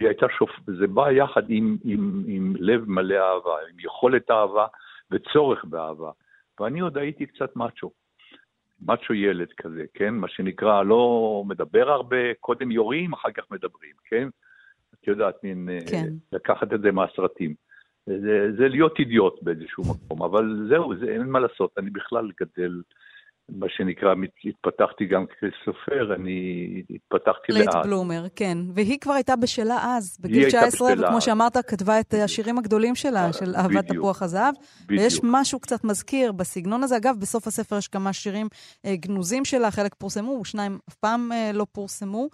היא 0.00 0.08
הייתה 0.08 0.26
שופ... 0.38 0.50
זה 0.66 0.86
בא 0.86 1.10
יחד 1.10 1.42
עם, 1.48 1.76
עם, 1.84 2.22
עם 2.26 2.54
לב 2.58 2.88
מלא 2.88 3.14
אהבה, 3.14 3.56
עם 3.70 3.80
יכולת 3.80 4.30
אהבה 4.30 4.66
וצורך 5.10 5.64
באהבה. 5.64 6.10
ואני 6.60 6.80
עוד 6.80 6.98
הייתי 6.98 7.26
קצת 7.26 7.56
מאצ'ו, 7.56 7.90
מאצ'ו 8.82 9.14
ילד 9.14 9.48
כזה, 9.56 9.84
כן? 9.94 10.14
מה 10.14 10.28
שנקרא, 10.28 10.82
לא 10.82 11.44
מדבר 11.46 11.90
הרבה, 11.90 12.34
קודם 12.40 12.70
יורים, 12.70 13.12
אחר 13.12 13.30
כך 13.30 13.44
מדברים, 13.50 13.94
כן? 14.04 14.28
את 14.94 15.06
יודעת, 15.06 15.44
מין, 15.44 15.68
אה, 15.68 15.78
כן. 15.90 16.06
לקחת 16.32 16.72
את 16.72 16.80
זה 16.80 16.92
מהסרטים. 16.92 17.54
זה, 18.06 18.52
זה 18.58 18.68
להיות 18.68 18.98
אידיוט 18.98 19.42
באיזשהו 19.42 19.82
מקום, 19.90 20.22
אבל 20.22 20.66
זהו, 20.68 20.96
זה, 20.96 21.06
אין 21.12 21.22
מה 21.22 21.40
לעשות, 21.40 21.70
אני 21.78 21.90
בכלל 21.90 22.30
גדל 22.40 22.82
מה 23.58 23.66
שנקרא, 23.68 24.14
התפתחתי 24.44 25.06
גם 25.06 25.24
כסופר, 25.26 26.14
אני 26.14 26.82
התפתחתי 26.90 27.52
לאט. 27.52 27.74
late 27.74 27.86
bloomer, 27.86 28.24
כן. 28.36 28.58
והיא 28.74 28.98
כבר 29.00 29.12
הייתה 29.12 29.36
בשלה 29.36 29.78
אז, 29.82 30.18
בגיל 30.20 30.48
19, 30.48 30.92
וכמו 30.98 31.20
שאמרת, 31.20 31.56
כתבה 31.66 32.00
את 32.00 32.14
השירים 32.24 32.58
הגדולים 32.58 32.94
שלה, 32.94 33.26
אה, 33.26 33.32
של 33.32 33.54
אהבת 33.56 33.86
תפוח 33.86 34.22
הזהב. 34.22 34.54
ויש 34.88 35.20
משהו 35.22 35.60
קצת 35.60 35.84
מזכיר 35.84 36.32
בסגנון 36.32 36.82
הזה. 36.82 36.96
אגב, 36.96 37.16
בסוף 37.20 37.46
הספר 37.46 37.76
יש 37.78 37.88
כמה 37.88 38.12
שירים 38.12 38.48
אה, 38.86 38.96
גנוזים 38.96 39.44
שלה, 39.44 39.70
חלק 39.70 39.94
פורסמו, 39.94 40.44
שניים 40.44 40.78
אף 40.88 40.94
פעם 40.94 41.32
אה, 41.32 41.50
לא 41.54 41.66
פורסמו. 41.72 42.28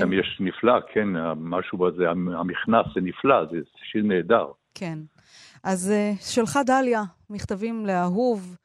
שם 0.00 0.12
יש 0.12 0.38
נפלא, 0.40 0.72
כן, 0.92 1.08
משהו 1.36 1.78
בזה, 1.78 2.10
המכנס 2.10 2.86
זה 2.94 3.00
נפלא, 3.00 3.44
זה 3.50 3.56
שיר 3.92 4.02
נהדר. 4.02 4.46
כן. 4.74 4.98
אז 5.64 5.92
שלך 6.20 6.58
דליה, 6.66 7.02
מכתבים 7.30 7.86
לאהוב. 7.86 8.56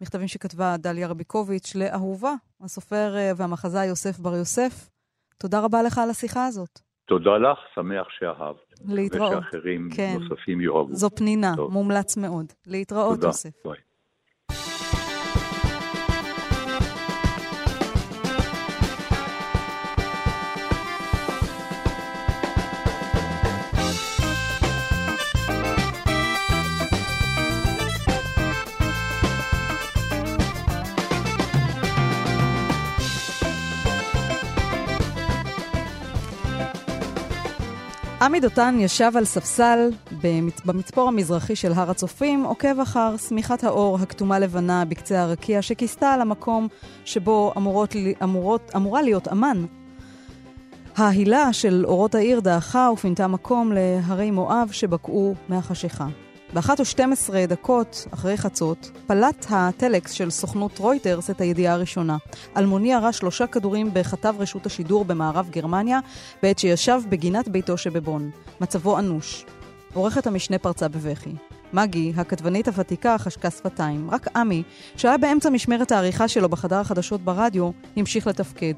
מכתבים 0.00 0.28
שכתבה 0.28 0.76
דליה 0.78 1.08
רביקוביץ' 1.08 1.74
לאהובה, 1.74 2.32
הסופר 2.60 3.16
אה, 3.16 3.32
והמחזאי 3.36 3.86
יוסף 3.86 4.18
בר 4.18 4.34
יוסף. 4.34 4.90
תודה 5.38 5.60
רבה 5.60 5.82
לך 5.82 5.98
על 5.98 6.10
השיחה 6.10 6.46
הזאת. 6.46 6.80
תודה 7.06 7.38
לך, 7.38 7.58
שמח 7.74 8.06
שאהבת. 8.18 8.68
להתראות. 8.84 9.32
ושאחרים 9.32 9.88
כן. 9.96 10.16
נוספים 10.20 10.60
יאהבו. 10.60 10.88
זו 10.94 11.10
פנינה, 11.10 11.52
טוב. 11.56 11.72
מומלץ 11.72 12.16
מאוד. 12.16 12.46
להתראות, 12.66 13.14
תודה. 13.14 13.26
יוסף. 13.26 13.50
ביי. 13.64 13.87
עמי 38.28 38.40
דותן 38.40 38.76
ישב 38.80 39.12
על 39.14 39.24
ספסל 39.24 39.90
במצפור 40.64 41.08
המזרחי 41.08 41.56
של 41.56 41.72
הר 41.72 41.90
הצופים, 41.90 42.44
עוקב 42.44 42.80
אחר 42.80 43.16
שמיכת 43.16 43.64
האור 43.64 43.98
הכתומה-לבנה 44.02 44.84
בקצה 44.84 45.22
הרקיע 45.22 45.62
שכיסתה 45.62 46.10
על 46.10 46.20
המקום 46.20 46.68
שבו 47.04 47.52
אמורות, 47.56 47.94
אמורות, 48.22 48.70
אמורה 48.76 49.02
להיות 49.02 49.28
אמן. 49.28 49.64
ההילה 50.96 51.52
של 51.52 51.84
אורות 51.86 52.14
העיר 52.14 52.40
דעכה 52.40 52.90
ופינתה 52.92 53.26
מקום 53.26 53.72
להרי 53.72 54.30
מואב 54.30 54.68
שבקעו 54.72 55.34
מהחשיכה. 55.48 56.06
באחת 56.52 56.80
ושתים 56.80 57.12
עשרה 57.12 57.46
דקות 57.46 58.06
אחרי 58.10 58.36
חצות, 58.36 58.90
פלט 59.06 59.46
הטלקס 59.50 60.12
של 60.12 60.30
סוכנות 60.30 60.78
רויטרס 60.78 61.30
את 61.30 61.40
הידיעה 61.40 61.74
הראשונה. 61.74 62.16
אלמוני 62.56 62.92
ירה 62.92 63.12
שלושה 63.12 63.46
כדורים 63.46 63.94
בכתב 63.94 64.34
רשות 64.38 64.66
השידור 64.66 65.04
במערב 65.04 65.48
גרמניה, 65.50 65.98
בעת 66.42 66.58
שישב 66.58 67.00
בגינת 67.08 67.48
ביתו 67.48 67.76
שבבון. 67.76 68.30
מצבו 68.60 68.98
אנוש. 68.98 69.44
עורכת 69.94 70.26
המשנה 70.26 70.58
פרצה 70.58 70.88
בבכי. 70.88 71.34
מגי, 71.72 72.12
הכתבנית 72.16 72.68
הוותיקה, 72.68 73.18
חשקה 73.18 73.50
שפתיים. 73.50 74.10
רק 74.10 74.36
עמי, 74.36 74.62
שהיה 74.96 75.18
באמצע 75.18 75.50
משמרת 75.50 75.92
העריכה 75.92 76.28
שלו 76.28 76.48
בחדר 76.48 76.80
החדשות 76.80 77.20
ברדיו, 77.20 77.70
המשיך 77.96 78.26
לתפקד. 78.26 78.74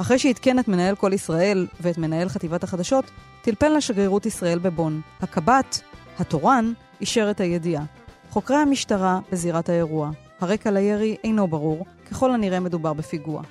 אחרי 0.00 0.18
שעדכן 0.18 0.58
את 0.58 0.68
מנהל 0.68 0.94
כל 0.94 1.12
ישראל 1.12 1.66
ואת 1.80 1.98
מנהל 1.98 2.28
חטיבת 2.28 2.64
החדשות, 2.64 3.04
טלפן 3.42 3.72
לשגרירות 3.72 4.26
ישראל 4.26 4.58
בבון. 4.58 5.00
הקב"ט, 5.20 5.76
התורן, 6.18 6.72
אישר 7.00 7.30
את 7.30 7.40
הידיעה. 7.40 7.84
חוקרי 8.30 8.56
המשטרה 8.56 9.20
בזירת 9.32 9.68
האירוע. 9.68 10.10
הרקע 10.40 10.70
לירי 10.70 11.16
אינו 11.24 11.48
ברור, 11.48 11.86
ככל 12.10 12.30
הנראה 12.30 12.60
מדובר 12.60 12.92
בפיגוע. 12.92 13.42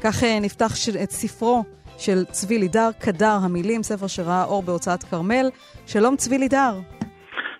כך 0.00 0.22
נפתח 0.24 0.72
את 1.02 1.10
ספרו 1.10 1.64
של 1.98 2.24
צבי 2.30 2.58
לידר, 2.58 2.90
קדר 2.98 3.38
המילים, 3.42 3.82
ספר 3.82 4.06
שראה 4.06 4.44
אור 4.44 4.62
בהוצאת 4.62 5.02
כרמל. 5.02 5.50
שלום 5.86 6.16
צבי 6.16 6.38
לידר. 6.38 6.80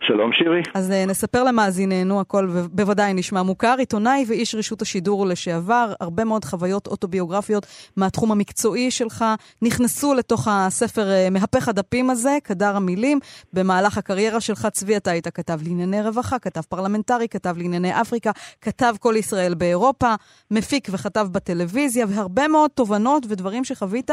שלום 0.06 0.32
שירי. 0.32 0.62
אז 0.74 0.90
אה, 0.90 1.10
נספר 1.10 1.44
למאזיננו, 1.44 2.20
הכל 2.20 2.48
בוודאי 2.72 3.14
נשמע 3.14 3.42
מוכר. 3.42 3.74
עיתונאי 3.78 4.24
ואיש 4.28 4.54
רשות 4.54 4.82
השידור 4.82 5.26
לשעבר, 5.26 5.92
הרבה 6.00 6.24
מאוד 6.24 6.44
חוויות 6.44 6.86
אוטוביוגרפיות 6.86 7.66
מהתחום 7.96 8.32
המקצועי 8.32 8.90
שלך 8.90 9.24
נכנסו 9.62 10.14
לתוך 10.14 10.48
הספר 10.50 11.02
אה, 11.02 11.30
מהפך 11.30 11.68
הדפים 11.68 12.10
הזה, 12.10 12.38
קדר 12.42 12.76
המילים. 12.76 13.18
במהלך 13.52 13.98
הקריירה 13.98 14.40
שלך, 14.40 14.68
צבי, 14.72 14.96
אתה 14.96 15.10
היית 15.10 15.28
כתב 15.28 15.58
לענייני 15.62 16.02
רווחה, 16.02 16.38
כתב 16.38 16.60
פרלמנטרי, 16.68 17.28
כתב 17.28 17.54
לענייני 17.58 18.00
אפריקה, 18.00 18.30
כתב 18.60 18.94
כל 19.00 19.14
ישראל 19.18 19.54
באירופה, 19.54 20.14
מפיק 20.50 20.88
וכתב 20.90 21.28
בטלוויזיה, 21.32 22.06
והרבה 22.08 22.48
מאוד 22.48 22.70
תובנות 22.70 23.26
ודברים 23.28 23.64
שחווית 23.64 24.10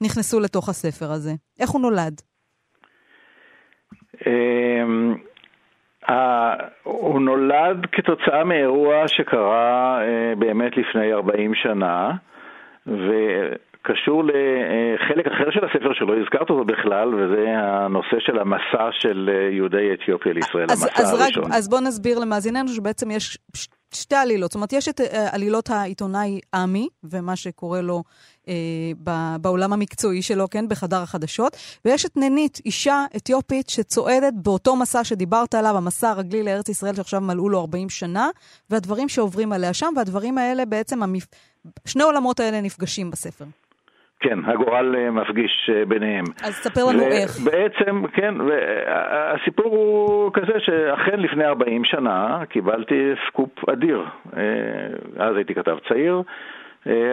נכנסו 0.00 0.40
לתוך 0.40 0.68
הספר 0.68 1.12
הזה. 1.12 1.34
איך 1.60 1.70
הוא 1.70 1.80
נולד? 1.80 2.20
אמ, 4.26 5.14
הוא 6.82 7.20
נולד 7.20 7.86
כתוצאה 7.92 8.44
מאירוע 8.44 9.08
שקרה 9.08 10.00
אה, 10.02 10.34
באמת 10.38 10.72
לפני 10.76 11.12
40 11.12 11.54
שנה, 11.54 12.10
וקשור 12.86 14.22
לחלק 14.24 15.26
אחר 15.26 15.50
של 15.50 15.64
הספר 15.64 15.92
שלא 15.92 16.14
הזכרת 16.20 16.50
אותו 16.50 16.64
בכלל, 16.64 17.14
וזה 17.14 17.44
הנושא 17.48 18.16
של 18.18 18.38
המסע 18.38 18.88
של 18.92 19.30
אה, 19.32 19.50
יהודי 19.50 19.94
אתיופיה 19.94 20.32
לישראל, 20.32 20.66
אז, 20.70 20.82
המסע 20.82 21.02
אז 21.02 21.20
הראשון. 21.20 21.44
רק, 21.44 21.50
אז 21.52 21.68
בוא 21.68 21.80
נסביר 21.80 22.18
למאזיננו 22.18 22.68
שבעצם 22.68 23.10
יש 23.10 23.38
שתי 23.94 24.16
עלילות. 24.16 24.50
זאת 24.50 24.54
אומרת, 24.54 24.72
יש 24.72 24.88
את 24.88 25.00
אה, 25.00 25.28
עלילות 25.32 25.70
העיתונאי 25.70 26.40
עמי, 26.54 26.88
ומה 27.04 27.36
שקורה 27.36 27.80
לו 27.80 28.02
אה, 28.48 29.14
בעולם 29.40 29.72
המקצועי 29.72 30.22
שלו, 30.22 30.50
כן, 30.50 30.68
בחדר 30.68 31.02
החדשות, 31.02 31.56
ויש 31.84 32.06
את 32.06 32.16
ננית, 32.16 32.60
אישה 32.66 33.04
אתיופית 33.16 33.68
שצועדת 33.68 34.32
באותו 34.42 34.76
מסע 34.76 35.04
שדיברת 35.04 35.54
עליו, 35.54 35.76
המסע 35.76 36.10
הרגלי 36.10 36.42
לארץ 36.42 36.68
ישראל 36.68 36.94
שעכשיו 36.94 37.20
מלאו 37.20 37.48
לו 37.48 37.60
40 37.60 37.88
שנה, 37.88 38.28
והדברים 38.70 39.08
שעוברים 39.08 39.52
עליה 39.52 39.74
שם, 39.74 39.92
והדברים 39.96 40.38
האלה 40.38 40.64
בעצם, 40.64 41.02
המפ... 41.02 41.26
שני 41.86 42.02
העולמות 42.02 42.40
האלה 42.40 42.60
נפגשים 42.60 43.10
בספר. 43.10 43.44
כן, 44.20 44.38
הגורל 44.44 44.96
אה, 44.96 45.10
מפגיש 45.10 45.70
אה, 45.74 45.84
ביניהם. 45.84 46.24
אז 46.42 46.54
ספר 46.54 46.84
לנו 46.84 47.02
ו- 47.02 47.06
איך. 47.06 47.40
בעצם, 47.40 48.06
כן, 48.06 48.34
הסיפור 49.08 49.66
הוא 49.66 50.30
כזה 50.34 50.60
שאכן 50.60 51.20
לפני 51.20 51.44
40 51.44 51.84
שנה 51.84 52.42
קיבלתי 52.48 53.12
סקופ 53.28 53.68
אדיר. 53.68 54.04
אז 55.16 55.36
הייתי 55.36 55.54
כתב 55.54 55.76
צעיר, 55.88 56.16
אה, 56.16 56.22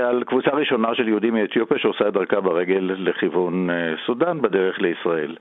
על 0.10 0.24
קבוצה 0.24 0.52
ראשונה 0.52 0.96
של 0.96 1.08
יהודים 1.08 1.34
מאתיופיה 1.34 1.78
שעושה 1.80 2.08
את 2.08 2.14
דרכה 2.14 2.42
ברגל 2.42 2.92
לכיוון 2.98 3.70
אה, 3.70 3.94
סודאן 4.06 4.42
בדרך 4.42 4.82
לישראל. 4.82 5.36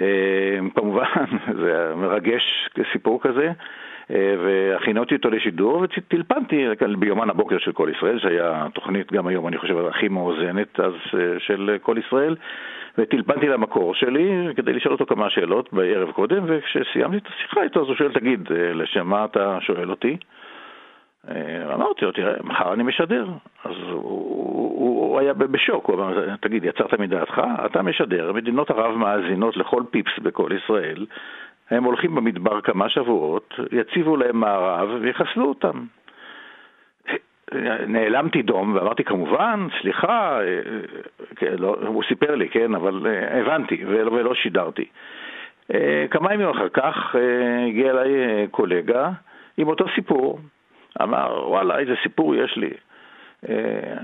אה, 0.00 0.58
כמובן, 0.74 1.04
זה 1.62 1.92
מרגש 1.96 2.68
סיפור 2.92 3.20
כזה. 3.22 3.52
והכינותי 4.44 5.14
אותו 5.14 5.30
לשידור 5.30 5.76
וטלפנתי 5.76 6.66
ביומן 6.98 7.30
הבוקר 7.30 7.58
של 7.58 7.72
כל 7.72 7.90
ישראל, 7.96 8.18
שהיה 8.18 8.66
תוכנית 8.74 9.12
גם 9.12 9.26
היום, 9.26 9.48
אני 9.48 9.58
חושב, 9.58 9.86
הכי 9.86 10.08
מאוזנת 10.08 10.80
אז 10.80 10.92
של 11.38 11.76
כל 11.82 11.96
ישראל, 12.06 12.36
וטלפנתי 12.98 13.48
למקור 13.48 13.94
שלי 13.94 14.48
כדי 14.56 14.72
לשאול 14.72 14.92
אותו 14.92 15.06
כמה 15.06 15.30
שאלות 15.30 15.72
בערב 15.72 16.10
קודם, 16.10 16.42
וכשסיימתי 16.46 17.16
את 17.16 17.26
השיחה 17.26 17.62
איתו, 17.62 17.82
אז 17.82 17.86
הוא 17.86 17.96
שואל, 17.96 18.12
תגיד, 18.12 18.48
לשם 18.50 19.06
מה 19.06 19.24
אתה 19.24 19.58
שואל 19.60 19.90
אותי? 19.90 20.16
אה, 21.30 21.74
אמרתי 21.74 22.04
לו, 22.04 22.12
תראה, 22.12 22.34
מחר 22.44 22.72
אני 22.72 22.82
משדר. 22.82 23.26
אז 23.64 23.74
הוא, 23.90 24.00
הוא, 24.00 25.10
הוא 25.10 25.20
היה 25.20 25.34
בשוק, 25.34 25.86
הוא 25.86 25.94
אמר, 25.94 26.36
תגיד, 26.36 26.64
יצרת 26.64 26.94
מדעתך? 26.94 27.42
אתה 27.66 27.82
משדר, 27.82 28.32
מדינות 28.32 28.70
ערב 28.70 28.96
מאזינות 28.96 29.56
לכל 29.56 29.82
פיפס 29.90 30.18
בכל 30.22 30.50
ישראל, 30.64 31.06
הם 31.70 31.84
הולכים 31.84 32.14
במדבר 32.14 32.60
כמה 32.60 32.88
שבועות, 32.88 33.54
יציבו 33.72 34.16
להם 34.16 34.40
מערב 34.40 34.88
ויחסלו 35.00 35.48
אותם. 35.48 35.84
נעלמתי 37.86 38.42
דום 38.42 38.74
ואמרתי 38.74 39.04
כמובן, 39.04 39.66
סליחה, 39.80 40.40
אה, 40.40 40.60
כן, 41.36 41.54
לא, 41.58 41.76
הוא 41.86 42.02
סיפר 42.08 42.34
לי, 42.34 42.48
כן, 42.48 42.74
אבל 42.74 43.06
אה, 43.06 43.40
הבנתי 43.40 43.84
ולא, 43.86 44.12
ולא 44.12 44.34
שידרתי. 44.34 44.84
כמה 46.10 46.34
ימים 46.34 46.48
אחר 46.48 46.68
כך 46.68 47.16
הגיע 47.68 47.90
אליי 47.90 48.46
קולגה 48.50 49.10
עם 49.56 49.68
אותו 49.68 49.84
סיפור, 49.94 50.40
אמר, 51.02 51.48
וואלה, 51.48 51.78
איזה 51.78 51.94
סיפור 52.02 52.34
יש 52.34 52.56
לי. 52.56 52.70
אה, 53.48 53.96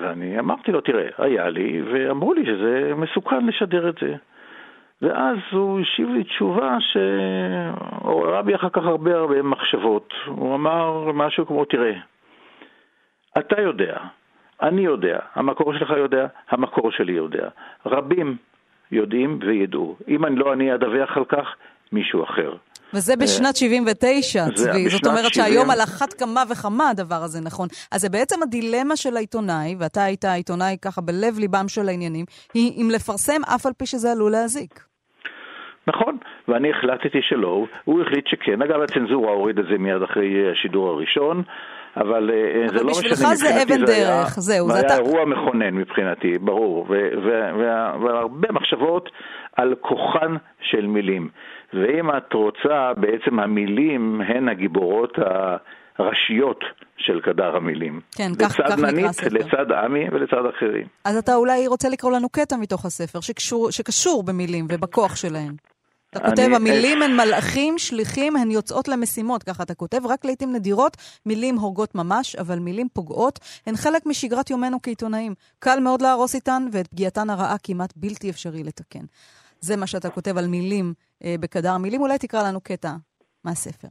ואני 0.00 0.38
אמרתי 0.38 0.72
לו, 0.72 0.80
תראה, 0.80 1.08
היה 1.18 1.48
לי, 1.50 1.82
ואמרו 1.82 2.34
לי 2.34 2.46
שזה 2.46 2.92
מסוכן 2.96 3.46
לשדר 3.46 3.88
את 3.88 3.94
זה. 4.00 4.14
ואז 5.02 5.36
הוא 5.50 5.80
השיב 5.80 6.08
לי 6.08 6.24
תשובה 6.24 6.76
שעוררה 6.80 8.42
בי 8.42 8.54
אחר 8.54 8.68
כך 8.68 8.84
הרבה 8.84 9.16
הרבה 9.16 9.42
מחשבות. 9.42 10.14
הוא 10.26 10.54
אמר 10.54 11.12
משהו 11.12 11.46
כמו, 11.46 11.64
תראה, 11.64 11.94
אתה 13.38 13.60
יודע, 13.60 13.96
אני 14.62 14.80
יודע, 14.80 15.18
המקור 15.34 15.78
שלך 15.78 15.90
יודע, 15.90 16.26
המקור 16.50 16.90
שלי 16.90 17.12
יודע. 17.12 17.48
רבים 17.86 18.36
יודעים 18.92 19.38
וידעו. 19.42 19.96
אם 20.08 20.24
אני 20.24 20.36
לא 20.36 20.52
אני 20.52 20.74
אדווח 20.74 21.16
על 21.16 21.24
כך, 21.24 21.54
מישהו 21.92 22.24
אחר. 22.24 22.56
וזה 22.94 23.16
בשנת 23.16 23.56
79, 23.56 24.44
צבי. 24.54 24.88
זאת 24.88 25.06
אומרת 25.06 25.34
שהיום 25.34 25.70
על 25.70 25.80
אחת 25.80 26.12
כמה 26.12 26.42
וכמה 26.50 26.88
הדבר 26.88 27.22
הזה 27.22 27.40
נכון. 27.40 27.68
אז 27.92 28.00
זה 28.00 28.08
בעצם 28.08 28.42
הדילמה 28.42 28.96
של 28.96 29.16
העיתונאי, 29.16 29.76
ואתה 29.78 30.04
היית 30.04 30.24
עיתונאי 30.24 30.76
ככה 30.82 31.00
בלב 31.00 31.38
ליבם 31.38 31.68
של 31.68 31.88
העניינים, 31.88 32.24
היא 32.54 32.82
אם 32.82 32.90
לפרסם 32.90 33.42
אף 33.54 33.66
על 33.66 33.72
פי 33.78 33.86
שזה 33.86 34.12
עלול 34.12 34.32
להזיק. 34.32 34.84
נכון, 35.86 36.16
ואני 36.48 36.70
החלטתי 36.70 37.18
שלא, 37.22 37.66
הוא 37.84 38.02
החליט 38.02 38.26
שכן. 38.26 38.62
אגב, 38.62 38.80
הצנזורה 38.80 39.32
הוריד 39.32 39.58
את 39.58 39.64
זה 39.70 39.78
מיד 39.78 40.02
אחרי 40.02 40.52
השידור 40.52 40.88
הראשון. 40.88 41.42
אבל, 41.96 42.30
אה, 42.30 42.64
אבל 42.64 42.78
זה 42.78 42.84
לא 42.84 42.90
משנה, 42.90 43.10
מבחינתי 43.10 43.36
זה 43.36 43.62
אבן 43.62 43.84
דרך, 43.84 43.98
היה, 43.98 44.24
זהו. 44.26 44.70
זה 44.70 44.78
היה 44.78 44.86
אתה... 44.86 44.94
אירוע 44.94 45.24
מכונן 45.24 45.74
מבחינתי, 45.74 46.38
ברור, 46.38 46.86
והרבה 48.00 48.52
מחשבות 48.52 49.10
על 49.56 49.74
כוחן 49.80 50.36
של 50.60 50.86
מילים. 50.86 51.28
ואם 51.74 52.10
את 52.16 52.32
רוצה, 52.32 52.92
בעצם 52.96 53.38
המילים 53.40 54.20
הן 54.20 54.48
הגיבורות 54.48 55.18
הראשיות 55.98 56.60
של 56.96 57.20
קדר 57.20 57.56
המילים. 57.56 58.00
כן, 58.14 58.32
כך, 58.38 58.52
כך 58.52 58.78
נקרא 58.78 59.08
הספר. 59.08 59.28
לצד 59.28 59.72
עמי 59.84 60.04
ולצד 60.12 60.46
אחרים. 60.56 60.86
אז 61.04 61.16
אתה 61.16 61.34
אולי 61.34 61.66
רוצה 61.66 61.88
לקרוא 61.88 62.12
לנו 62.12 62.28
קטע 62.28 62.56
מתוך 62.56 62.84
הספר 62.86 63.20
שקשור, 63.20 63.70
שקשור 63.70 64.22
במילים 64.22 64.66
ובכוח 64.70 65.16
שלהן. 65.16 65.54
אתה 66.10 66.20
כותב, 66.20 66.42
אני, 66.42 66.56
המילים 66.56 67.02
הן 67.02 67.16
מלאכים, 67.16 67.78
שליחים, 67.78 68.36
הן 68.36 68.50
יוצאות 68.50 68.88
למשימות, 68.88 69.42
ככה 69.42 69.62
אתה 69.62 69.74
כותב, 69.74 70.06
רק 70.06 70.24
לעיתים 70.24 70.52
נדירות, 70.52 70.96
מילים 71.26 71.56
הורגות 71.56 71.94
ממש, 71.94 72.36
אבל 72.36 72.58
מילים 72.58 72.88
פוגעות, 72.92 73.38
הן 73.66 73.76
חלק 73.76 74.06
משגרת 74.06 74.50
יומנו 74.50 74.82
כעיתונאים. 74.82 75.34
קל 75.58 75.80
מאוד 75.80 76.02
להרוס 76.02 76.34
איתן, 76.34 76.66
ואת 76.72 76.86
פגיעתן 76.86 77.30
הרעה 77.30 77.56
כמעט 77.62 77.92
בלתי 77.96 78.30
אפשרי 78.30 78.62
לתקן. 78.64 79.04
זה 79.60 79.76
מה 79.76 79.86
שאתה 79.86 80.10
כותב 80.10 80.38
על 80.38 80.46
מילים 80.46 80.86
אה, 80.86 81.11
בקדר 81.40 81.78
מילים. 81.78 82.00
אולי 82.00 82.18
תקרא 82.18 82.48
לנו 82.48 82.60
קטע 82.60 82.90
מהספר. 83.44 83.88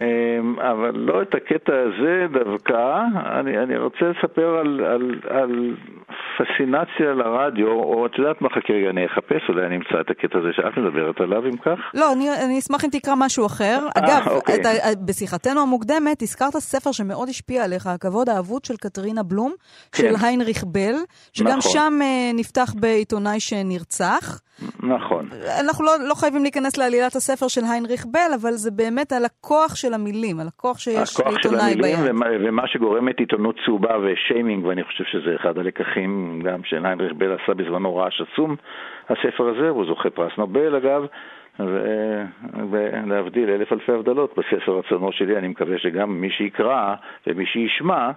אמ, 0.00 0.60
אבל 0.60 0.96
לא 0.96 1.22
את 1.22 1.34
הקטע 1.34 1.72
הזה 1.72 2.26
דווקא, 2.32 3.02
אני, 3.40 3.58
אני 3.58 3.76
רוצה 3.76 4.04
לספר 4.04 4.58
על, 4.60 4.80
על, 4.84 5.20
על 5.28 5.76
פסינציה 6.38 7.14
לרדיו, 7.14 7.68
או 7.68 8.06
את 8.06 8.10
יודעת 8.18 8.40
מה, 8.40 8.48
חכה 8.48 8.72
רגע, 8.72 8.90
אני 8.90 9.06
אחפש, 9.06 9.48
אולי 9.48 9.66
אני 9.66 9.76
אמצא 9.76 10.00
את 10.00 10.10
הקטע 10.10 10.38
הזה 10.38 10.48
שאת 10.52 10.78
מדברת 10.78 11.20
עליו, 11.20 11.46
אם 11.46 11.56
כך. 11.56 11.78
לא, 11.94 12.12
אני, 12.12 12.30
אני 12.44 12.58
אשמח 12.58 12.84
אם 12.84 12.90
תקרא 12.90 13.14
משהו 13.16 13.46
אחר. 13.46 13.78
아, 13.86 14.00
אה, 14.00 14.04
אגב, 14.04 14.28
אוקיי. 14.28 14.60
אתה, 14.60 14.68
בשיחתנו 15.06 15.60
המוקדמת 15.60 16.22
הזכרת 16.22 16.56
ספר 16.56 16.92
שמאוד 16.92 17.28
השפיע 17.28 17.64
עליך, 17.64 17.86
הכבוד 17.86 18.28
האבוד 18.28 18.64
של 18.64 18.76
קטרינה 18.76 19.22
בלום, 19.22 19.52
כן. 19.92 20.02
של 20.02 20.26
היינריך 20.26 20.64
בל, 20.64 20.94
שגם 21.32 21.58
נכון. 21.58 21.72
שם 21.72 21.92
נפתח 22.34 22.74
בעיתונאי 22.80 23.40
שנרצח. 23.40 24.40
נכון. 24.82 25.28
אנחנו 25.60 25.84
לא, 25.84 25.92
לא 26.08 26.14
חייבים 26.14 26.42
להיכנס 26.42 26.78
לעלילת 26.78 27.14
הספר 27.16 27.48
של 27.48 27.60
היינריך 27.70 28.06
בל, 28.06 28.30
אבל 28.40 28.52
זה 28.52 28.70
באמת 28.70 29.12
על 29.12 29.24
הכוח 29.24 29.76
של 29.76 29.94
המילים, 29.94 30.40
על 30.40 30.46
הכוח 30.48 30.78
שיש 30.78 31.20
לעיתונאי 31.20 31.34
ביד. 31.34 31.34
הכוח 31.34 31.42
של 31.42 31.60
המילים 31.60 31.98
ומה, 32.04 32.26
ומה 32.48 32.62
שגורמת 32.66 33.18
עיתונות 33.18 33.56
צהובה 33.64 33.96
ושיימינג, 33.98 34.64
ואני 34.66 34.84
חושב 34.84 35.04
שזה 35.04 35.36
אחד 35.36 35.58
הלקחים 35.58 36.42
גם 36.44 36.60
שהיינריך 36.64 37.12
בל 37.12 37.36
עשה 37.42 37.54
בזמנו 37.54 37.96
רעש 37.96 38.20
עצום, 38.20 38.56
הספר 39.08 39.48
הזה, 39.48 39.68
הוא 39.68 39.84
זוכה 39.86 40.10
פרס 40.10 40.32
נובל 40.38 40.76
אגב, 40.76 41.06
ולהבדיל 42.70 43.50
אלף 43.50 43.72
אלפי 43.72 43.92
הבדלות 43.92 44.38
בספר 44.38 44.78
רצונו 44.78 45.12
שלי, 45.12 45.36
אני 45.36 45.48
מקווה 45.48 45.78
שגם 45.78 46.20
מי 46.20 46.30
שיקרא 46.30 46.94
ומי 47.26 47.46
שישמע 47.46 48.10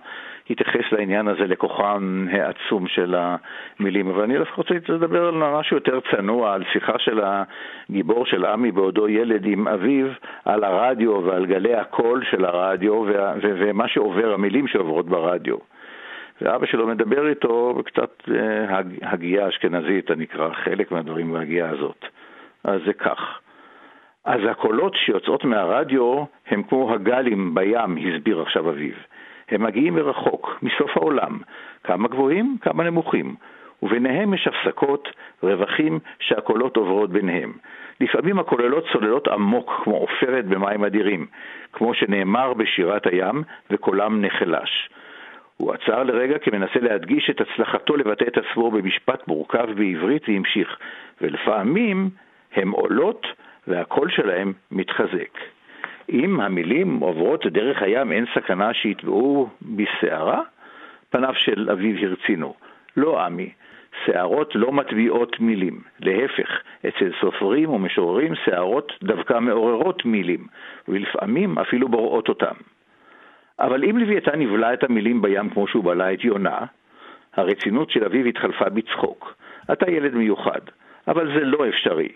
יתייחס 0.50 0.92
לעניין 0.92 1.28
הזה 1.28 1.48
לכוחם 1.48 2.26
העצום 2.32 2.88
של 2.88 3.16
המילים. 3.18 4.10
אבל 4.10 4.24
אני 4.24 4.38
דווקא 4.38 4.56
רוצה 4.56 4.74
לדבר 4.90 5.28
על 5.28 5.34
משהו 5.60 5.78
יותר 5.78 6.00
צנוע, 6.12 6.54
על 6.54 6.64
שיחה 6.74 7.00
של 7.00 7.22
הגיבור 7.24 8.26
של 8.26 8.46
עמי 8.46 8.72
בעודו 8.72 9.08
ילד 9.08 9.46
עם 9.46 9.68
אביו, 9.68 10.08
על 10.46 10.64
הרדיו 10.64 11.22
ועל 11.26 11.46
גלי 11.46 11.76
הקול 11.76 12.24
של 12.32 12.46
הרדיו 12.46 13.06
ומה 13.42 13.88
שעובר, 13.88 14.34
המילים 14.34 14.68
שעוברות 14.68 15.06
ברדיו. 15.06 15.56
ואבא 16.42 16.66
שלו 16.66 16.88
מדבר 16.88 17.28
איתו 17.28 17.74
בקצת 17.78 18.24
אה, 18.32 18.82
הגייה 19.02 19.48
אשכנזית, 19.48 20.12
אני 20.12 20.24
אקרא 20.24 20.50
חלק 20.54 20.92
מהדברים 20.92 21.34
בהגייה 21.34 21.70
הזאת. 21.70 22.06
אז 22.64 22.82
זה 22.86 22.94
כך. 22.94 23.40
אז 24.26 24.42
הקולות 24.52 24.96
שיוצאות 24.96 25.46
מהרדיו 25.46 26.24
הם 26.48 26.64
כמו 26.64 26.94
הגלים 26.94 27.56
בים, 27.56 27.98
הסביר 27.98 28.42
עכשיו 28.42 28.70
אביו. 28.70 28.94
הם 29.50 29.64
מגיעים 29.64 29.96
מרחוק, 29.96 30.60
מסוף 30.62 30.98
העולם, 30.98 31.40
כמה 31.84 32.08
גבוהים, 32.08 32.58
כמה 32.62 32.84
נמוכים, 32.84 33.36
וביניהם 33.84 34.34
יש 34.34 34.48
הפסקות, 34.48 35.10
רווחים 35.44 36.00
שהקולות 36.20 36.78
עוברות 36.78 37.10
ביניהם. 37.10 37.54
לפעמים 38.02 38.40
הכוללות 38.40 38.86
צוללות 38.94 39.28
עמוק 39.28 39.82
כמו 39.84 39.98
עופרת 39.98 40.46
במים 40.46 40.84
אדירים, 40.84 41.26
כמו 41.74 41.94
שנאמר 41.94 42.54
בשירת 42.54 43.08
הים, 43.08 43.44
וקולם 43.72 44.22
נחלש. 44.22 44.90
הוא 45.58 45.74
עצר 45.74 46.04
לרגע 46.04 46.38
כמנסה 46.38 46.80
להדגיש 46.80 47.30
את 47.30 47.42
הצלחתו 47.42 47.96
לבטא 47.96 48.24
את 48.24 48.38
עצמו 48.38 48.72
במשפט 48.72 49.28
מורכב 49.28 49.68
בעברית 49.76 50.30
והמשיך, 50.30 50.78
ולפעמים 51.22 52.10
הן 52.54 52.70
עולות 52.70 53.28
והקול 53.68 54.10
שלהם 54.10 54.54
מתחזק. 54.72 55.38
אם 56.10 56.40
המילים 56.40 57.00
עוברות 57.00 57.46
דרך 57.46 57.82
הים 57.82 58.12
אין 58.12 58.26
סכנה 58.36 58.74
שיטבעו 58.74 59.50
בסערה? 59.62 60.42
פניו 61.10 61.34
של 61.36 61.70
אביו 61.72 62.08
הרצינו. 62.08 62.54
לא 62.98 63.26
עמי, 63.26 63.50
שערות 64.06 64.56
לא 64.56 64.72
מטביעות 64.72 65.40
מילים. 65.40 65.82
להפך, 66.00 66.50
אצל 66.88 67.12
סופרים 67.22 67.70
ומשוררים 67.70 68.36
שערות 68.36 68.94
דווקא 69.04 69.40
מעוררות 69.40 70.06
מילים, 70.06 70.48
ולפעמים 70.88 71.60
אפילו 71.60 71.88
בוראות 71.90 72.30
אותם. 72.30 72.56
אבל 73.60 73.84
אם 73.84 73.98
לוויתן 73.98 74.40
נבלע 74.40 74.74
את 74.74 74.84
המילים 74.84 75.22
בים 75.22 75.50
כמו 75.50 75.68
שהוא 75.68 75.84
בלע 75.84 76.14
את 76.14 76.24
יונה, 76.24 76.60
הרצינות 77.36 77.92
של 77.92 78.04
אביו 78.04 78.26
התחלפה 78.26 78.70
בצחוק. 78.70 79.34
אתה 79.72 79.92
ילד 79.92 80.16
מיוחד, 80.16 80.62
אבל 81.08 81.28
זה 81.34 81.46
לא 81.46 81.68
אפשרי. 81.70 82.10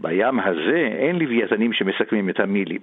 בים 0.00 0.40
הזה 0.40 0.88
אין 0.98 1.18
לוויתנים 1.18 1.72
שמסכמים 1.72 2.28
את 2.28 2.40
המילים. 2.40 2.80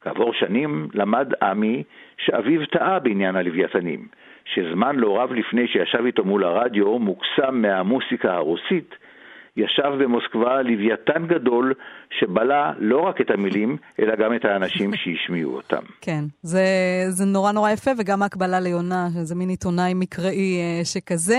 כעבור 0.00 0.32
שנים 0.32 0.88
למד 0.94 1.32
עמי 1.42 1.82
שאביו 2.18 2.66
טעה 2.66 2.98
בעניין 2.98 3.36
הלוויתנים, 3.36 4.08
שזמן 4.44 4.96
לא 4.96 5.20
רב 5.20 5.32
לפני 5.32 5.68
שישב 5.68 6.04
איתו 6.04 6.24
מול 6.24 6.44
הרדיו, 6.44 6.98
מוקסם 6.98 7.62
מהמוסיקה 7.62 8.34
הרוסית, 8.34 8.94
ישב 9.58 10.02
במוסקבה 10.02 10.62
לוויתן 10.62 11.26
גדול 11.26 11.74
שבלע 12.10 12.72
לא 12.78 13.00
רק 13.00 13.20
את 13.20 13.30
המילים, 13.30 13.76
אלא 14.00 14.16
גם 14.16 14.34
את 14.36 14.44
האנשים 14.44 14.90
שהשמיעו 15.00 15.56
אותם. 15.56 15.82
כן, 16.00 16.24
זה, 16.42 16.64
זה 17.08 17.24
נורא 17.24 17.52
נורא 17.52 17.70
יפה, 17.70 17.90
וגם 17.98 18.22
ההקבלה 18.22 18.60
ליונה, 18.60 19.08
שזה 19.14 19.34
מין 19.34 19.48
עיתונאי 19.48 19.94
מקראי 19.94 20.58
אה, 20.58 20.84
שכזה. 20.84 21.38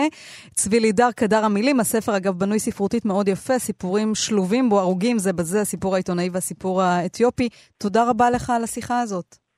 צבי 0.53 0.80
לידר, 0.80 1.09
קדר 1.15 1.45
המילים, 1.45 1.80
הספר 1.80 2.17
אגב 2.17 2.34
בנוי 2.39 2.59
ספרותית 2.59 3.05
מאוד 3.05 3.28
יפה, 3.28 3.59
סיפורים 3.59 4.15
שלובים 4.15 4.70
בו, 4.70 4.80
הרוגים 4.80 5.17
זה 5.17 5.34
בזה, 5.34 5.61
הסיפור 5.61 5.93
העיתונאי 5.93 6.30
והסיפור 6.34 6.82
האתיופי. 6.82 7.49
תודה 7.78 8.09
רבה 8.09 8.30
לך 8.30 8.49
על 8.49 8.63
השיחה 8.63 8.99
הזאת. 9.01 9.49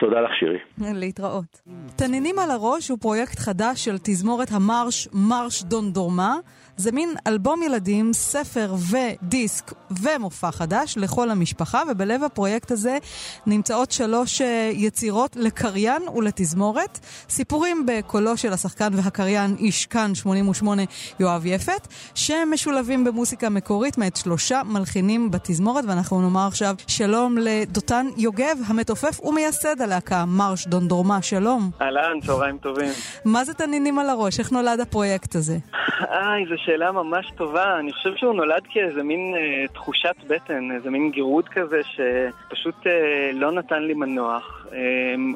תודה 0.00 0.20
לך, 0.20 0.30
שירי. 0.38 0.58
להתראות. 0.98 1.60
תנינים 1.96 2.38
על 2.38 2.50
הראש 2.50 2.88
הוא 2.88 2.98
פרויקט 3.00 3.38
חדש 3.38 3.84
של 3.84 3.96
תזמורת 4.02 4.48
המרש, 4.52 5.08
מרש 5.12 5.62
דון 5.62 5.92
דורמה. 5.92 6.36
זה 6.76 6.92
מין 6.92 7.14
אלבום 7.26 7.62
ילדים, 7.62 8.12
ספר 8.12 8.74
ודיסק 8.90 9.72
ומופע 10.02 10.50
חדש 10.50 10.94
לכל 10.98 11.30
המשפחה, 11.30 11.82
ובלב 11.90 12.24
הפרויקט 12.24 12.70
הזה 12.70 12.98
נמצאות 13.46 13.90
שלוש 13.90 14.40
אה, 14.40 14.70
יצירות 14.74 15.36
לקריין 15.36 16.02
ולתזמורת. 16.08 16.98
סיפורים 17.28 17.86
בקולו 17.86 18.36
של 18.36 18.52
השחקן 18.52 18.88
והקריין 18.94 19.56
איש 19.58 19.86
כאן 19.86 20.14
88 20.14 20.82
יואב 21.20 21.46
יפת, 21.46 21.88
שמשולבים 22.14 23.04
במוסיקה 23.04 23.48
מקורית 23.48 23.98
מאת 23.98 24.16
שלושה 24.16 24.62
מלחינים 24.64 25.30
בתזמורת, 25.30 25.84
ואנחנו 25.88 26.20
נאמר 26.20 26.46
עכשיו 26.46 26.74
שלום 26.86 27.38
לדותן 27.38 28.06
יוגב, 28.16 28.56
המתופף 28.66 29.20
ומייסד 29.24 29.80
הלהקה 29.90 30.24
מרש 30.26 30.66
דונדורמה, 30.66 31.22
שלום. 31.22 31.70
אהלן, 31.80 32.20
צהריים 32.20 32.58
טובים. 32.58 32.88
מה 33.24 33.44
זה 33.44 33.54
תנינים 33.54 33.98
על 33.98 34.10
הראש? 34.10 34.38
איך 34.38 34.52
נולד 34.52 34.80
הפרויקט 34.80 35.34
הזה? 35.34 35.56
איי, 36.00 36.46
זו 36.48 36.54
שאלה 36.56 36.92
ממש 36.92 37.30
טובה. 37.36 37.78
אני 37.78 37.92
חושב 37.92 38.16
שהוא 38.16 38.34
נולד 38.34 38.62
כאיזה 38.70 39.02
מין 39.02 39.34
אה, 39.34 39.68
תחושת 39.74 40.14
בטן, 40.28 40.70
איזה 40.76 40.90
מין 40.90 41.10
גירוד 41.10 41.48
כזה 41.48 41.80
שפשוט 41.84 42.86
אה, 42.86 43.30
לא 43.34 43.52
נתן 43.52 43.82
לי 43.82 43.94
מנוח. 43.94 44.66
אה, 44.72 44.78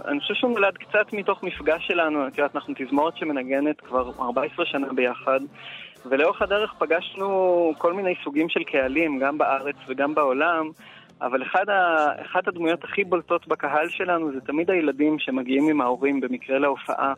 אני 0.08 0.20
חושב 0.20 0.34
שהוא 0.34 0.50
נולד 0.50 0.74
קצת 0.78 1.12
מתוך 1.12 1.42
מפגש 1.42 1.86
שלנו. 1.86 2.26
את 2.26 2.38
יודעת, 2.38 2.56
אנחנו 2.56 2.74
תזמורת 2.76 3.16
שמנגנת 3.16 3.80
כבר 3.80 4.10
14 4.20 4.66
שנה 4.66 4.92
ביחד. 4.92 5.40
ולאורך 6.06 6.42
הדרך 6.42 6.74
פגשנו 6.78 7.72
כל 7.78 7.92
מיני 7.92 8.14
סוגים 8.24 8.48
של 8.48 8.64
קהלים, 8.64 9.18
גם 9.18 9.38
בארץ 9.38 9.76
וגם 9.88 10.14
בעולם, 10.14 10.70
אבל 11.24 11.42
אחד 11.42 11.68
ה... 11.68 12.06
אחת 12.22 12.48
הדמויות 12.48 12.84
הכי 12.84 13.04
בולטות 13.04 13.48
בקהל 13.48 13.88
שלנו 13.88 14.32
זה 14.32 14.40
תמיד 14.40 14.70
הילדים 14.70 15.18
שמגיעים 15.18 15.68
עם 15.68 15.80
ההורים 15.80 16.20
במקרה 16.20 16.58
להופעה. 16.58 17.12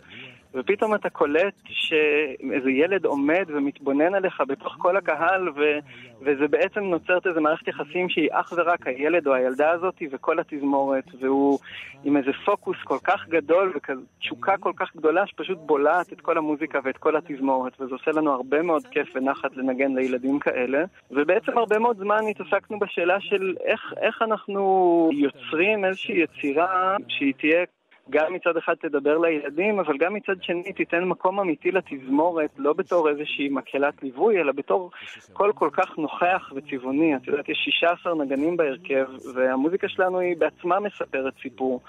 ופתאום 0.57 0.95
אתה 0.95 1.11
קולט 1.11 1.55
שאיזה 1.67 2.71
ילד 2.71 3.05
עומד 3.05 3.45
ומתבונן 3.49 4.15
עליך 4.15 4.43
בתוך 4.49 4.77
כל 4.79 4.97
הקהל, 4.97 5.49
ו... 5.49 5.79
וזה 6.21 6.49
בעצם 6.49 6.81
נוצרת 6.81 7.27
איזה 7.27 7.41
מערכת 7.41 7.69
יחסים 7.69 8.09
שהיא 8.09 8.29
אך 8.33 8.53
ורק 8.57 8.87
הילד 8.87 9.27
או 9.27 9.35
הילדה 9.35 9.71
הזאת 9.71 9.95
וכל 10.11 10.39
התזמורת, 10.39 11.05
והוא 11.21 11.59
עם 12.05 12.17
איזה 12.17 12.31
פוקוס 12.45 12.77
כל 12.85 12.99
כך 13.05 13.29
גדול 13.29 13.73
ותשוקה 13.77 14.57
כל 14.61 14.73
כך 14.77 14.97
גדולה 14.97 15.27
שפשוט 15.27 15.59
בולעת 15.59 16.13
את 16.13 16.21
כל 16.21 16.39
המוזיקה 16.39 16.79
ואת 16.85 16.97
כל 16.97 17.17
התזמורת, 17.17 17.81
וזה 17.81 17.95
עושה 17.95 18.11
לנו 18.11 18.33
הרבה 18.33 18.63
מאוד 18.63 18.87
כיף 18.87 19.09
ונחת 19.15 19.57
לנגן 19.57 19.95
לילדים 19.95 20.39
כאלה. 20.39 20.85
ובעצם 21.11 21.59
הרבה 21.59 21.79
מאוד 21.79 21.97
זמן 21.99 22.21
התעסקנו 22.31 22.79
בשאלה 22.79 23.21
של 23.21 23.55
איך, 23.65 23.95
איך 24.01 24.23
אנחנו 24.23 25.11
יוצרים 25.13 25.85
איזושהי 25.85 26.23
יצירה 26.23 26.97
שהיא 27.09 27.35
תהיה 27.39 27.65
גם 28.11 28.33
מצד 28.33 28.57
אחד 28.57 28.75
תדבר 28.75 29.19
לילדים, 29.19 29.81
אבל 29.81 29.97
גם 29.99 30.15
מצד 30.15 30.43
שני 30.43 30.73
תיתן 30.73 31.05
מקום 31.05 31.41
אמיתי 31.41 31.71
לתזמורת, 31.71 32.51
לא 32.59 32.73
בתור 32.73 33.09
איזושהי 33.09 33.49
מקהלת 33.49 34.03
ליווי, 34.03 34.41
אלא 34.41 34.53
בתור 34.53 34.91
קול 35.33 35.53
כל 35.53 35.71
כך 35.73 35.99
נוכח 35.99 36.53
וצבעוני. 36.57 37.17
את 37.17 37.27
יודעת, 37.27 37.49
יש 37.49 37.69
16 37.81 38.15
נגנים 38.15 38.57
בהרכב, 38.57 39.07
והמוזיקה 39.35 39.89
שלנו 39.89 40.19
היא 40.19 40.37
בעצמה 40.39 40.81
מספרת 40.81 41.35
סיפור. 41.43 41.81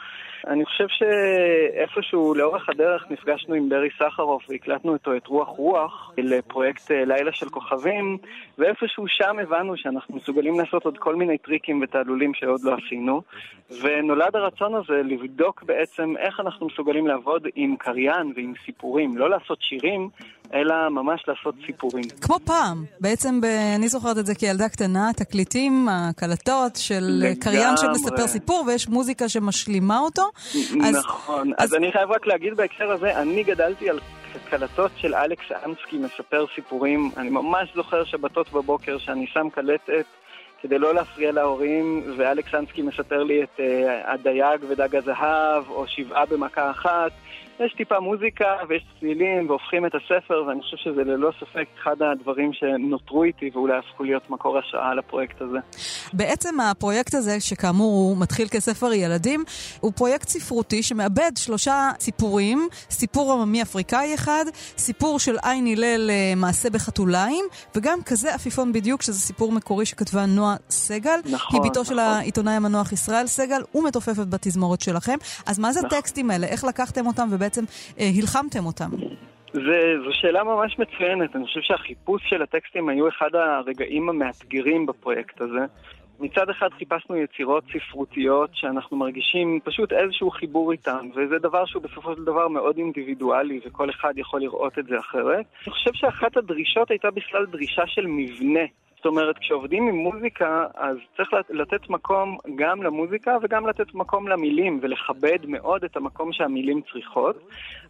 אני 0.47 0.65
חושב 0.65 0.85
שאיפשהו 0.87 2.33
לאורך 2.33 2.69
הדרך 2.69 3.05
נפגשנו 3.09 3.55
עם 3.55 3.69
ברי 3.69 3.89
סחרוף 3.99 4.43
והקלטנו 4.49 4.93
איתו 4.93 5.15
את 5.15 5.27
רוח 5.27 5.47
רוח 5.47 6.11
לפרויקט 6.17 6.91
אה, 6.91 7.05
לילה 7.05 7.31
של 7.31 7.49
כוכבים, 7.49 8.17
ואיפשהו 8.57 9.07
שם 9.07 9.39
הבנו 9.39 9.77
שאנחנו 9.77 10.15
מסוגלים 10.15 10.59
לעשות 10.59 10.85
עוד 10.85 10.97
כל 10.97 11.15
מיני 11.15 11.37
טריקים 11.37 11.81
ותעלולים 11.81 12.33
שעוד 12.33 12.59
לא 12.63 12.75
עשינו, 12.85 13.21
ונולד 13.81 14.35
הרצון 14.35 14.75
הזה 14.75 15.01
לבדוק 15.03 15.63
בעצם 15.63 16.06
איך 16.19 16.39
אנחנו 16.39 16.67
מסוגלים 16.67 17.07
לעבוד 17.07 17.47
עם 17.55 17.75
קריין 17.79 18.33
ועם 18.35 18.53
סיפורים, 18.65 19.17
לא 19.17 19.29
לעשות 19.29 19.57
שירים, 19.61 20.09
אלא 20.53 20.89
ממש 20.89 21.23
לעשות 21.27 21.55
סיפורים. 21.65 22.03
כמו 22.21 22.39
פעם, 22.45 22.85
בעצם 22.99 23.41
ב... 23.41 23.45
אני 23.75 23.87
זוכרת 23.87 24.17
את 24.17 24.25
זה 24.25 24.35
כילדה 24.35 24.69
קטנה, 24.69 25.09
תקליטים, 25.15 25.87
הקלטות 25.89 26.75
של 26.75 27.03
לגמרי. 27.03 27.35
קריין 27.35 27.77
שמספר 27.77 28.27
סיפור 28.27 28.63
ויש 28.67 28.87
מוזיקה 28.87 29.29
שמשלימה 29.29 29.99
אותו. 29.99 30.23
אז... 30.83 30.95
נכון, 30.95 31.51
אז... 31.57 31.69
אז 31.69 31.75
אני 31.75 31.91
חייב 31.91 32.11
רק 32.11 32.27
להגיד 32.27 32.57
בהקשר 32.57 32.91
הזה, 32.91 33.21
אני 33.21 33.43
גדלתי 33.43 33.89
על 33.89 33.99
קלטות 34.49 34.91
של 34.97 35.15
אלכס 35.15 35.51
אנסקי 35.65 35.97
מספר 35.97 36.45
סיפורים. 36.55 37.11
אני 37.17 37.29
ממש 37.29 37.69
זוכר 37.75 38.03
שבתות 38.03 38.51
בבוקר 38.53 38.97
שאני 38.97 39.27
שם 39.27 39.49
קלטת. 39.49 40.05
כדי 40.61 40.79
לא 40.79 40.93
להפריע 40.93 41.31
להורים, 41.31 42.03
ואלכס 42.17 42.55
אנסקי 42.55 42.81
מספר 42.81 43.23
לי 43.23 43.43
את 43.43 43.59
uh, 43.59 43.61
הדייג 44.05 44.63
ודג 44.69 44.95
הזהב, 44.95 45.69
או 45.69 45.87
שבעה 45.87 46.25
במכה 46.25 46.71
אחת, 46.71 47.11
יש 47.65 47.73
טיפה 47.77 47.99
מוזיקה 47.99 48.45
ויש 48.69 48.85
צלילים 48.99 49.49
והופכים 49.49 49.85
את 49.85 49.91
הספר, 49.95 50.43
ואני 50.47 50.61
חושב 50.61 50.77
שזה 50.77 51.03
ללא 51.03 51.31
ספק 51.39 51.65
אחד 51.81 51.95
הדברים 52.01 52.53
שנותרו 52.53 53.23
איתי 53.23 53.49
ואולי 53.53 53.77
הפכו 53.77 54.03
להיות 54.03 54.29
מקור 54.29 54.57
השראה 54.57 54.95
לפרויקט 54.95 55.41
הזה. 55.41 55.57
בעצם 56.13 56.59
הפרויקט 56.59 57.13
הזה, 57.13 57.39
שכאמור 57.39 57.93
הוא 57.93 58.17
מתחיל 58.17 58.47
כספר 58.47 58.93
ילדים, 58.93 59.43
הוא 59.79 59.91
פרויקט 59.95 60.27
ספרותי 60.27 60.83
שמאבד 60.83 61.31
שלושה 61.37 61.91
סיפורים, 61.99 62.67
סיפור 62.89 63.33
עממי 63.33 63.61
אפריקאי 63.61 64.15
אחד, 64.15 64.45
סיפור 64.77 65.19
של 65.19 65.35
עין 65.43 65.67
הלל 65.67 66.09
אה, 66.09 66.33
מעשה 66.35 66.69
בחתוליים, 66.69 67.45
וגם 67.75 67.99
כזה 68.05 68.33
עפיפון 68.33 68.73
בדיוק, 68.73 69.01
שזה 69.01 69.19
סיפור 69.19 69.51
מקורי 69.51 69.85
שכתבה 69.85 70.25
נועה 70.25 70.55
סגל. 70.69 71.19
נכון, 71.25 71.63
היא 71.63 71.71
בתו 71.71 71.81
נכון. 71.81 71.95
של 71.95 71.99
העיתונאי 71.99 72.53
המנוח 72.53 72.91
ישראל 72.91 73.27
סגל, 73.27 73.61
ומתופפת 73.75 74.27
בתזמורת 74.27 74.81
שלכם. 74.81 75.17
אז 75.45 75.59
מה 75.59 75.73
זה 75.73 75.79
נכון. 75.79 75.97
הטקסטים 75.97 76.31
האלה? 76.31 76.47
איך 76.47 76.63
לקחתם 76.63 77.07
אותם 77.07 77.27
ובעצם 77.31 77.46
אה, 77.99 78.09
הלחמתם 78.19 78.65
אותם? 78.65 78.89
זה, 79.53 79.93
זו 80.05 80.13
שאלה 80.13 80.43
ממש 80.43 80.79
מצוינת. 80.79 81.35
אני 81.35 81.45
חושב 81.45 81.61
שהחיפוש 81.61 82.21
של 82.29 82.41
הטקסטים 82.41 82.89
היו 82.89 83.09
אחד 83.09 83.35
הרגעים 83.35 84.09
המאתגרים 84.09 84.85
בפרויקט 84.85 85.41
הזה. 85.41 85.65
מצד 86.19 86.49
אחד 86.49 86.67
חיפשנו 86.77 87.15
יצירות 87.15 87.63
ספרותיות 87.73 88.49
שאנחנו 88.53 88.97
מרגישים 88.97 89.59
פשוט 89.63 89.93
איזשהו 89.93 90.31
חיבור 90.31 90.71
איתן, 90.71 91.09
וזה 91.15 91.39
דבר 91.39 91.65
שהוא 91.65 91.83
בסופו 91.83 92.15
של 92.15 92.23
דבר 92.23 92.47
מאוד 92.47 92.77
אינדיבידואלי, 92.77 93.59
וכל 93.65 93.89
אחד 93.89 94.13
יכול 94.17 94.41
לראות 94.41 94.79
את 94.79 94.85
זה 94.85 94.99
אחרת. 94.99 95.45
אני 95.65 95.73
חושב 95.73 95.91
שאחת 95.93 96.37
הדרישות 96.37 96.91
הייתה 96.91 97.11
בכלל 97.11 97.45
דרישה 97.45 97.87
של 97.87 98.05
מבנה. 98.07 98.65
זאת 98.97 99.05
אומרת, 99.05 99.37
כשעובדים 99.37 99.87
עם 99.87 99.95
מוזיקה, 99.95 100.65
אז 100.75 100.97
צריך 101.17 101.29
לתת 101.49 101.89
מקום 101.89 102.37
גם 102.55 102.83
למוזיקה 102.83 103.37
וגם 103.41 103.67
לתת 103.67 103.93
מקום 103.93 104.27
למילים, 104.27 104.79
ולכבד 104.81 105.39
מאוד 105.47 105.83
את 105.83 105.97
המקום 105.97 106.33
שהמילים 106.33 106.81
צריכות. 106.91 107.35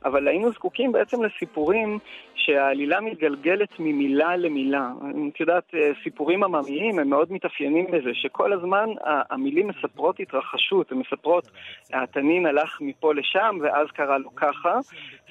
אבל 0.05 0.28
היינו 0.28 0.51
זקוקים 0.51 0.91
בעצם 0.91 1.24
לסיפורים 1.24 1.99
שהעלילה 2.36 3.01
מתגלגלת 3.01 3.80
ממילה 3.80 4.36
למילה. 4.36 4.89
את 5.34 5.39
יודעת, 5.39 5.74
סיפורים 6.03 6.43
עממיים 6.43 6.99
הם 6.99 7.10
מאוד 7.10 7.32
מתאפיינים 7.32 7.86
בזה, 7.91 8.10
שכל 8.14 8.53
הזמן 8.53 8.89
המילים 9.03 9.68
מספרות 9.68 10.20
התרחשות, 10.20 10.91
הן 10.91 10.97
מספרות, 10.97 11.47
התנין 11.93 12.45
הלך 12.45 12.78
מפה 12.82 13.14
לשם 13.14 13.58
ואז 13.62 13.88
קרה 13.93 14.18
לו 14.18 14.36
ככה. 14.36 14.80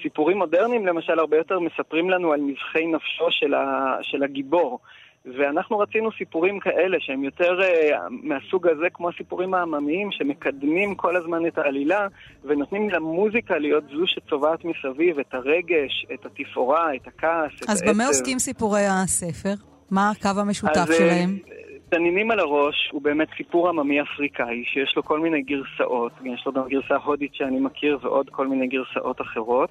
סיפורים 0.03 0.39
מודרניים 0.39 0.87
למשל 0.87 1.19
הרבה 1.19 1.37
יותר 1.37 1.61
מספרים 1.61 2.11
לנו 2.11 2.33
על 2.33 2.41
נבחי 2.41 2.87
נפשו 2.87 3.27
של 4.03 4.23
הגיבור. 4.23 4.81
ואנחנו 5.27 5.79
רצינו 5.79 6.11
סיפורים 6.19 6.61
כאלה 6.61 6.97
שהם 7.01 7.25
יותר 7.25 7.59
uh, 7.61 7.97
מהסוג 8.11 8.67
הזה 8.67 8.87
כמו 8.95 9.09
הסיפורים 9.09 9.55
העממיים 9.55 10.13
שמקדמים 10.13 10.95
כל 10.95 11.17
הזמן 11.17 11.47
את 11.47 11.59
העלילה 11.59 12.07
ונותנים 12.45 12.91
למוזיקה 12.91 13.59
להיות 13.59 13.85
זו 13.91 14.07
שצובעת 14.07 14.65
מסביב 14.65 15.19
את 15.19 15.35
הרגש, 15.35 16.07
את 16.15 16.27
התפאורה, 16.27 16.95
את 16.95 17.07
הכעס, 17.07 17.51
את 17.57 17.69
העצב. 17.69 17.73
אז 17.73 17.83
במה 17.83 18.07
עוסקים 18.07 18.39
סיפורי 18.39 18.87
הספר? 18.87 19.55
מה 19.91 20.11
הקו 20.11 20.41
המשותף 20.41 20.77
אז, 20.77 20.91
אה, 20.91 20.97
שלהם? 20.97 21.39
תנינים 21.89 22.31
על 22.31 22.41
הראש 22.41 22.89
הוא 22.93 23.03
באמת 23.03 23.29
סיפור 23.37 23.69
עממי 23.69 24.03
אפריקאי 24.03 24.65
שיש 24.67 24.97
לו 24.97 25.03
כל 25.03 25.21
מיני 25.21 25.43
גרסאות, 25.43 26.13
יש 26.25 26.43
לו 26.47 26.53
גם 26.53 26.63
גרסה 26.69 26.97
הודית 26.97 27.35
שאני 27.35 27.61
מכיר 27.61 27.99
ועוד 28.03 28.31
כל 28.31 28.47
מיני 28.47 28.67
גרסאות 28.67 29.21
אחרות 29.21 29.71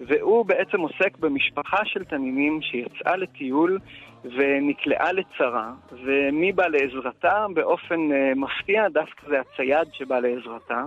והוא 0.00 0.46
בעצם 0.46 0.80
עוסק 0.80 1.18
במשפחה 1.20 1.84
של 1.84 2.04
תנינים 2.04 2.60
שיצאה 2.62 3.16
לטיול 3.16 3.78
ונקלעה 4.24 5.12
לצרה, 5.12 5.72
ומי 6.04 6.52
בא 6.52 6.66
לעזרתה? 6.66 7.46
באופן 7.54 7.94
uh, 7.94 8.38
מפתיע 8.38 8.88
דווקא 8.88 9.26
זה 9.28 9.40
הצייד 9.40 9.88
שבא 9.92 10.18
לעזרתה, 10.18 10.84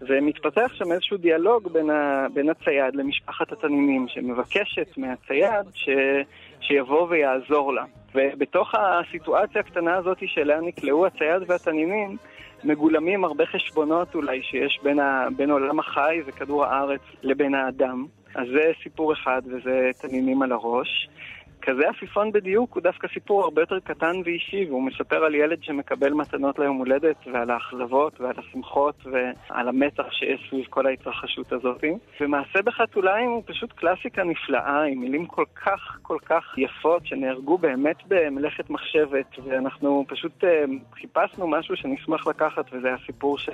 ומתפתח 0.00 0.72
שם 0.74 0.92
איזשהו 0.92 1.16
דיאלוג 1.16 1.72
בין, 1.72 1.90
ה, 1.90 2.26
בין 2.34 2.50
הצייד 2.50 2.96
למשפחת 2.96 3.52
התנינים, 3.52 4.08
שמבקשת 4.08 4.98
מהצייד 4.98 5.66
ש, 5.74 5.88
שיבוא 6.60 7.06
ויעזור 7.08 7.72
לה. 7.72 7.84
ובתוך 8.14 8.74
הסיטואציה 8.74 9.60
הקטנה 9.60 9.94
הזאת 9.96 10.18
שאליה 10.26 10.60
נקלעו 10.60 11.06
הצייד 11.06 11.42
והתנינים, 11.46 12.16
מגולמים 12.64 13.24
הרבה 13.24 13.46
חשבונות 13.46 14.14
אולי 14.14 14.42
שיש 14.42 14.80
בין, 14.82 15.00
ה, 15.00 15.28
בין 15.36 15.50
עולם 15.50 15.78
החי 15.78 16.22
וכדור 16.26 16.64
הארץ 16.64 17.00
לבין 17.22 17.54
האדם. 17.54 18.06
אז 18.34 18.46
זה 18.52 18.72
סיפור 18.82 19.12
אחד 19.12 19.42
וזה 19.46 19.90
תנינים 20.00 20.42
על 20.42 20.52
הראש. 20.52 21.08
כזה 21.62 21.88
עפיפון 21.88 22.32
בדיוק 22.32 22.74
הוא 22.74 22.82
דווקא 22.82 23.08
סיפור 23.14 23.44
הרבה 23.44 23.62
יותר 23.62 23.78
קטן 23.80 24.16
ואישי, 24.24 24.66
והוא 24.68 24.82
מספר 24.82 25.24
על 25.24 25.34
ילד 25.34 25.62
שמקבל 25.62 26.12
מתנות 26.12 26.58
ליום 26.58 26.76
הולדת, 26.76 27.16
ועל 27.32 27.50
האכזבות, 27.50 28.20
ועל 28.20 28.34
השמחות, 28.38 28.94
ועל 29.04 29.68
המתח 29.68 30.12
שיש 30.12 30.46
סביב 30.50 30.64
כל 30.70 30.86
ההתרחשות 30.86 31.52
הזאת. 31.52 31.84
ומעשה 32.20 32.62
בחתוליים 32.62 33.30
הוא 33.30 33.42
פשוט 33.46 33.72
קלאסיקה 33.72 34.24
נפלאה, 34.24 34.82
עם 34.82 34.98
מילים 34.98 35.26
כל 35.26 35.44
כך 35.64 35.98
כל 36.02 36.18
כך 36.24 36.58
יפות, 36.58 37.06
שנהרגו 37.06 37.58
באמת 37.58 37.96
במלאכת 38.08 38.70
מחשבת, 38.70 39.38
ואנחנו 39.44 40.04
פשוט 40.08 40.44
uh, 40.44 40.46
חיפשנו 40.94 41.46
משהו 41.48 41.76
שנשמח 41.76 42.26
לקחת, 42.26 42.64
וזה 42.72 42.94
הסיפור 42.94 43.38
ש... 43.38 43.48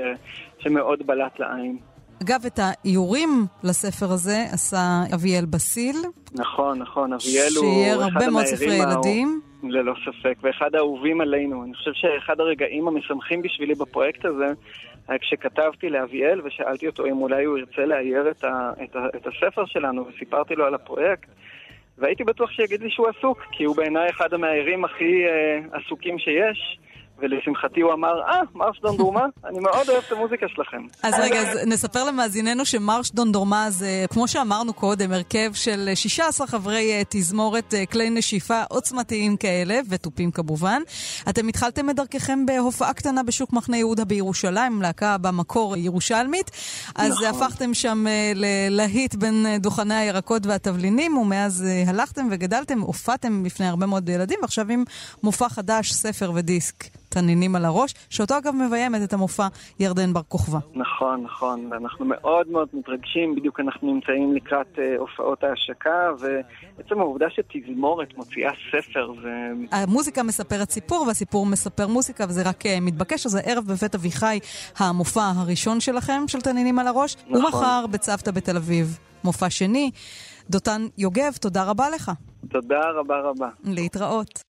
שמאוד 0.58 1.06
בלט 1.06 1.38
לעין. 1.38 1.78
אגב, 2.22 2.46
את 2.46 2.58
האיורים 2.62 3.46
לספר 3.64 4.12
הזה 4.12 4.44
עשה 4.52 5.02
אביאל 5.14 5.44
בסיל. 5.44 5.96
נכון, 6.32 6.78
נכון, 6.78 7.12
אביאל 7.12 7.52
הוא 7.56 7.64
שיהיה 7.64 7.94
הרבה 7.94 8.30
מאוד 8.30 8.44
ספרי 8.44 8.74
ילדים. 8.74 9.40
ללא 9.62 9.94
ספק, 10.04 10.34
ואחד 10.42 10.74
האהובים 10.74 11.20
עלינו. 11.20 11.64
אני 11.64 11.74
חושב 11.74 11.90
שאחד 11.94 12.40
הרגעים 12.40 12.88
המשמחים 12.88 13.42
בשבילי 13.42 13.74
בפרויקט 13.74 14.24
הזה 14.24 14.46
היה 15.08 15.18
כשכתבתי 15.18 15.88
לאביאל 15.88 16.40
ושאלתי 16.44 16.86
אותו 16.86 17.06
אם 17.06 17.22
אולי 17.22 17.44
הוא 17.44 17.58
ירצה 17.58 17.86
לאייר 17.86 18.30
את, 18.30 18.44
ה, 18.44 18.72
את, 18.84 18.96
ה, 18.96 19.06
את 19.16 19.26
הספר 19.26 19.66
שלנו, 19.66 20.06
וסיפרתי 20.08 20.54
לו 20.54 20.66
על 20.66 20.74
הפרויקט. 20.74 21.28
והייתי 21.98 22.24
בטוח 22.24 22.50
שיגיד 22.50 22.80
לי 22.82 22.90
שהוא 22.90 23.06
עסוק, 23.08 23.38
כי 23.52 23.64
הוא 23.64 23.76
בעיניי 23.76 24.10
אחד 24.10 24.34
המאיירים 24.34 24.84
הכי 24.84 25.24
אה, 25.26 25.78
עסוקים 25.78 26.18
שיש. 26.18 26.78
ולשמחתי 27.18 27.80
הוא 27.80 27.92
אמר, 27.92 28.22
אה, 28.22 28.40
מרש 28.54 28.80
דונדורמה, 28.80 29.24
אני 29.44 29.58
מאוד 29.58 29.88
אוהב 29.88 30.02
את 30.06 30.12
המוזיקה 30.12 30.46
שלכם. 30.48 30.82
אז 31.02 31.14
רגע, 31.18 31.40
אז 31.40 31.58
נספר 31.66 32.04
למאזיננו 32.04 32.64
שמרש 32.64 33.10
דונדורמה 33.10 33.70
זה, 33.70 34.04
כמו 34.10 34.28
שאמרנו 34.28 34.72
קודם, 34.72 35.12
הרכב 35.12 35.50
של 35.54 35.90
16 35.94 36.46
חברי 36.46 36.92
אה, 36.92 37.02
תזמורת 37.08 37.74
אה, 37.74 37.86
כלי 37.86 38.10
נשיפה 38.10 38.62
עוצמתיים 38.68 39.36
כאלה, 39.36 39.80
ותופים 39.88 40.30
כמובן. 40.30 40.82
אתם 41.28 41.48
התחלתם 41.48 41.90
את 41.90 41.96
דרככם 41.96 42.46
בהופעה 42.46 42.92
קטנה 42.92 43.22
בשוק 43.22 43.52
מחנה 43.52 43.76
יהודה 43.76 44.04
בירושלים, 44.04 44.82
להקה 44.82 45.18
במקור 45.18 45.76
ירושלמית. 45.76 46.50
אז 46.94 47.12
נכון. 47.12 47.26
הפכתם 47.26 47.74
שם 47.74 48.06
אה, 48.06 48.32
ללהיט 48.34 49.14
בין 49.14 49.46
דוכני 49.60 49.94
הירקות 49.94 50.46
והתבלינים, 50.46 51.16
ומאז 51.16 51.64
הלכתם 51.86 52.26
וגדלתם, 52.30 52.80
הופעתם 52.80 53.42
בפני 53.42 53.66
הרבה 53.66 53.86
מאוד 53.86 54.08
ילדים, 54.08 54.38
ועכשיו 54.42 54.70
עם 54.70 54.84
מופע 55.22 55.48
חדש, 55.48 55.92
ספר 55.92 56.32
ודיסק. 56.34 57.05
תנינים 57.08 57.56
על 57.56 57.64
הראש, 57.64 57.94
שאותו 58.10 58.38
אגב 58.38 58.54
מביימת 58.54 59.02
את 59.02 59.12
המופע 59.12 59.46
ירדן 59.80 60.12
בר 60.12 60.22
כוכבא. 60.28 60.58
נכון, 60.74 61.22
נכון, 61.22 61.68
ואנחנו 61.70 62.04
מאוד 62.04 62.48
מאוד 62.48 62.68
מתרגשים, 62.72 63.34
בדיוק 63.34 63.60
אנחנו 63.60 63.94
נמצאים 63.94 64.34
לקראת 64.34 64.76
uh, 64.76 64.80
הופעות 64.98 65.44
ההשקה, 65.44 66.10
ועצם 66.18 67.00
העובדה 67.00 67.26
שתזמורת 67.30 68.16
מוציאה 68.16 68.52
ספר 68.72 69.12
זה... 69.22 69.52
המוזיקה 69.72 70.22
מספרת 70.22 70.70
סיפור, 70.70 71.04
והסיפור 71.06 71.46
מספר 71.46 71.86
מוזיקה, 71.86 72.24
וזה 72.28 72.42
רק 72.42 72.66
uh, 72.66 72.68
מתבקש, 72.80 73.26
אז 73.26 73.34
הערב 73.34 73.64
בבית 73.64 73.94
אביחי, 73.94 74.38
המופע 74.78 75.30
הראשון 75.36 75.80
שלכם, 75.80 76.22
של 76.26 76.40
תנינים 76.40 76.78
על 76.78 76.86
הראש, 76.86 77.16
נכון. 77.28 77.44
ומחר 77.44 77.84
בצוותא 77.90 78.30
בתל 78.30 78.56
אביב, 78.56 78.98
מופע 79.24 79.50
שני. 79.50 79.90
דותן 80.50 80.86
יוגב, 80.98 81.32
תודה 81.40 81.64
רבה 81.64 81.90
לך. 81.90 82.10
תודה 82.48 82.80
רבה 82.94 83.20
רבה. 83.20 83.48
להתראות. 83.64 84.42